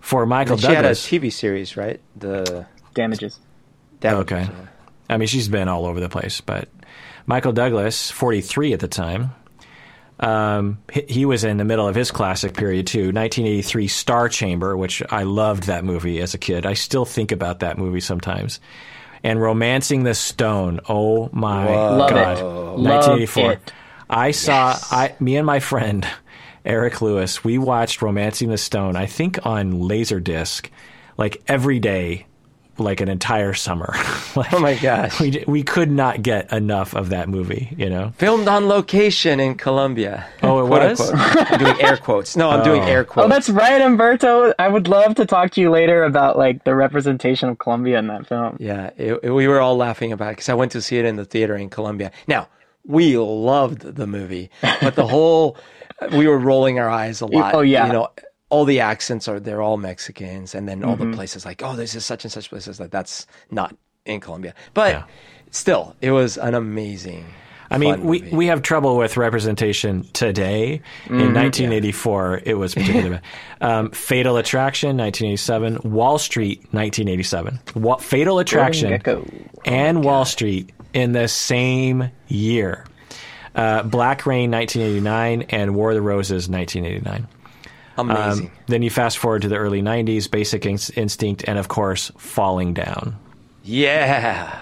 [0.00, 2.00] For Michael She had a TV series, right?
[2.16, 3.38] The Damages.
[4.04, 4.48] Okay.
[5.08, 6.68] I mean, she's been all over the place, but
[7.26, 9.34] Michael Douglas, 43 at the time,
[10.20, 13.12] um, he, he was in the middle of his classic period too.
[13.12, 16.66] 1983 Star Chamber, which I loved that movie as a kid.
[16.66, 18.60] I still think about that movie sometimes.
[19.22, 20.80] And Romancing the Stone.
[20.88, 22.14] Oh my Love it.
[22.14, 22.38] God.
[22.42, 23.52] Love 1984.
[23.52, 23.72] it.
[24.08, 26.06] I saw, I, me and my friend
[26.64, 30.68] Eric Lewis, we watched Romancing the Stone, I think on Laserdisc,
[31.18, 32.26] like every day,
[32.78, 33.94] like an entire summer.
[34.36, 35.20] like, Oh my gosh.
[35.20, 37.74] we we could not get enough of that movie.
[37.76, 38.12] You know.
[38.18, 40.26] Filmed on location in Colombia.
[40.42, 41.10] Oh, it was?
[41.14, 42.36] I'm doing air quotes.
[42.36, 42.86] No, I'm doing Oh.
[42.86, 43.26] air oh, quotes.
[43.26, 44.52] Oh, that's right, Umberto.
[44.58, 48.06] I would love to talk to you later about like the representation of Colombia in
[48.08, 48.56] that film.
[48.60, 51.04] Yeah, it, it- we were all laughing about it because I went to see it
[51.04, 52.10] in the theater in Colombia.
[52.26, 52.48] Now,
[52.86, 55.56] we loved the movie, but the whole,
[56.12, 57.54] we were rolling our eyes a oh, lot.
[57.54, 57.86] oh, yeah.
[57.86, 58.08] You know,
[58.54, 60.54] all the accents are, they're all Mexicans.
[60.54, 61.10] And then all Mm-hmm.
[61.10, 62.78] the places like, oh, this is such and such places.
[62.80, 63.74] Like, that's not
[64.04, 64.54] in Colombia.
[64.74, 65.04] But Yeah.
[65.50, 67.24] still, it was an amazing.
[67.70, 68.36] I mean, we, movie.
[68.36, 70.82] we have trouble with representation today.
[71.04, 71.14] Mm-hmm.
[71.20, 73.10] In 1984, it was particularly
[73.60, 73.68] bad.
[73.70, 75.90] Um, Fatal Attraction, 1987.
[75.90, 77.58] Wall Street, 1987.
[77.74, 79.48] Wa- Fatal Attraction Gekko.
[79.64, 82.84] and Wall Street in the same year.
[83.56, 87.26] Uh, Black Rain, 1989, and War of the Roses, 1989.
[87.96, 88.46] Amazing.
[88.46, 92.10] Um, then you fast forward to the early 90s, Basic Ins- Instinct, and of course,
[92.18, 93.16] Falling Down.
[93.62, 94.60] yeah.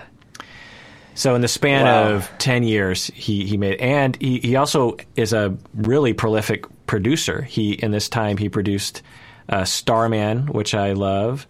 [1.14, 2.14] So in the span Wow.
[2.14, 7.42] of 10 years, he, he made, and he, he also is a really prolific producer.
[7.42, 9.02] He, in this time, he produced
[9.50, 11.46] uh, Starman, which I love.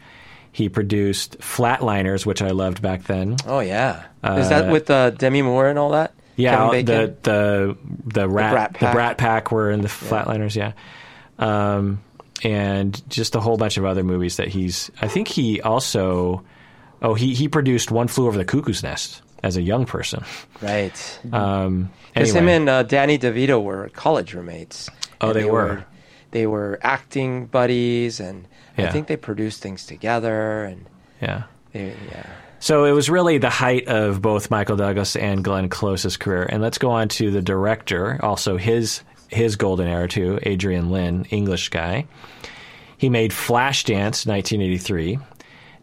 [0.50, 3.36] He produced Flatliners, which I loved back then.
[3.46, 4.02] Oh, yeah.
[4.24, 6.12] is that with uh, Demi Moore and all that?
[6.34, 10.72] Yeah, the, the, the rat, Brat the Brat Pack were in the Flatliners, yeah.
[11.38, 12.02] Um,
[12.44, 16.42] and just a whole bunch of other movies that he's, I think he also,
[17.00, 20.24] oh, he, he produced One Flew Over the Cuckoo's Nest as a young person.
[20.60, 21.20] Right.
[21.32, 22.40] Um, Because anyway.
[22.40, 24.88] him and uh, Danny DeVito were college roommates.
[25.20, 25.84] Oh, And they were.
[26.32, 28.48] They were acting buddies, and
[28.78, 30.64] I think they produced things together.
[30.64, 30.86] And
[31.20, 31.42] Yeah.
[31.72, 32.26] they, yeah,
[32.58, 36.44] So it was really the height of both Michael Douglas and Glenn Close's career.
[36.44, 39.02] And let's go on to the director, also his
[39.32, 42.06] his golden era too, Adrian Lyne, English guy.
[42.98, 45.18] He made Flashdance, 1983,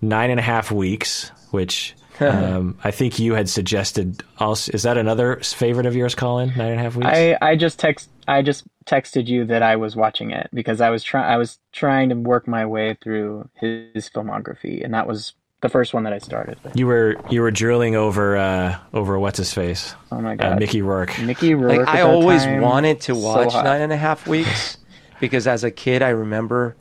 [0.01, 4.23] Nine and a Half Weeks, which um, I think you had suggested.
[4.39, 6.49] Also, is that another favorite of yours, Collin?
[6.55, 7.09] Nine and a half weeks.
[7.09, 10.89] I, I just text I just texted you that I was watching it because I
[10.89, 15.33] was trying I was trying to work my way through his filmography, and that was
[15.61, 16.57] the first one that I started.
[16.73, 20.59] you were you were drooling over uh, over what's his face, Oh my uh, god,
[20.59, 21.19] Mickey Rourke.
[21.21, 21.79] Mickey Rourke.
[21.79, 23.65] Like at I that always time, wanted to watch hot.
[23.65, 24.77] nine and a half weeks
[25.19, 26.75] because as a kid I remember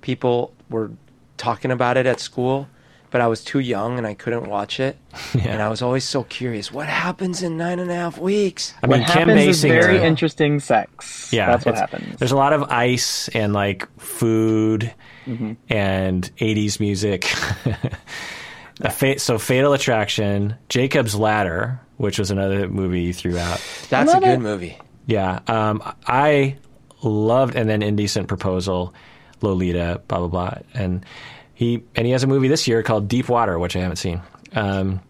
[0.00, 0.90] people were
[1.36, 2.68] talking about it at school,
[3.12, 4.96] but I was too young and I couldn't watch it.
[5.34, 8.74] And I was always so curious, what happens in nine and a half weeks?
[8.82, 11.32] I What mean, Kim happens is very interesting sex.
[11.32, 12.18] Yeah, that's what happens.
[12.18, 14.92] There's a lot of ice and like food
[15.26, 15.52] Mm-hmm.
[15.68, 17.30] and 80s music.
[18.80, 23.60] A fa- so Fatal Attraction, Jacob's Ladder, which was another movie you threw out.
[23.90, 24.40] That's a good it.
[24.40, 24.76] movie.
[25.06, 26.56] Yeah, um, I
[27.02, 28.94] loved, and then Indecent Proposal,
[29.42, 31.04] Lolita, blah blah blah, and
[31.62, 34.20] he and he has a movie this year called Deep Water, which I haven't seen.
[34.54, 35.00] Um,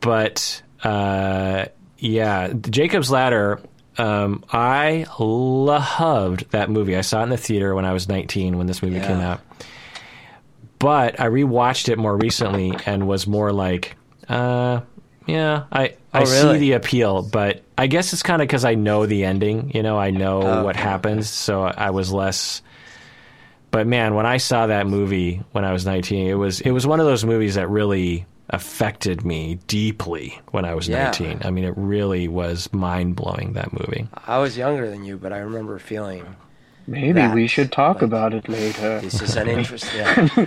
[0.00, 1.66] but uh,
[1.98, 3.60] yeah, Jacob's Ladder.
[3.98, 6.96] Um, I loved that movie.
[6.96, 9.06] I saw it in the theater when I was 19 when this movie Yeah.
[9.06, 9.40] came out.
[10.78, 13.96] But I rewatched it more recently and was more like,
[14.28, 14.80] uh,
[15.26, 18.74] yeah, I I Oh, see the appeal, but I guess it's kind of because I
[18.74, 19.72] know the ending.
[19.74, 22.62] You know, I know Oh, what happens, so I was less.
[23.70, 26.86] But man, when I saw that movie when I was 19, it was it was
[26.86, 31.04] one of those movies that really affected me deeply when I was Yeah.
[31.04, 31.42] 19.
[31.44, 34.08] I mean, it really was mind blowing that movie.
[34.26, 36.24] I was younger than you, but I remember feeling
[36.88, 39.00] Maybe that, we should talk like- about it later.
[39.00, 39.86] this is an interest.
[39.94, 40.46] Yeah.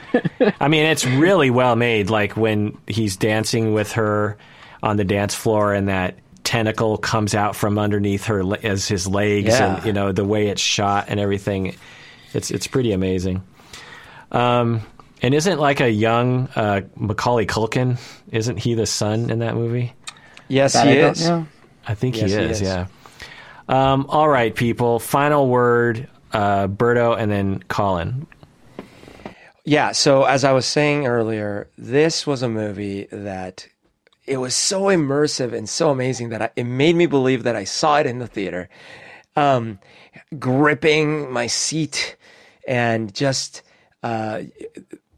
[0.59, 2.09] I mean, it's really well made.
[2.09, 4.37] Like when he's dancing with her
[4.81, 9.47] on the dance floor, and that tentacle comes out from underneath her as his legs,
[9.47, 9.77] Yeah.
[9.77, 11.75] and you know the way it's shot and everything.
[12.34, 13.43] It's it's pretty amazing.
[14.31, 14.81] Um,
[15.22, 17.99] and isn't like a young uh, Macaulay Culkin?
[18.31, 19.93] Isn't he the son in that movie?
[20.47, 21.30] Yes, That he I is.
[21.88, 22.68] I think Yes, he, he is, is.
[22.68, 22.88] Yeah.
[23.69, 24.99] Um, all right, people.
[24.99, 28.27] Final word, uh, Berto, and then Collin.
[29.65, 33.68] Yeah, so as I was saying earlier, this was a movie that
[34.26, 37.64] it was so immersive and so amazing that I, it made me believe that I
[37.64, 38.68] saw it in the theater.
[39.38, 39.80] Um,
[40.38, 42.18] gripping my seat
[42.68, 43.61] and just
[44.02, 44.44] uh,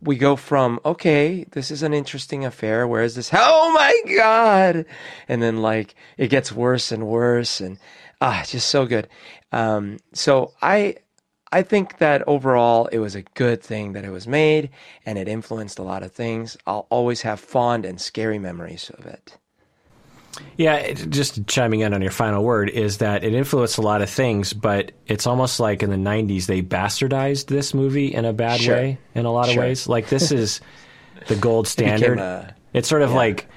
[0.02, 2.88] we go from okay, this is an interesting affair.
[2.88, 3.32] Where is this?
[3.34, 4.86] Oh my god!
[5.28, 7.80] And then like it gets worse and worse, and
[8.22, 9.08] ah, just so good.
[9.52, 10.98] Um, so I
[11.52, 14.70] I think that overall it was a good thing that it was made,
[15.06, 16.58] and it influenced a lot of things.
[16.68, 19.38] I'll always have fond and scary memories of it.
[20.58, 24.02] Yeah, it, just chiming in on your final word is that it influenced a lot
[24.02, 28.32] of things, but it's almost like in the '90s they bastardized this movie in a
[28.34, 28.76] bad Sure.
[28.76, 29.88] way in a lot of ways.
[29.90, 30.62] Like this is
[31.28, 32.20] the gold became standard.
[32.20, 33.16] a- it's sort of yeah.
[33.16, 33.48] like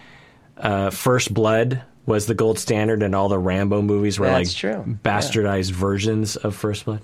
[0.57, 4.57] uh, First Blood was the gold standard, and all the Rambo movies were That's like
[4.57, 4.85] true.
[4.87, 4.95] Yeah.
[5.05, 7.01] bastardized versions of First Blood.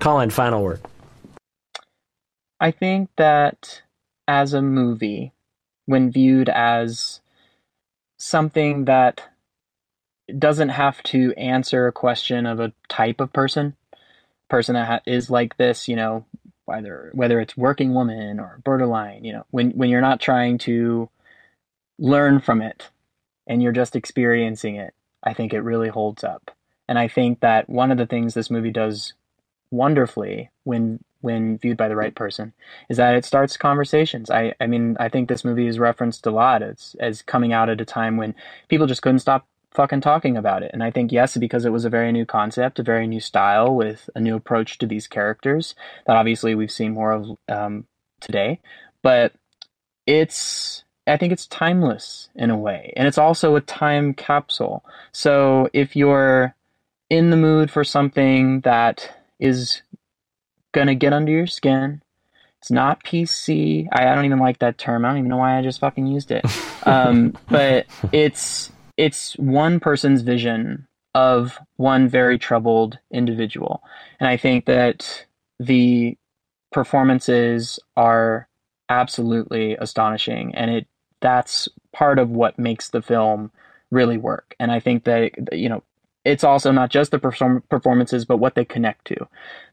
[0.00, 0.80] Collin, final word.
[2.60, 3.82] I think that
[4.26, 5.32] as a movie,
[5.86, 7.20] when viewed as
[8.18, 9.22] something that
[10.36, 13.76] doesn't have to answer a question of a type of person,
[14.50, 16.26] person that ha- is like this, you know,
[16.66, 21.08] whether whether it's working woman or borderline, you know, when when you're not trying to
[21.98, 22.90] learn from it
[23.46, 24.92] and you're just experiencing it,
[25.22, 26.50] I think it really holds up.
[26.86, 29.14] And I think that one of the things this movie does
[29.70, 32.52] wonderfully when when viewed by the right person
[32.88, 34.30] is that it starts conversations.
[34.30, 37.68] I, I mean, I think this movie is referenced a lot as as coming out
[37.68, 38.34] at a time when
[38.68, 40.70] people just couldn't stop fucking talking about it.
[40.72, 43.74] And I think yes, because it was a very new concept, a very new style
[43.74, 45.74] with a new approach to these characters
[46.06, 47.86] that obviously we've seen more of um,
[48.20, 48.60] today.
[49.02, 49.32] But
[50.06, 54.84] it's I think it's timeless in a way, and it's also a time capsule.
[55.12, 56.54] So if you're
[57.10, 59.82] in the mood for something that is
[60.72, 62.02] gonna get under your skin.
[62.60, 63.86] It's not PC.
[63.92, 65.04] I, I don't even like that term.
[65.04, 66.44] I don't even know why I just fucking used it.
[66.84, 73.82] Um, but it's it's one person's vision of one very troubled individual,
[74.18, 75.26] and I think that
[75.58, 76.16] the
[76.72, 78.48] performances are
[78.88, 80.86] absolutely astonishing, and it
[81.20, 83.50] that's part of what makes the film
[83.90, 84.54] really work.
[84.60, 85.82] And I think that you know
[86.28, 89.28] it's also not just the perform- performances, but what they connect to,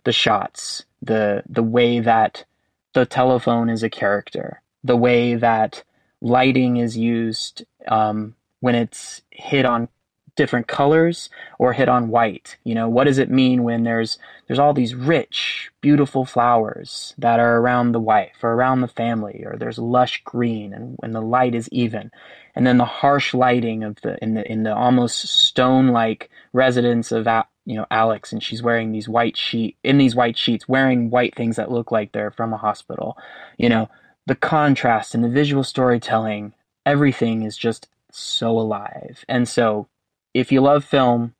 [0.05, 2.45] the shots, the the way that
[2.93, 5.83] the telephone is a character, the way that
[6.21, 9.89] lighting is used um, when it's hit on
[10.35, 11.29] different colors
[11.59, 12.57] or hit on white.
[12.63, 14.17] You know, what does it mean when there's
[14.47, 19.43] there's all these rich, beautiful flowers that are around the wife or around the family,
[19.45, 22.11] or there's lush green and when the light is even,
[22.55, 27.27] and then the harsh lighting of the in the in the almost stone-like residence of
[27.65, 31.35] you know Alex, and she's wearing these white sheet in these white sheets, wearing white
[31.35, 33.17] things that look like they're from a hospital.
[33.57, 33.89] You know,
[34.25, 36.53] the contrast and the visual storytelling,
[36.85, 39.25] everything is just so alive.
[39.27, 39.87] And so,
[40.35, 41.33] if you love film,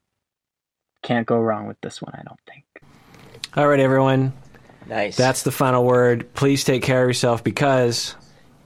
[1.03, 2.63] can't go wrong with this one, I don't think.
[3.55, 4.34] All right, everyone.
[4.88, 5.17] Nice.
[5.17, 6.34] That's the final word.
[6.34, 8.15] Please take care of yourself because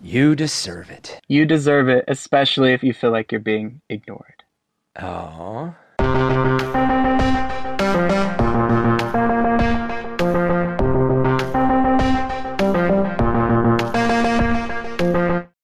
[0.01, 1.19] you deserve it.
[1.27, 4.43] You deserve it, especially if you feel like you're being ignored.
[5.01, 5.76] Oh.